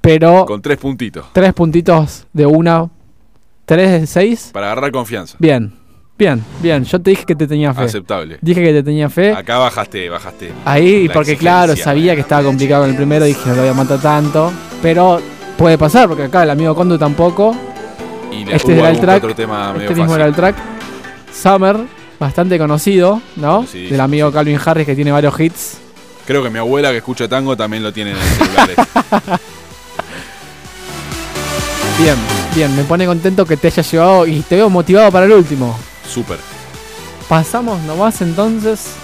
Pero 0.00 0.44
Con 0.46 0.60
tres 0.60 0.78
puntitos. 0.78 1.26
tres 1.32 1.52
puntitos 1.54 2.26
de 2.32 2.46
una. 2.46 2.88
¿Tres 3.64 4.00
de 4.00 4.06
seis? 4.06 4.50
Para 4.52 4.72
agarrar 4.72 4.90
confianza. 4.90 5.36
Bien, 5.38 5.72
bien, 6.18 6.44
bien. 6.60 6.84
Yo 6.84 7.00
te 7.00 7.10
dije 7.10 7.24
que 7.24 7.34
te 7.34 7.46
tenía 7.46 7.72
fe. 7.72 7.82
Aceptable. 7.84 8.38
Dije 8.40 8.62
que 8.62 8.72
te 8.72 8.82
tenía 8.82 9.08
fe. 9.08 9.32
Acá 9.32 9.58
bajaste, 9.58 10.08
bajaste. 10.08 10.52
Ahí, 10.64 11.06
la 11.08 11.14
porque 11.14 11.36
claro, 11.36 11.76
sabía 11.76 12.14
que 12.14 12.20
estaba 12.22 12.42
complicado 12.42 12.84
en 12.84 12.90
el 12.90 12.96
primero, 12.96 13.24
dije 13.24 13.40
no 13.46 13.54
lo 13.54 13.60
voy 13.62 13.70
a 13.70 13.74
matar 13.74 14.00
tanto. 14.00 14.52
Pero 14.82 15.20
puede 15.56 15.78
pasar, 15.78 16.08
porque 16.08 16.24
acá 16.24 16.42
el 16.42 16.50
amigo 16.50 16.74
Condu 16.74 16.98
tampoco. 16.98 17.54
Y 18.32 18.44
le 18.44 18.56
Este 18.56 18.78
era 18.78 18.90
el 18.90 19.00
track. 19.00 19.24
otro 19.24 19.34
tema 19.34 19.72
Este 19.76 19.88
mismo 19.90 20.04
fácil. 20.04 20.16
era 20.20 20.26
el 20.26 20.34
track. 20.34 20.56
Summer, 21.32 21.76
bastante 22.18 22.58
conocido, 22.58 23.22
¿no? 23.36 23.64
Sí, 23.66 23.86
Del 23.86 24.00
amigo. 24.00 24.30
Calvin 24.32 24.58
Harris 24.64 24.86
que 24.86 24.94
tiene 24.94 25.12
varios 25.12 25.38
hits. 25.40 25.78
Creo 26.26 26.42
que 26.42 26.50
mi 26.50 26.58
abuela 26.58 26.90
que 26.90 26.98
escucha 26.98 27.26
tango 27.28 27.56
también 27.56 27.82
lo 27.82 27.92
tiene 27.92 28.10
en 28.10 28.16
el 28.18 28.22
celular. 28.22 28.70
Bien, 31.98 32.14
bien, 32.54 32.76
me 32.76 32.84
pone 32.84 33.06
contento 33.06 33.44
que 33.44 33.56
te 33.56 33.66
hayas 33.66 33.90
llevado 33.90 34.24
y 34.24 34.40
te 34.42 34.54
veo 34.54 34.70
motivado 34.70 35.10
para 35.10 35.26
el 35.26 35.32
último. 35.32 35.76
Súper. 36.08 36.38
Pasamos 37.28 37.82
nomás 37.82 38.22
entonces 38.22 38.94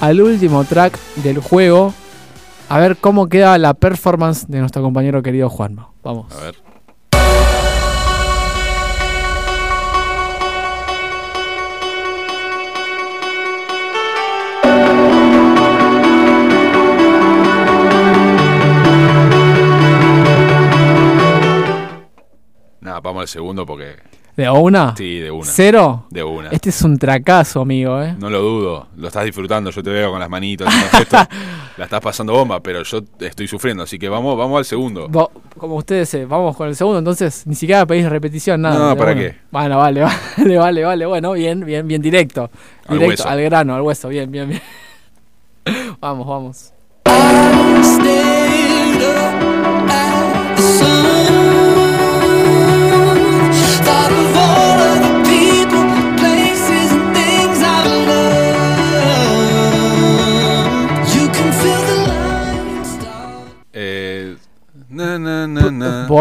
al 0.00 0.20
último 0.20 0.64
track 0.64 0.98
del 1.16 1.40
juego. 1.40 1.92
A 2.68 2.78
ver 2.78 2.96
cómo 2.96 3.28
queda 3.28 3.58
la 3.58 3.74
performance 3.74 4.46
de 4.46 4.60
nuestro 4.60 4.80
compañero 4.80 5.22
querido 5.22 5.50
Juanma. 5.50 5.90
Vamos. 6.02 6.32
A 6.32 6.40
ver. 6.40 6.54
Nada, 22.80 23.00
vamos 23.00 23.22
al 23.22 23.28
segundo 23.28 23.66
porque 23.66 23.96
¿De 24.36 24.50
una? 24.50 24.96
Sí, 24.96 25.20
de 25.20 25.30
una. 25.30 25.46
¿Cero? 25.46 26.06
De 26.10 26.24
una. 26.24 26.48
Este 26.50 26.70
es 26.70 26.82
un 26.82 26.98
tracazo, 26.98 27.60
amigo, 27.60 28.02
¿eh? 28.02 28.16
No 28.18 28.28
lo 28.28 28.42
dudo, 28.42 28.88
lo 28.96 29.06
estás 29.06 29.24
disfrutando, 29.24 29.70
yo 29.70 29.80
te 29.80 29.90
veo 29.90 30.10
con 30.10 30.18
las 30.18 30.28
manitos, 30.28 30.68
gestos, 30.90 31.20
la 31.76 31.84
estás 31.84 32.00
pasando 32.00 32.32
bomba, 32.32 32.58
pero 32.60 32.82
yo 32.82 33.00
estoy 33.20 33.46
sufriendo, 33.46 33.84
así 33.84 33.96
que 33.96 34.08
vamos, 34.08 34.36
vamos 34.36 34.58
al 34.58 34.64
segundo. 34.64 35.08
Como 35.56 35.76
ustedes, 35.76 36.12
eh, 36.14 36.26
vamos 36.26 36.56
con 36.56 36.66
el 36.66 36.74
segundo, 36.74 36.98
entonces 36.98 37.46
ni 37.46 37.54
siquiera 37.54 37.86
pedís 37.86 38.08
repetición, 38.08 38.60
nada. 38.62 38.76
No, 38.76 38.88
de 38.90 38.96
¿para 38.96 39.14
qué? 39.14 39.36
Bueno, 39.52 39.78
vale, 39.78 40.00
vale, 40.36 40.58
vale, 40.58 40.84
vale. 40.84 41.06
Bueno, 41.06 41.32
bien, 41.32 41.64
bien, 41.64 41.86
bien 41.86 42.02
directo. 42.02 42.50
Al 42.86 42.98
directo, 42.98 43.22
hueso. 43.22 43.28
al 43.28 43.42
grano, 43.42 43.76
al 43.76 43.82
hueso, 43.82 44.08
bien, 44.08 44.32
bien, 44.32 44.48
bien. 44.48 44.62
vamos, 46.00 46.26
vamos. 46.26 46.72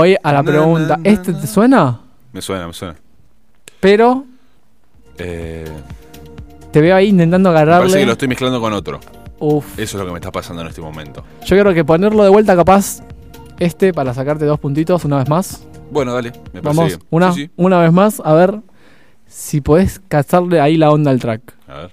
Voy 0.04 0.18
a 0.22 0.34
la 0.34 0.44
pregunta. 0.44 1.00
¿Este 1.02 1.32
te 1.34 1.48
suena? 1.48 1.98
Me 2.34 2.42
suena, 2.42 2.68
me 2.68 2.74
suena. 2.74 2.94
Pero 3.80 4.26
Eh, 5.18 5.64
te 6.72 6.82
veo 6.82 6.94
ahí 6.94 7.08
intentando 7.08 7.52
me 7.52 7.54
parece 7.56 7.68
que 7.70 7.72
agarrarle. 7.78 8.06
lo 8.06 8.12
estoy 8.12 8.28
mezclando 8.28 8.60
con 8.60 8.74
otro. 8.74 9.00
Uf. 9.40 9.80
Eso 9.80 9.96
es 9.98 10.02
lo 10.02 10.06
que 10.06 10.12
me 10.12 10.18
está 10.18 10.30
pasando 10.30 10.62
en 10.62 10.68
este 10.68 10.82
momento. 10.82 11.24
Yo 11.46 11.58
creo 11.58 11.74
que 11.74 11.86
ponerlo 11.86 12.22
de 12.26 12.30
vuelta 12.30 12.54
capaz. 12.54 13.02
Este 13.60 13.94
para 13.94 14.14
sacarte 14.14 14.44
dos 14.44 14.60
puntitos 14.60 15.06
una 15.06 15.20
vez 15.20 15.30
más. 15.30 15.66
Bueno, 15.90 16.14
dale, 16.14 16.34
me 16.52 16.62
parece 16.62 16.68
Vamos, 16.68 16.86
bien. 16.88 17.00
una, 17.10 17.32
Sí, 17.32 17.46
sí. 17.46 17.52
una 17.56 17.80
vez 17.80 17.94
más, 17.94 18.22
a 18.26 18.34
ver 18.34 18.60
si 19.26 19.62
podés 19.62 20.02
cazarle 20.10 20.60
ahí 20.60 20.76
la 20.76 20.92
onda 20.92 21.12
al 21.12 21.20
track. 21.22 21.42
A 21.70 21.74
ver. 21.78 21.92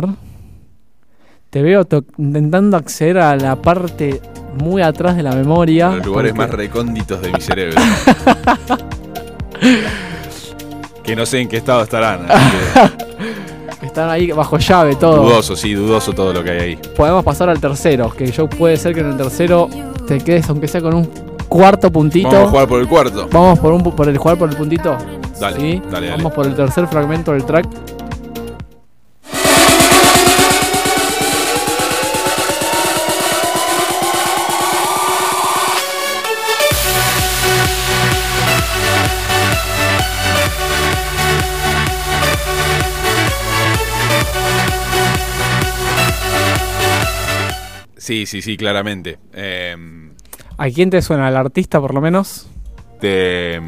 Ver. 0.00 0.08
Te 1.50 1.62
veo 1.62 1.86
intentando 2.18 2.76
acceder 2.76 3.18
a 3.18 3.36
la 3.36 3.56
parte 3.56 4.20
muy 4.60 4.82
atrás 4.82 5.16
de 5.16 5.22
la 5.22 5.32
memoria. 5.32 5.90
Los 5.96 6.06
lugares 6.06 6.32
porque- 6.32 6.46
más 6.48 6.50
recónditos 6.56 7.20
de 7.22 7.32
mi 7.32 7.40
cerebro. 7.40 7.80
que 11.02 11.14
no 11.16 11.26
sé 11.26 11.40
en 11.40 11.48
qué 11.48 11.58
estado 11.58 11.82
estarán. 11.82 12.26
que 13.80 13.86
Están 13.86 14.08
ahí 14.10 14.32
bajo 14.32 14.58
llave 14.58 14.96
todo. 14.96 15.22
dudoso, 15.24 15.54
sí, 15.54 15.74
dudoso 15.74 16.12
todo 16.12 16.32
lo 16.32 16.42
que 16.42 16.50
hay 16.50 16.58
ahí. 16.60 16.78
Podemos 16.96 17.22
pasar 17.24 17.48
al 17.50 17.60
tercero. 17.60 18.10
Que 18.10 18.26
yo 18.32 18.48
puede 18.48 18.76
ser 18.76 18.94
que 18.94 19.00
en 19.00 19.10
el 19.10 19.16
tercero 19.16 19.68
te 20.08 20.18
quedes, 20.18 20.48
aunque 20.48 20.66
sea 20.66 20.80
con 20.80 20.94
un 20.94 21.04
cuarto 21.48 21.92
puntito. 21.92 22.28
Vamos 22.30 22.46
a 22.46 22.50
jugar 22.50 22.68
por 22.68 22.80
el 22.80 22.88
cuarto. 22.88 23.28
Vamos 23.30 23.58
por, 23.58 23.72
un, 23.72 23.82
por 23.82 24.08
el 24.08 24.16
jugar 24.18 24.38
por 24.38 24.48
el 24.50 24.56
puntito. 24.56 24.96
Dale, 25.38 25.56
¿Sí? 25.60 25.82
dale, 25.90 26.06
dale. 26.08 26.16
Vamos 26.22 26.32
por 26.32 26.46
el 26.46 26.54
tercer 26.54 26.86
fragmento 26.88 27.32
del 27.32 27.44
track. 27.44 27.66
Sí, 48.04 48.26
sí, 48.26 48.42
sí, 48.42 48.58
claramente. 48.58 49.18
Em, 49.32 50.12
¿A 50.58 50.68
quién 50.68 50.90
te 50.90 51.00
suena? 51.00 51.26
¿Al 51.28 51.38
artista 51.38 51.80
por 51.80 51.94
lo 51.94 52.02
menos? 52.02 52.46
de- 53.00 53.62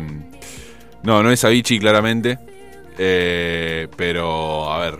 no, 1.02 1.22
no 1.22 1.30
es 1.30 1.42
Avicii, 1.42 1.78
claramente. 1.78 2.38
Eh, 2.98 3.88
pero, 3.96 4.70
a 4.70 4.78
ver. 4.80 4.98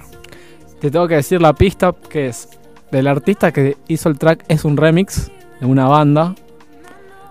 Te 0.81 0.91
tengo 0.91 1.07
que 1.07 1.17
decir 1.17 1.43
la 1.43 1.53
pista 1.53 1.93
que 2.09 2.29
es 2.29 2.49
del 2.91 3.07
artista 3.09 3.53
que 3.53 3.77
hizo 3.89 4.09
el 4.09 4.19
track 4.19 4.43
es 4.49 4.65
un 4.65 4.79
remix 4.79 5.31
de 5.61 5.67
una 5.67 5.87
banda. 5.87 6.35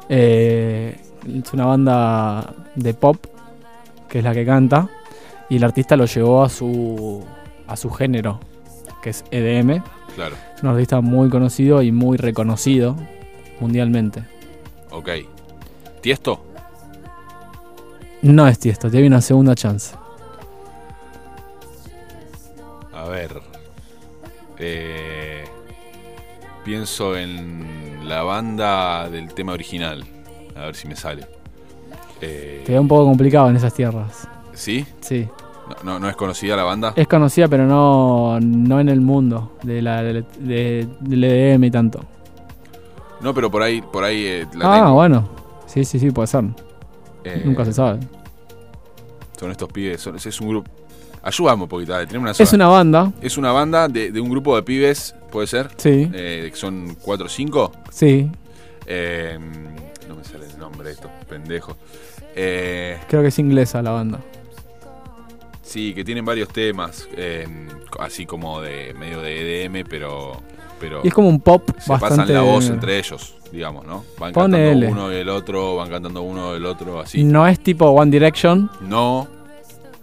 Eh, 0.07 0.95
es 1.27 1.53
una 1.53 1.65
banda 1.65 2.53
de 2.75 2.93
pop 2.93 3.17
que 4.07 4.19
es 4.19 4.23
la 4.23 4.33
que 4.35 4.45
canta 4.45 4.87
y 5.49 5.55
el 5.55 5.63
artista 5.63 5.95
lo 5.97 6.05
llevó 6.05 6.43
a 6.43 6.49
su 6.49 7.25
a 7.65 7.75
su 7.75 7.89
género 7.89 8.39
que 9.05 9.11
es 9.11 9.23
EDM. 9.29 9.83
Claro, 10.15 10.35
Es 10.55 10.63
un 10.63 10.69
artista 10.69 10.99
muy 10.99 11.29
conocido 11.29 11.83
y 11.83 11.91
muy 11.91 12.17
reconocido 12.17 12.95
mundialmente. 13.59 14.23
ok. 14.89 15.09
¿Tiesto? 16.01 16.43
No 18.23 18.47
es 18.47 18.57
Tiesto, 18.57 18.89
te 18.89 18.97
doy 18.97 19.05
una 19.07 19.21
segunda 19.21 19.53
chance. 19.53 19.95
A 22.93 23.03
ver. 23.05 23.39
Eh, 24.57 25.43
pienso 26.63 27.15
en 27.15 28.07
la 28.07 28.23
banda 28.23 29.07
del 29.09 29.33
tema 29.35 29.53
original. 29.53 30.03
A 30.55 30.61
ver 30.65 30.75
si 30.75 30.87
me 30.87 30.95
sale. 30.95 31.27
Eh, 32.21 32.63
Te 32.65 32.71
veo 32.71 32.81
un 32.81 32.87
poco 32.87 33.05
complicado 33.05 33.49
en 33.49 33.55
esas 33.57 33.73
tierras. 33.73 34.27
¿Sí? 34.53 34.83
Sí. 35.01 35.27
No, 35.69 35.75
no, 35.93 35.99
no 35.99 36.09
es 36.09 36.15
conocida 36.15 36.55
la 36.55 36.63
banda? 36.63 36.93
Es 36.95 37.07
conocida, 37.07 37.47
pero 37.47 37.65
no, 37.65 38.39
no 38.39 38.79
en 38.79 38.89
el 38.89 39.01
mundo 39.01 39.53
de 39.63 39.81
la, 39.81 40.03
de, 40.03 40.23
de- 40.39 40.87
del 40.99 41.23
EDM 41.23 41.63
y 41.65 41.71
tanto. 41.71 42.01
No, 43.21 43.33
pero 43.33 43.49
por 43.49 43.63
ahí, 43.63 43.81
por 43.81 44.03
ahí 44.03 44.25
eh, 44.25 44.47
la 44.55 44.71
ah, 44.73 44.77
tengo. 44.81 44.93
bueno. 44.93 45.27
Sí, 45.65 45.83
sí, 45.83 45.97
sí, 45.99 46.11
puede 46.11 46.27
ser. 46.27 46.43
Eh, 47.23 47.41
Nunca 47.45 47.65
se 47.65 47.73
sabe. 47.73 47.99
Son 49.39 49.49
estos 49.51 49.71
pibes, 49.71 49.99
son- 50.01 50.15
es 50.15 50.41
un 50.41 50.49
grupo. 50.49 50.69
Ayúdame 51.23 51.63
un 51.63 51.69
poquito, 51.69 51.93
dale, 51.93 52.05
una 52.19 52.33
sola. 52.35 52.43
Es 52.43 52.53
una 52.53 52.67
banda, 52.67 53.11
Es 53.19 53.37
una 53.37 53.51
banda 53.51 53.87
de, 53.87 54.11
de 54.11 54.21
un 54.21 54.29
grupo 54.29 54.55
de 54.55 54.61
pibes, 54.61 55.15
¿puede 55.31 55.47
ser? 55.47 55.69
sí, 55.77 56.07
Eh, 56.13 56.49
que 56.51 56.55
son 56.55 56.95
4 57.01 57.25
o 57.25 57.29
5. 57.29 57.71
sí. 57.91 58.29
Eh, 58.85 59.39
no 60.07 60.15
me 60.15 60.23
sale 60.23 60.45
el 60.45 60.59
nombre 60.59 60.89
de 60.89 60.93
estos 60.93 61.09
pendejos. 61.27 61.75
Eh, 62.35 62.99
Creo 63.09 63.23
que 63.23 63.29
es 63.29 63.39
inglesa 63.39 63.81
la 63.81 63.89
banda. 63.89 64.19
Sí, 65.65 65.93
que 65.93 66.03
tienen 66.05 66.23
varios 66.23 66.47
temas, 66.49 67.07
eh, 67.17 67.47
así 67.99 68.25
como 68.25 68.61
de 68.61 68.93
medio 68.93 69.21
de 69.21 69.65
EDM, 69.65 69.83
pero, 69.89 70.39
pero 70.79 71.01
Y 71.03 71.07
es 71.09 71.13
como 71.13 71.27
un 71.29 71.39
pop 71.41 71.63
se 71.79 71.91
bastante. 71.91 72.17
pasan 72.21 72.33
la 72.33 72.41
voz 72.41 72.69
entre 72.69 72.97
ellos, 72.99 73.35
digamos, 73.51 73.85
¿no? 73.85 74.03
Van 74.19 74.31
Ponele. 74.31 74.85
cantando 74.87 75.05
uno 75.05 75.13
y 75.13 75.15
el 75.17 75.29
otro, 75.29 75.75
van 75.77 75.89
cantando 75.89 76.21
uno 76.21 76.53
y 76.53 76.57
el 76.57 76.65
otro, 76.65 76.99
así. 77.01 77.23
No 77.23 77.47
es 77.47 77.59
tipo 77.59 77.87
One 77.89 78.11
Direction, 78.11 78.69
No, 78.81 79.27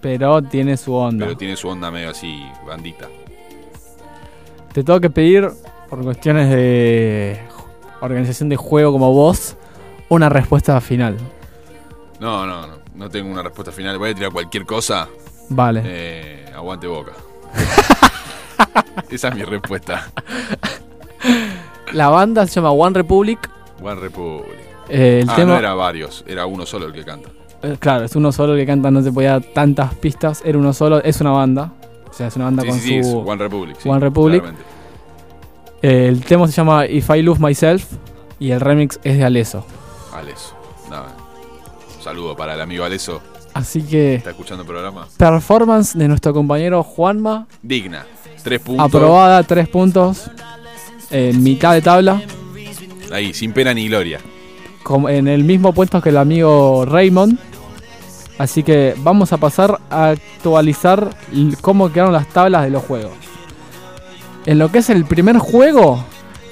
pero 0.00 0.42
tiene 0.42 0.76
su 0.76 0.92
onda. 0.94 1.24
pero 1.26 1.36
tiene 1.38 1.56
su 1.56 1.68
onda 1.68 1.90
medio 1.90 2.10
así, 2.10 2.42
bandita. 2.66 3.08
Te 4.72 4.82
tengo 4.82 5.00
que 5.00 5.10
pedir, 5.10 5.48
por 5.90 6.02
cuestiones 6.02 6.48
de 6.50 7.38
organización 8.00 8.48
de 8.48 8.56
juego 8.56 8.92
como 8.92 9.12
vos, 9.12 9.56
una 10.08 10.28
respuesta 10.28 10.80
final. 10.80 11.16
No, 12.20 12.46
no, 12.46 12.66
no, 12.66 12.74
no 12.94 13.10
tengo 13.10 13.30
una 13.30 13.42
respuesta 13.42 13.70
final. 13.72 13.98
Voy 13.98 14.10
a 14.10 14.14
tirar 14.14 14.32
cualquier 14.32 14.64
cosa. 14.64 15.08
Vale. 15.54 15.82
Eh, 15.84 16.44
aguante 16.54 16.86
boca. 16.86 17.12
Esa 19.10 19.28
es 19.28 19.34
mi 19.34 19.42
respuesta. 19.44 20.10
La 21.92 22.08
banda 22.08 22.46
se 22.46 22.54
llama 22.54 22.70
One 22.70 22.94
Republic. 22.94 23.38
One 23.82 24.00
Republic. 24.00 24.46
Eh, 24.88 25.20
el 25.22 25.30
ah, 25.30 25.36
tema. 25.36 25.52
no 25.52 25.58
era 25.58 25.74
varios, 25.74 26.24
era 26.26 26.46
uno 26.46 26.66
solo 26.66 26.86
el 26.86 26.92
que 26.92 27.04
canta. 27.04 27.28
Eh, 27.62 27.76
Claro, 27.78 28.04
es 28.04 28.16
uno 28.16 28.32
solo 28.32 28.54
el 28.54 28.60
que 28.60 28.66
canta, 28.66 28.90
no 28.90 29.02
te 29.02 29.12
podía 29.12 29.32
dar 29.32 29.42
tantas 29.54 29.94
pistas. 29.94 30.42
Era 30.44 30.58
uno 30.58 30.72
solo, 30.72 31.02
es 31.02 31.20
una 31.20 31.30
banda. 31.30 31.72
O 32.10 32.12
sea, 32.12 32.26
es 32.26 32.36
una 32.36 32.46
banda 32.46 32.62
Sí, 32.62 32.68
con 32.68 32.78
sí, 32.78 33.04
su. 33.04 33.18
One 33.20 33.42
Republic. 33.42 33.76
sí, 33.78 33.88
One 33.88 34.00
Republic. 34.00 34.44
Eh, 35.82 36.06
el 36.08 36.24
tema 36.24 36.46
se 36.46 36.52
llama 36.52 36.86
If 36.86 37.10
I 37.10 37.22
Lose 37.22 37.40
Myself 37.42 37.86
y 38.38 38.50
el 38.50 38.60
remix 38.60 39.00
es 39.04 39.16
de 39.18 39.24
Aleso. 39.24 39.64
Aleso. 40.14 40.54
Nada. 40.90 41.08
Un 41.96 42.02
saludo 42.02 42.36
para 42.36 42.54
el 42.54 42.60
amigo 42.60 42.84
Aleso. 42.84 43.20
Así 43.54 43.82
que, 43.82 44.14
¿Está 44.16 44.30
escuchando 44.30 44.62
el 44.62 44.68
programa? 44.68 45.06
performance 45.16 45.94
de 45.96 46.08
nuestro 46.08 46.32
compañero 46.32 46.82
Juanma, 46.82 47.46
Digna. 47.62 48.06
Tres 48.42 48.60
puntos. 48.60 48.84
aprobada, 48.86 49.42
tres 49.44 49.68
puntos. 49.68 50.30
En 51.10 51.42
mitad 51.42 51.74
de 51.74 51.82
tabla, 51.82 52.22
Ahí, 53.12 53.34
sin 53.34 53.52
pena 53.52 53.74
ni 53.74 53.88
gloria. 53.88 54.18
com- 54.82 55.08
en 55.08 55.28
el 55.28 55.44
mismo 55.44 55.74
puesto 55.74 56.00
que 56.00 56.08
el 56.08 56.16
amigo 56.16 56.84
Raymond. 56.86 57.38
Así 58.38 58.62
que 58.62 58.94
vamos 58.98 59.32
a 59.32 59.36
pasar 59.36 59.78
a 59.90 60.08
actualizar 60.08 61.10
cómo 61.60 61.92
quedaron 61.92 62.14
las 62.14 62.26
tablas 62.28 62.64
de 62.64 62.70
los 62.70 62.82
juegos. 62.82 63.12
En 64.46 64.58
lo 64.58 64.72
que 64.72 64.78
es 64.78 64.88
el 64.90 65.04
primer 65.04 65.36
juego, 65.38 66.02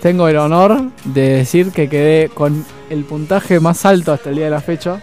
tengo 0.03 0.29
el 0.29 0.37
honor 0.37 0.91
de 1.05 1.29
decir 1.31 1.73
que 1.73 1.89
quedé 1.89 2.29
con 2.29 2.65
el 2.91 3.05
puntaje 3.05 3.59
más 3.59 3.85
alto 3.87 4.13
hasta 4.13 4.29
el 4.31 4.37
día 4.37 4.45
de 4.45 4.51
la 4.51 4.61
fecha. 4.61 5.03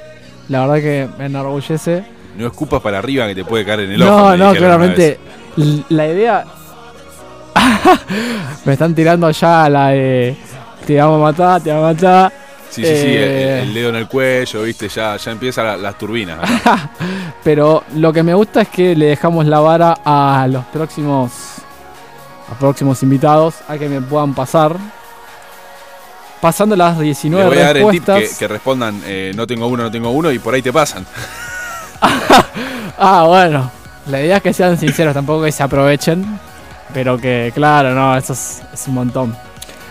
La 0.50 0.62
verdad 0.62 0.76
que 0.76 1.08
me 1.18 1.26
enorgullece. 1.26 2.04
No 2.38 2.48
escupas 2.48 2.82
para 2.82 3.00
arriba 3.00 3.28
que 3.28 3.36
te 3.36 3.44
puede 3.46 3.66
caer 3.66 3.82
en 3.82 3.92
el 3.92 4.02
ojo. 4.04 4.12
No, 4.12 4.30
me 4.32 4.38
no, 4.38 4.50
una 4.52 4.60
claramente. 4.60 5.20
La 5.90 6.08
idea. 6.08 6.46
me 8.66 8.74
están 8.74 8.94
tirando 8.96 9.30
ya 9.32 9.70
la 9.70 9.90
de. 9.90 10.36
Te 10.86 10.98
vamos 11.00 11.20
a 11.20 11.24
matar, 11.32 11.62
te 11.62 11.70
vamos 11.72 11.86
a 11.90 11.94
matar. 11.94 12.34
Sí, 12.70 12.84
sí, 12.84 12.88
sí, 12.96 13.08
Eh. 13.08 13.60
el, 13.62 13.68
el 13.70 13.74
dedo 13.74 13.90
en 13.90 13.96
el 13.96 14.08
cuello, 14.08 14.62
viste, 14.64 14.88
ya, 14.90 15.18
ya 15.18 15.32
empiezan 15.32 15.66
la- 15.66 15.78
las 15.78 15.98
turbinas. 15.98 16.38
Pero 17.44 17.84
lo 17.96 18.14
que 18.14 18.24
me 18.24 18.34
gusta 18.34 18.62
es 18.62 18.68
que 18.70 18.96
le 18.96 19.08
dejamos 19.08 19.46
la 19.46 19.60
vara 19.60 19.98
a 20.06 20.48
los 20.50 20.64
próximos. 20.66 21.32
A 22.52 22.58
próximos 22.60 23.02
invitados 23.04 23.56
a 23.68 23.78
que 23.78 23.90
me 23.90 24.00
puedan 24.02 24.34
pasar. 24.34 24.76
Pasando 26.42 26.76
las 26.76 26.98
Le 26.98 27.06
19 27.06 27.46
voy 27.48 27.58
a 27.58 27.62
dar 27.62 27.78
el 27.78 27.90
tip 27.90 28.06
respuestas. 28.08 28.30
que, 28.34 28.38
que 28.40 28.48
respondan, 28.48 29.02
eh, 29.06 29.32
no 29.36 29.48
tengo 29.48 29.68
uno, 29.68 29.84
no 29.84 29.92
tengo 29.92 30.12
uno, 30.12 30.32
y 30.32 30.40
por 30.40 30.54
ahí 30.54 30.62
te 30.62 30.72
pasan. 30.74 31.06
Ah, 33.00 33.26
bueno. 33.28 33.70
La 34.08 34.22
idea 34.22 34.38
es 34.38 34.44
que 34.44 34.54
sean 34.54 34.78
sinceros, 34.78 35.14
tampoco 35.14 35.44
que 35.44 35.52
se 35.52 35.62
aprovechen. 35.62 36.26
Pero 36.94 37.18
que, 37.18 37.52
claro, 37.54 37.94
no, 37.94 38.18
eso 38.18 38.34
es, 38.34 38.62
es 38.74 38.88
un 38.88 38.96
montón. 38.96 39.36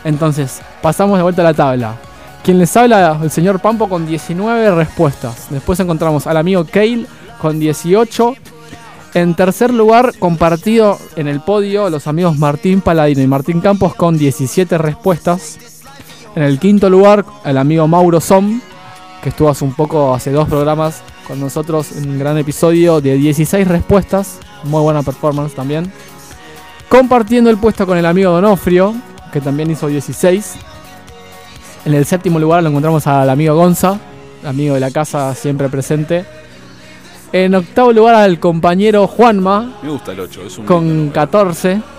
Entonces, 0.02 0.60
pasamos 0.82 1.16
de 1.16 1.22
vuelta 1.22 1.42
a 1.42 1.44
la 1.44 1.54
tabla. 1.54 1.94
Quien 2.42 2.58
les 2.58 2.76
habla, 2.76 3.18
el 3.22 3.30
señor 3.30 3.60
Pampo, 3.60 3.88
con 3.88 4.06
19 4.06 4.74
respuestas. 4.74 5.46
Después 5.50 5.78
encontramos 5.78 6.26
al 6.26 6.36
amigo 6.36 6.64
Kale 6.64 7.06
con 7.40 7.60
18. 7.60 8.34
En 9.14 9.34
tercer 9.34 9.72
lugar, 9.72 10.12
compartido 10.18 10.98
en 11.16 11.28
el 11.28 11.40
podio, 11.40 11.88
los 11.90 12.06
amigos 12.06 12.36
Martín 12.38 12.80
Paladino 12.80 13.22
y 13.22 13.26
Martín 13.26 13.60
Campos 13.60 13.94
con 13.94 14.18
17 14.18 14.78
respuestas. 14.78 15.58
En 16.36 16.42
el 16.42 16.58
quinto 16.58 16.90
lugar, 16.90 17.24
el 17.46 17.56
amigo 17.56 17.88
Mauro 17.88 18.20
Som, 18.20 18.60
que 19.22 19.30
estuvo 19.30 19.48
hace 19.48 19.64
un 19.64 19.72
poco, 19.72 20.14
hace 20.14 20.30
dos 20.30 20.46
programas 20.46 21.02
con 21.26 21.40
nosotros 21.40 21.92
en 21.92 22.10
un 22.10 22.18
gran 22.18 22.36
episodio 22.36 23.00
de 23.00 23.16
16 23.16 23.66
respuestas. 23.66 24.38
Muy 24.64 24.82
buena 24.82 25.02
performance 25.02 25.54
también. 25.54 25.90
Compartiendo 26.90 27.48
el 27.48 27.56
puesto 27.56 27.86
con 27.86 27.96
el 27.96 28.04
amigo 28.04 28.32
Donofrio, 28.32 28.94
que 29.32 29.40
también 29.40 29.70
hizo 29.70 29.86
16. 29.86 30.56
En 31.86 31.94
el 31.94 32.04
séptimo 32.04 32.38
lugar 32.38 32.62
lo 32.62 32.68
encontramos 32.68 33.06
al 33.06 33.30
amigo 33.30 33.54
Gonza, 33.54 33.98
amigo 34.44 34.74
de 34.74 34.80
la 34.80 34.90
casa 34.90 35.34
siempre 35.34 35.70
presente. 35.70 36.26
En 37.32 37.54
octavo 37.54 37.94
lugar 37.94 38.14
al 38.14 38.38
compañero 38.38 39.06
Juanma, 39.06 39.78
Me 39.82 39.88
gusta 39.88 40.12
el 40.12 40.20
8, 40.20 40.42
es 40.42 40.58
un 40.58 40.66
con 40.66 40.80
lindo 40.80 40.94
número. 40.96 41.14
14. 41.14 41.95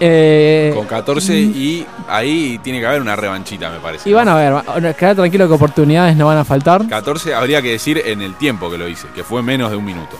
Eh, 0.00 0.72
Con 0.74 0.86
14 0.86 1.34
y 1.38 1.86
ahí 2.08 2.58
tiene 2.62 2.80
que 2.80 2.86
haber 2.86 3.00
una 3.00 3.16
revanchita, 3.16 3.70
me 3.70 3.78
parece. 3.80 4.08
y 4.08 4.12
van 4.12 4.28
a 4.28 4.34
ver, 4.36 4.94
quedad 4.94 5.16
tranquilo 5.16 5.48
que 5.48 5.54
oportunidades 5.54 6.16
no 6.16 6.26
van 6.26 6.38
a 6.38 6.44
faltar. 6.44 6.86
14 6.88 7.34
habría 7.34 7.60
que 7.62 7.72
decir 7.72 8.00
en 8.04 8.22
el 8.22 8.34
tiempo 8.36 8.70
que 8.70 8.78
lo 8.78 8.86
hice, 8.88 9.08
que 9.14 9.24
fue 9.24 9.42
menos 9.42 9.70
de 9.70 9.76
un 9.76 9.84
minuto, 9.84 10.16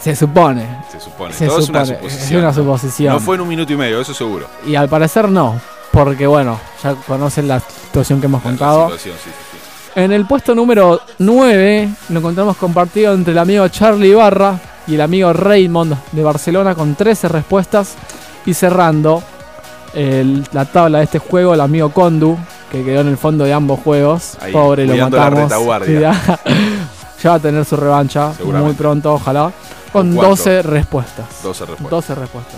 Se 0.00 0.14
supone. 0.14 0.66
se 0.90 1.00
supone. 1.00 1.32
Se 1.34 1.46
Todo 1.46 1.58
es 1.60 1.68
una 1.68 1.84
suposición. 1.84 2.24
es 2.24 2.30
una 2.44 2.52
suposición. 2.54 3.12
No 3.14 3.20
fue 3.20 3.34
en 3.36 3.40
un 3.42 3.48
minuto 3.48 3.72
y 3.72 3.76
medio, 3.76 4.00
eso 4.00 4.14
seguro. 4.14 4.46
Y 4.66 4.74
al 4.76 4.88
parecer 4.88 5.28
no, 5.28 5.60
porque 5.90 6.26
bueno, 6.26 6.60
ya 6.82 6.94
conocen 6.94 7.48
la 7.48 7.58
situación 7.60 8.20
que 8.20 8.26
hemos 8.26 8.42
La 8.44 8.50
contado. 8.50 8.84
situación, 8.84 9.16
sí, 9.22 9.30
sí, 9.30 9.36
sí. 9.52 9.58
En 10.00 10.10
el 10.12 10.24
puesto 10.26 10.54
número 10.54 11.00
9 11.18 11.88
lo 12.08 12.18
encontramos 12.20 12.56
compartido 12.56 13.12
entre 13.14 13.32
el 13.32 13.38
amigo 13.38 13.66
Charlie 13.68 14.14
Barra 14.14 14.58
y 14.86 14.94
el 14.94 15.00
amigo 15.02 15.32
Raymond 15.32 15.94
de 16.12 16.22
Barcelona 16.22 16.74
con 16.74 16.94
13 16.94 17.28
respuestas. 17.28 17.94
Y 18.46 18.54
cerrando 18.54 19.22
el- 19.94 20.44
la 20.52 20.64
tabla 20.64 20.98
de 20.98 21.04
este 21.04 21.18
juego, 21.18 21.54
el 21.54 21.60
amigo 21.60 21.90
Condu, 21.90 22.36
que 22.70 22.84
quedó 22.84 23.02
en 23.02 23.08
el 23.08 23.16
fondo 23.16 23.44
de 23.44 23.52
ambos 23.52 23.80
juegos. 23.80 24.36
Ahí, 24.40 24.52
Pobre, 24.52 24.86
lo 24.86 24.94
la 24.94 25.08
matamos. 25.08 25.40
retaguardia. 25.42 26.12
Ya, 27.22 27.30
va 27.30 27.36
a 27.36 27.38
tener 27.38 27.64
su 27.64 27.76
revancha 27.76 28.32
muy 28.44 28.72
pronto, 28.72 29.12
ojalá. 29.14 29.52
Con 29.92 30.08
¿Con 30.08 30.16
cuánto? 30.16 30.30
12 30.30 30.62
respuestas. 30.62 31.26
12 31.44 31.66
respuestas. 31.66 31.90
12 31.90 32.14
respuestas. 32.16 32.56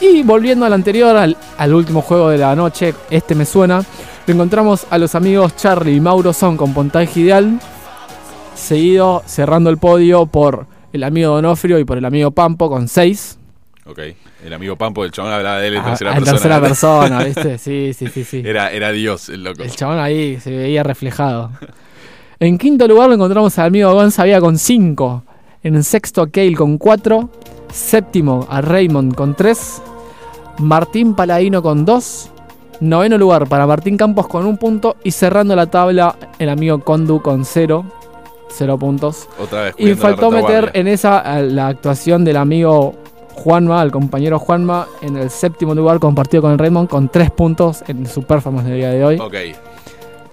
Y 0.00 0.22
volviendo 0.22 0.64
al 0.64 0.72
anterior, 0.72 1.14
al, 1.14 1.36
al 1.58 1.74
último 1.74 2.00
juego 2.00 2.30
de 2.30 2.38
la 2.38 2.56
noche, 2.56 2.94
este 3.10 3.34
me 3.34 3.44
suena, 3.44 3.82
lo 4.26 4.32
encontramos 4.32 4.86
a 4.88 4.96
los 4.96 5.14
amigos 5.14 5.56
Charlie 5.56 5.96
y 5.96 6.00
Mauro 6.00 6.32
Son 6.32 6.56
con 6.56 6.72
puntaje 6.72 7.20
ideal, 7.20 7.60
seguido 8.54 9.22
cerrando 9.26 9.68
el 9.68 9.76
podio 9.78 10.24
por 10.24 10.66
el 10.94 11.04
amigo 11.04 11.34
Donofrio 11.34 11.78
y 11.78 11.84
por 11.84 11.98
el 11.98 12.04
amigo 12.06 12.30
Pampo 12.30 12.70
con 12.70 12.88
6. 12.88 13.38
Ok. 13.88 14.00
El 14.44 14.52
amigo 14.52 14.76
Pampo 14.76 15.02
del 15.02 15.12
chabón 15.12 15.32
hablaba 15.32 15.58
de 15.58 15.68
él 15.68 15.74
en 15.76 15.84
tercera 15.84 16.10
en 16.10 16.16
persona. 16.16 16.32
tercera 16.32 16.60
persona, 16.60 17.18
¿viste? 17.24 17.58
Sí, 17.58 17.92
sí, 17.94 18.08
sí, 18.08 18.24
sí. 18.24 18.42
Era, 18.44 18.70
era 18.70 18.90
Dios 18.92 19.28
el 19.28 19.44
loco. 19.44 19.62
El 19.62 19.70
chabón 19.70 19.98
ahí 19.98 20.40
se 20.40 20.50
veía 20.50 20.82
reflejado. 20.82 21.50
En 22.40 22.58
quinto 22.58 22.86
lugar 22.88 23.08
lo 23.08 23.14
encontramos 23.14 23.58
al 23.58 23.66
amigo 23.66 23.92
Gonzavía 23.92 24.40
con 24.40 24.58
5. 24.58 25.22
En 25.62 25.82
sexto 25.84 26.22
a 26.22 26.30
Kale 26.30 26.54
con 26.54 26.78
4. 26.78 27.30
Séptimo 27.72 28.46
a 28.50 28.60
Raymond 28.60 29.14
con 29.14 29.34
3. 29.34 29.82
Martín 30.58 31.14
Paladino 31.14 31.62
con 31.62 31.84
2. 31.84 32.30
Noveno 32.80 33.16
lugar 33.16 33.48
para 33.48 33.66
Martín 33.66 33.96
Campos 33.96 34.26
con 34.26 34.44
un 34.46 34.58
punto. 34.58 34.96
Y 35.04 35.12
cerrando 35.12 35.54
la 35.56 35.66
tabla 35.66 36.16
el 36.38 36.48
amigo 36.48 36.80
Condu 36.80 37.22
con 37.22 37.44
0. 37.44 37.84
0 38.48 38.78
puntos. 38.78 39.28
Otra 39.38 39.62
vez. 39.62 39.74
Y 39.78 39.94
faltó 39.94 40.30
meter 40.30 40.70
en 40.74 40.88
esa 40.88 41.40
la 41.42 41.68
actuación 41.68 42.24
del 42.24 42.36
amigo 42.36 42.94
Juanma, 43.36 43.82
el 43.82 43.90
compañero 43.90 44.38
Juanma, 44.38 44.86
en 45.02 45.16
el 45.16 45.30
séptimo 45.30 45.74
lugar 45.74 45.98
compartido 46.00 46.42
con 46.42 46.52
el 46.52 46.58
Raymond 46.58 46.88
con 46.88 47.08
3 47.08 47.30
puntos 47.30 47.84
en 47.86 48.06
su 48.06 48.22
performance 48.22 48.66
del 48.68 48.76
día 48.78 48.90
de 48.90 49.04
hoy. 49.04 49.18
Ok. 49.20 49.34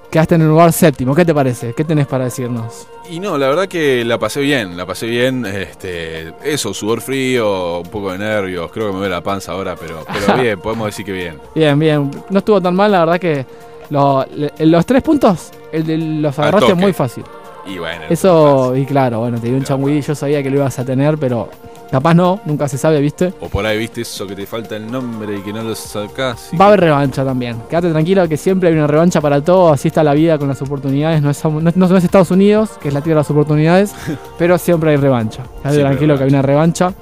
Quedaste 0.09 0.35
en 0.35 0.41
el 0.41 0.47
lugar 0.47 0.71
séptimo. 0.71 1.15
¿Qué 1.15 1.25
te 1.25 1.33
parece? 1.33 1.73
¿Qué 1.73 1.83
tenés 1.83 2.05
para 2.07 2.25
decirnos? 2.25 2.87
Y 3.09 3.19
no, 3.19 3.37
la 3.37 3.47
verdad 3.47 3.67
que 3.67 4.05
la 4.05 4.19
pasé 4.19 4.41
bien, 4.41 4.77
la 4.77 4.85
pasé 4.85 5.07
bien. 5.07 5.43
Este, 5.45 6.31
eso, 6.43 6.71
sudor 6.73 7.01
frío, 7.01 7.79
un 7.79 7.89
poco 7.89 8.11
de 8.11 8.19
nervios. 8.19 8.71
Creo 8.71 8.87
que 8.87 8.93
me 8.93 8.99
duele 8.99 9.15
la 9.15 9.21
panza 9.21 9.51
ahora, 9.53 9.75
pero, 9.75 10.05
pero 10.05 10.37
bien, 10.41 10.59
podemos 10.59 10.85
decir 10.85 11.03
que 11.05 11.11
bien. 11.11 11.39
Bien, 11.55 11.77
bien. 11.79 12.11
No 12.29 12.39
estuvo 12.39 12.61
tan 12.61 12.75
mal, 12.75 12.91
la 12.91 12.99
verdad 12.99 13.19
que 13.19 13.45
lo- 13.89 14.23
los 14.59 14.85
tres 14.85 15.01
puntos 15.01 15.51
el 15.71 15.83
de 15.85 15.97
los 15.97 16.37
agarraste 16.37 16.75
muy 16.75 16.93
fácil. 16.93 17.23
Y 17.65 17.79
bueno. 17.79 18.03
Eso, 18.09 18.75
y 18.75 18.85
claro, 18.85 19.19
bueno, 19.21 19.39
te 19.39 19.47
dio 19.47 19.55
un 19.57 19.63
changüí, 19.63 19.99
yo 20.01 20.13
sabía 20.13 20.43
que 20.43 20.49
lo 20.51 20.57
ibas 20.57 20.77
a 20.77 20.85
tener, 20.85 21.17
pero 21.17 21.49
capaz 21.91 22.13
no, 22.13 22.39
nunca 22.45 22.67
se 22.67 22.77
sabe, 22.77 22.99
¿viste? 23.01 23.33
O 23.39 23.47
por 23.49 23.65
ahí 23.65 23.77
viste 23.77 24.01
eso 24.01 24.25
que 24.27 24.35
te 24.35 24.45
falta 24.45 24.75
el 24.75 24.91
nombre 24.91 25.37
y 25.37 25.41
que 25.41 25.53
no 25.53 25.61
lo 25.63 25.75
sacás. 25.75 26.49
Va 26.59 26.65
a 26.65 26.67
haber 26.69 26.79
revancha 26.81 27.23
también. 27.23 27.61
Quédate 27.69 27.91
tranquilo 27.91 28.27
que 28.27 28.37
siempre 28.37 28.69
hay 28.69 28.75
una 28.75 28.87
revancha 28.87 29.21
para 29.21 29.41
todo. 29.43 29.71
Así 29.71 29.87
está 29.89 30.03
la 30.03 30.13
vida 30.13 30.37
con 30.37 30.47
las 30.47 30.61
oportunidades. 30.61 31.21
No 31.21 31.29
es, 31.29 31.43
no 31.45 31.69
es- 31.69 31.75
no 31.75 31.97
es 31.97 32.03
Estados 32.03 32.31
Unidos, 32.31 32.71
que 32.81 32.87
es 32.87 32.93
la 32.93 33.01
tierra 33.01 33.17
de 33.17 33.21
las 33.21 33.31
oportunidades, 33.31 33.93
pero 34.37 34.57
siempre 34.57 34.91
hay 34.91 34.97
revancha. 34.97 35.43
Quédate 35.61 35.79
tranquilo 35.81 36.17
que 36.17 36.23
hay 36.23 36.29
una 36.29 36.41
revancha. 36.41 36.93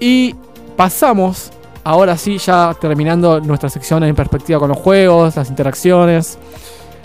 Y 0.00 0.34
pasamos, 0.76 1.50
ahora 1.84 2.16
sí, 2.16 2.38
ya 2.38 2.74
terminando 2.80 3.40
nuestra 3.40 3.68
sección 3.68 4.02
en 4.04 4.14
perspectiva 4.14 4.58
con 4.58 4.68
los 4.68 4.78
juegos, 4.78 5.36
las 5.36 5.48
interacciones, 5.48 6.38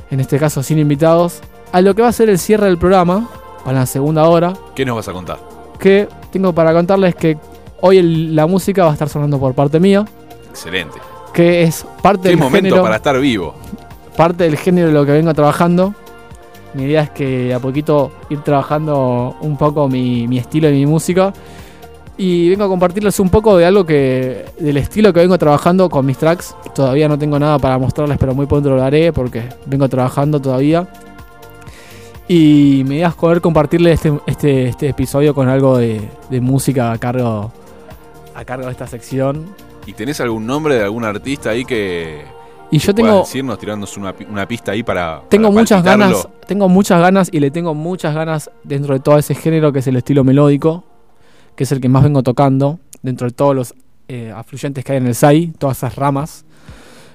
en 0.10 0.20
este 0.20 0.40
caso 0.40 0.64
sin 0.64 0.80
invitados, 0.80 1.42
a 1.72 1.82
lo 1.82 1.94
que 1.94 2.02
va 2.02 2.08
a 2.08 2.14
ser 2.14 2.30
el 2.30 2.40
cierre 2.40 2.66
del 2.68 2.78
programa, 2.78 3.30
para 3.66 3.80
la 3.80 3.86
segunda 3.86 4.24
hora, 4.24 4.54
¿Qué 4.74 4.86
nos 4.86 4.96
vas 4.96 5.08
a 5.10 5.14
contar? 5.14 5.38
que 5.80 6.08
tengo 6.32 6.54
para 6.54 6.74
contarles 6.74 7.16
que 7.16 7.38
hoy 7.82 7.98
el- 7.98 8.36
la 8.36 8.48
música 8.48 8.84
va 8.84 8.90
a 8.92 8.94
estar 8.94 9.10
sonando 9.10 9.40
por 9.40 9.54
parte 9.54 9.80
mía, 9.80 10.06
Excelente. 10.50 10.98
que 11.34 11.64
es 11.64 11.86
parte 12.02 12.24
Qué 12.24 12.30
del 12.30 12.38
momento 12.38 12.58
género 12.70 12.82
para 12.84 12.96
estar 12.98 13.20
vivo. 13.20 13.54
parte 14.16 14.44
del 14.46 14.58
género 14.58 14.88
de 14.88 14.94
lo 14.94 15.06
que 15.06 15.12
vengo 15.12 15.34
trabajando. 15.34 15.94
Mi 16.74 16.84
idea 16.84 17.04
es 17.04 17.10
que 17.12 17.54
a 17.54 17.60
poquito 17.60 18.12
ir 18.30 18.42
trabajando 18.42 19.36
un 19.42 19.58
poco 19.58 19.88
mi, 19.88 20.28
mi 20.28 20.38
estilo 20.38 20.70
y 20.70 20.74
mi 20.74 20.86
música. 20.86 21.34
Y 22.20 22.50
vengo 22.50 22.64
a 22.66 22.68
compartirles 22.68 23.20
un 23.20 23.30
poco 23.30 23.58
de 23.58 23.66
algo 23.66 23.86
que. 23.86 24.46
del 24.60 24.78
estilo 24.78 25.14
que 25.14 25.20
vengo 25.20 25.38
trabajando 25.38 25.88
con 25.90 26.06
mis 26.06 26.18
tracks. 26.18 26.56
Todavía 26.74 27.08
no 27.08 27.18
tengo 27.18 27.38
nada 27.40 27.60
para 27.60 27.78
mostrarles, 27.78 28.18
pero 28.18 28.34
muy 28.34 28.48
pronto 28.48 28.70
lo 28.72 28.84
haré 28.84 29.14
porque 29.14 29.44
vengo 29.68 29.88
trabajando 29.88 30.40
todavía. 30.42 30.88
Y 32.28 32.84
me 32.86 32.96
idea 32.96 33.08
es 33.08 33.16
poder 33.16 33.40
compartirles 33.40 33.94
este, 34.06 34.20
este, 34.28 34.68
este 34.68 34.90
episodio 34.90 35.34
con 35.34 35.48
algo 35.48 35.78
de, 35.78 36.02
de 36.30 36.42
música 36.42 36.92
a 36.92 36.98
cargo. 36.98 37.52
a 38.36 38.46
cargo 38.46 38.66
de 38.66 38.72
esta 38.72 38.86
sección. 38.88 39.46
¿Y 39.86 39.94
tenés 39.94 40.20
algún 40.20 40.46
nombre 40.46 40.76
de 40.76 40.84
algún 40.84 41.06
artista 41.06 41.52
ahí 41.52 41.64
que, 41.64 42.26
Y 42.70 42.80
yo 42.80 42.94
tengo. 42.94 43.20
decirnos, 43.20 43.58
tirándonos 43.58 43.96
una, 43.96 44.14
una 44.30 44.46
pista 44.46 44.74
ahí 44.74 44.84
para. 44.84 45.22
Tengo 45.30 45.48
para 45.48 45.62
muchas 45.62 45.82
palpitarlo? 45.82 46.18
ganas, 46.18 46.46
tengo 46.46 46.68
muchas 46.68 47.00
ganas 47.00 47.30
y 47.32 47.40
le 47.40 47.52
tengo 47.52 47.74
muchas 47.74 48.14
ganas 48.14 48.52
dentro 48.66 48.94
de 48.94 49.00
todo 49.00 49.18
ese 49.18 49.34
género 49.34 49.72
que 49.72 49.80
es 49.80 49.88
el 49.88 49.96
estilo 49.96 50.26
melódico, 50.26 50.84
que 51.56 51.64
es 51.64 51.72
el 51.72 51.80
que 51.80 51.88
más 51.88 52.04
vengo 52.04 52.24
tocando, 52.24 52.80
dentro 53.02 53.28
de 53.28 53.34
todos 53.34 53.56
los 53.56 53.74
eh, 54.10 54.34
afluyentes 54.36 54.84
que 54.84 54.92
hay 54.92 54.98
en 54.98 55.08
el 55.08 55.16
SAI, 55.16 55.54
todas 55.58 55.78
esas 55.78 55.96
ramas. 55.96 56.44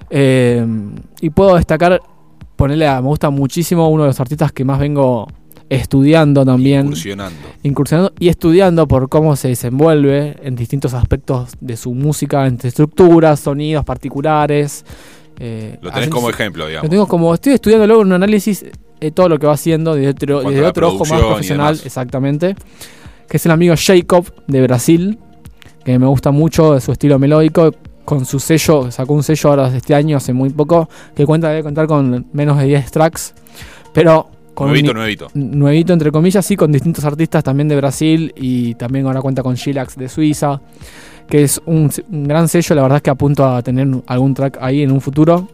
Eh, 0.08 0.66
y 1.20 1.28
puedo 1.30 1.56
destacar, 1.56 2.00
ponerle 2.62 2.86
a, 2.86 3.00
me 3.00 3.08
gusta 3.08 3.28
muchísimo 3.30 3.88
uno 3.88 4.04
de 4.04 4.10
los 4.10 4.20
artistas 4.20 4.52
que 4.52 4.64
más 4.64 4.78
vengo 4.78 5.26
estudiando 5.68 6.44
también, 6.44 6.82
Incursionando. 6.86 7.36
incursionando 7.64 8.12
y 8.20 8.28
estudiando 8.28 8.86
por 8.86 9.08
cómo 9.08 9.34
se 9.34 9.48
desenvuelve 9.48 10.36
en 10.44 10.54
distintos 10.54 10.94
aspectos 10.94 11.54
de 11.60 11.76
su 11.76 11.92
música, 11.92 12.46
entre 12.46 12.68
estructuras, 12.68 13.40
sonidos 13.40 13.84
particulares. 13.84 14.84
eh, 15.40 15.76
Lo 15.82 15.90
tenés 15.90 16.08
como 16.08 16.30
ejemplo, 16.30 16.62
lo 16.64 16.68
digamos. 16.68 16.88
tengo 16.88 17.08
como, 17.08 17.34
estoy 17.34 17.54
estudiando 17.54 17.84
luego 17.88 18.02
un 18.02 18.12
análisis 18.12 18.64
eh, 19.00 19.10
todo 19.10 19.28
lo 19.28 19.40
que 19.40 19.46
va 19.48 19.54
haciendo 19.54 19.96
desde 19.96 20.10
otro, 20.10 20.42
desde 20.42 20.64
otro 20.64 20.88
ojo 20.88 21.04
más 21.04 21.20
profesional, 21.20 21.80
exactamente. 21.84 22.54
Que 23.28 23.38
es 23.38 23.46
el 23.46 23.50
amigo 23.52 23.74
Jacob 23.76 24.24
de 24.46 24.62
Brasil, 24.62 25.18
que 25.84 25.98
me 25.98 26.06
gusta 26.06 26.30
mucho 26.30 26.74
de 26.74 26.80
su 26.80 26.92
estilo 26.92 27.18
melódico. 27.18 27.72
Con 28.04 28.26
su 28.26 28.40
sello, 28.40 28.90
sacó 28.90 29.14
un 29.14 29.22
sello 29.22 29.50
ahora 29.50 29.70
de 29.70 29.78
este 29.78 29.94
año, 29.94 30.16
hace 30.16 30.32
muy 30.32 30.50
poco, 30.50 30.88
que 31.14 31.24
cuenta 31.24 31.48
debe 31.48 31.62
contar 31.62 31.86
con 31.86 32.26
menos 32.32 32.58
de 32.58 32.64
10 32.64 32.90
tracks, 32.90 33.34
pero 33.92 34.28
con 34.54 34.68
Nuevito, 34.68 34.92
nuevito. 34.92 35.30
nuevito 35.34 35.92
entre 35.92 36.10
comillas, 36.10 36.44
sí, 36.44 36.56
con 36.56 36.72
distintos 36.72 37.04
artistas 37.04 37.42
también 37.42 37.68
de 37.68 37.76
Brasil 37.76 38.32
y 38.36 38.74
también 38.74 39.06
ahora 39.06 39.22
cuenta 39.22 39.42
con 39.42 39.56
Gilax 39.56 39.96
de 39.96 40.08
Suiza, 40.08 40.60
que 41.28 41.44
es 41.44 41.60
un, 41.64 41.90
un 42.10 42.24
gran 42.24 42.48
sello, 42.48 42.74
la 42.74 42.82
verdad 42.82 42.96
es 42.96 43.02
que 43.02 43.10
apunto 43.10 43.46
a 43.46 43.62
tener 43.62 43.88
algún 44.06 44.34
track 44.34 44.58
ahí 44.60 44.82
en 44.82 44.92
un 44.92 45.00
futuro. 45.00 45.48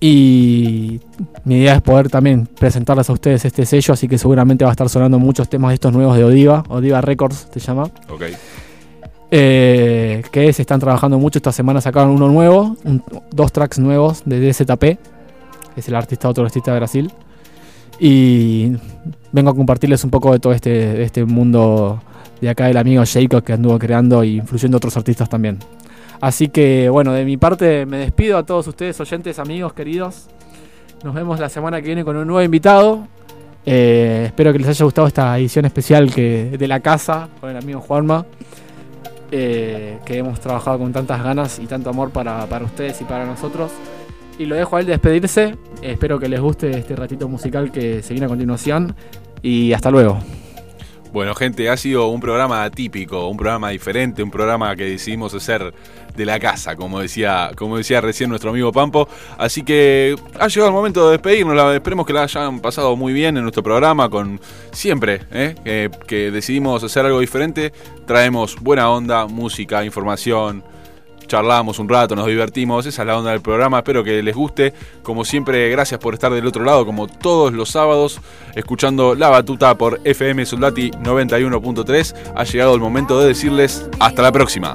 Y 0.00 1.00
mi 1.44 1.56
idea 1.56 1.74
es 1.74 1.82
poder 1.82 2.08
también 2.08 2.46
presentarles 2.46 3.10
a 3.10 3.12
ustedes 3.12 3.44
este 3.44 3.66
sello, 3.66 3.94
así 3.94 4.06
que 4.06 4.16
seguramente 4.16 4.64
va 4.64 4.70
a 4.70 4.72
estar 4.72 4.88
sonando 4.88 5.18
muchos 5.18 5.48
temas 5.48 5.70
de 5.70 5.74
estos 5.74 5.92
nuevos 5.92 6.16
de 6.16 6.24
Odiva, 6.24 6.62
Odiva 6.68 7.00
Records 7.00 7.48
se 7.52 7.58
llama. 7.58 7.84
Ok. 8.08 8.24
Eh, 9.30 10.22
que 10.32 10.52
se 10.52 10.62
están 10.62 10.80
trabajando 10.80 11.18
mucho. 11.18 11.38
Esta 11.38 11.52
semana 11.52 11.80
sacaron 11.80 12.10
uno 12.10 12.28
nuevo, 12.28 12.76
dos 13.30 13.52
tracks 13.52 13.78
nuevos 13.78 14.22
de 14.24 14.40
DZP, 14.40 14.98
es 15.76 15.88
el 15.88 15.94
artista, 15.94 16.28
otro 16.28 16.44
artista 16.44 16.72
de 16.72 16.78
Brasil. 16.78 17.12
Y 18.00 18.72
vengo 19.32 19.50
a 19.50 19.54
compartirles 19.54 20.02
un 20.04 20.10
poco 20.10 20.32
de 20.32 20.38
todo 20.38 20.52
este, 20.52 21.02
este 21.02 21.24
mundo 21.24 22.00
de 22.40 22.48
acá 22.48 22.66
del 22.66 22.76
amigo 22.76 23.02
Jacob 23.04 23.42
que 23.42 23.52
anduvo 23.52 23.78
creando 23.78 24.22
y 24.22 24.36
influyendo 24.36 24.76
otros 24.76 24.96
artistas 24.96 25.28
también. 25.28 25.58
Así 26.20 26.48
que 26.48 26.88
bueno, 26.88 27.12
de 27.12 27.24
mi 27.24 27.36
parte 27.36 27.86
me 27.86 27.98
despido 27.98 28.38
a 28.38 28.44
todos 28.44 28.66
ustedes, 28.66 28.98
oyentes, 29.00 29.38
amigos, 29.38 29.72
queridos. 29.72 30.28
Nos 31.04 31.14
vemos 31.14 31.38
la 31.38 31.48
semana 31.48 31.80
que 31.80 31.86
viene 31.86 32.04
con 32.04 32.16
un 32.16 32.26
nuevo 32.26 32.42
invitado. 32.42 33.06
Eh, 33.66 34.24
espero 34.26 34.52
que 34.52 34.58
les 34.60 34.68
haya 34.68 34.84
gustado 34.84 35.06
esta 35.06 35.36
edición 35.38 35.64
especial 35.64 36.12
que, 36.12 36.56
de 36.58 36.68
la 36.68 36.80
casa 36.80 37.28
con 37.40 37.50
el 37.50 37.56
amigo 37.56 37.80
Juanma 37.80 38.24
eh, 39.30 39.98
que 40.04 40.18
hemos 40.18 40.40
trabajado 40.40 40.78
con 40.78 40.92
tantas 40.92 41.22
ganas 41.22 41.58
y 41.58 41.66
tanto 41.66 41.90
amor 41.90 42.10
para, 42.10 42.46
para 42.46 42.64
ustedes 42.64 43.00
y 43.00 43.04
para 43.04 43.26
nosotros. 43.26 43.70
Y 44.38 44.46
lo 44.46 44.54
dejo 44.54 44.76
a 44.76 44.80
él 44.80 44.86
despedirse. 44.86 45.56
espero 45.82 46.18
que 46.18 46.28
les 46.28 46.40
guste 46.40 46.70
este 46.70 46.94
ratito 46.94 47.28
musical 47.28 47.72
que 47.72 48.02
se 48.02 48.14
viene 48.14 48.26
a 48.26 48.28
continuación. 48.28 48.94
Y 49.42 49.72
hasta 49.72 49.90
luego. 49.90 50.18
Bueno, 51.12 51.34
gente, 51.34 51.70
ha 51.70 51.76
sido 51.76 52.08
un 52.08 52.20
programa 52.20 52.64
atípico, 52.64 53.28
un 53.28 53.36
programa 53.36 53.70
diferente, 53.70 54.22
un 54.22 54.30
programa 54.30 54.76
que 54.76 54.84
decidimos 54.84 55.34
hacer 55.34 55.72
de 56.18 56.26
la 56.26 56.38
casa, 56.38 56.76
como 56.76 57.00
decía, 57.00 57.52
como 57.56 57.78
decía 57.78 58.00
recién 58.00 58.28
nuestro 58.28 58.50
amigo 58.50 58.72
Pampo. 58.72 59.08
Así 59.38 59.62
que 59.62 60.16
ha 60.38 60.48
llegado 60.48 60.68
el 60.68 60.74
momento 60.74 61.06
de 61.06 61.12
despedirnos. 61.12 61.74
Esperemos 61.74 62.06
que 62.06 62.12
la 62.12 62.24
hayan 62.24 62.60
pasado 62.60 62.96
muy 62.96 63.12
bien 63.12 63.36
en 63.36 63.44
nuestro 63.44 63.62
programa. 63.62 64.10
Con 64.10 64.40
siempre 64.72 65.22
¿eh? 65.30 65.54
que, 65.64 65.90
que 66.06 66.30
decidimos 66.30 66.82
hacer 66.82 67.06
algo 67.06 67.20
diferente, 67.20 67.72
traemos 68.04 68.56
buena 68.60 68.90
onda, 68.90 69.26
música, 69.26 69.84
información. 69.84 70.64
Charlamos 71.28 71.78
un 71.78 71.90
rato, 71.90 72.16
nos 72.16 72.26
divertimos, 72.26 72.86
esa 72.86 73.02
es 73.02 73.06
la 73.06 73.18
onda 73.18 73.32
del 73.32 73.42
programa, 73.42 73.78
espero 73.78 74.02
que 74.02 74.22
les 74.22 74.34
guste. 74.34 74.72
Como 75.02 75.26
siempre, 75.26 75.68
gracias 75.68 76.00
por 76.00 76.14
estar 76.14 76.32
del 76.32 76.46
otro 76.46 76.64
lado, 76.64 76.86
como 76.86 77.06
todos 77.06 77.52
los 77.52 77.68
sábados, 77.68 78.18
escuchando 78.54 79.14
La 79.14 79.28
Batuta 79.28 79.76
por 79.76 80.00
FM 80.04 80.46
Soldati 80.46 80.90
91.3. 80.90 82.32
Ha 82.34 82.44
llegado 82.44 82.74
el 82.74 82.80
momento 82.80 83.20
de 83.20 83.28
decirles 83.28 83.86
hasta 84.00 84.22
la 84.22 84.32
próxima. 84.32 84.74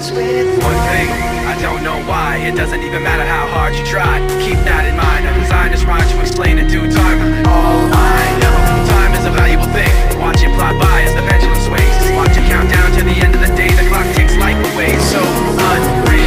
starts 0.00 0.16
with 0.16 0.48
one 0.62 0.80
thing. 0.88 1.08
I 1.44 1.56
don't 1.60 1.82
know 1.82 1.98
why, 2.08 2.36
it 2.38 2.56
doesn't 2.56 2.82
even 2.82 3.02
matter 3.02 3.24
how 3.24 3.46
hard 3.48 3.74
you 3.74 3.84
try. 3.84 4.18
Keep 4.40 4.58
that 4.64 4.88
in 4.88 4.96
mind, 4.96 5.28
I'm 5.28 5.38
designed 5.40 5.76
to 5.76 5.80
try 5.80 6.00
to 6.00 6.20
explain 6.20 6.58
in 6.58 6.68
due 6.68 6.88
time. 6.90 7.20
All 7.46 7.84
I 7.92 8.24
know, 8.40 8.56
time 8.88 9.12
is 9.12 9.24
a 9.26 9.30
valuable 9.30 9.68
thing. 9.72 9.92
Watch 10.18 10.42
it 10.42 10.52
fly 10.56 10.72
by 10.78 11.02
as 11.02 11.14
the 11.14 11.22
pendulum 11.28 11.60
swings. 11.60 12.16
Watch 12.16 12.36
it 12.36 12.44
count 12.48 12.70
down 12.70 12.90
to 12.98 13.04
the 13.04 13.16
end 13.20 13.34
of 13.34 13.40
the 13.40 13.52
day, 13.56 13.68
the 13.68 13.86
clock 13.88 14.06
ticks 14.16 14.36
life 14.36 14.58
away. 14.72 14.96
So 14.98 15.20
unreal. 15.20 16.19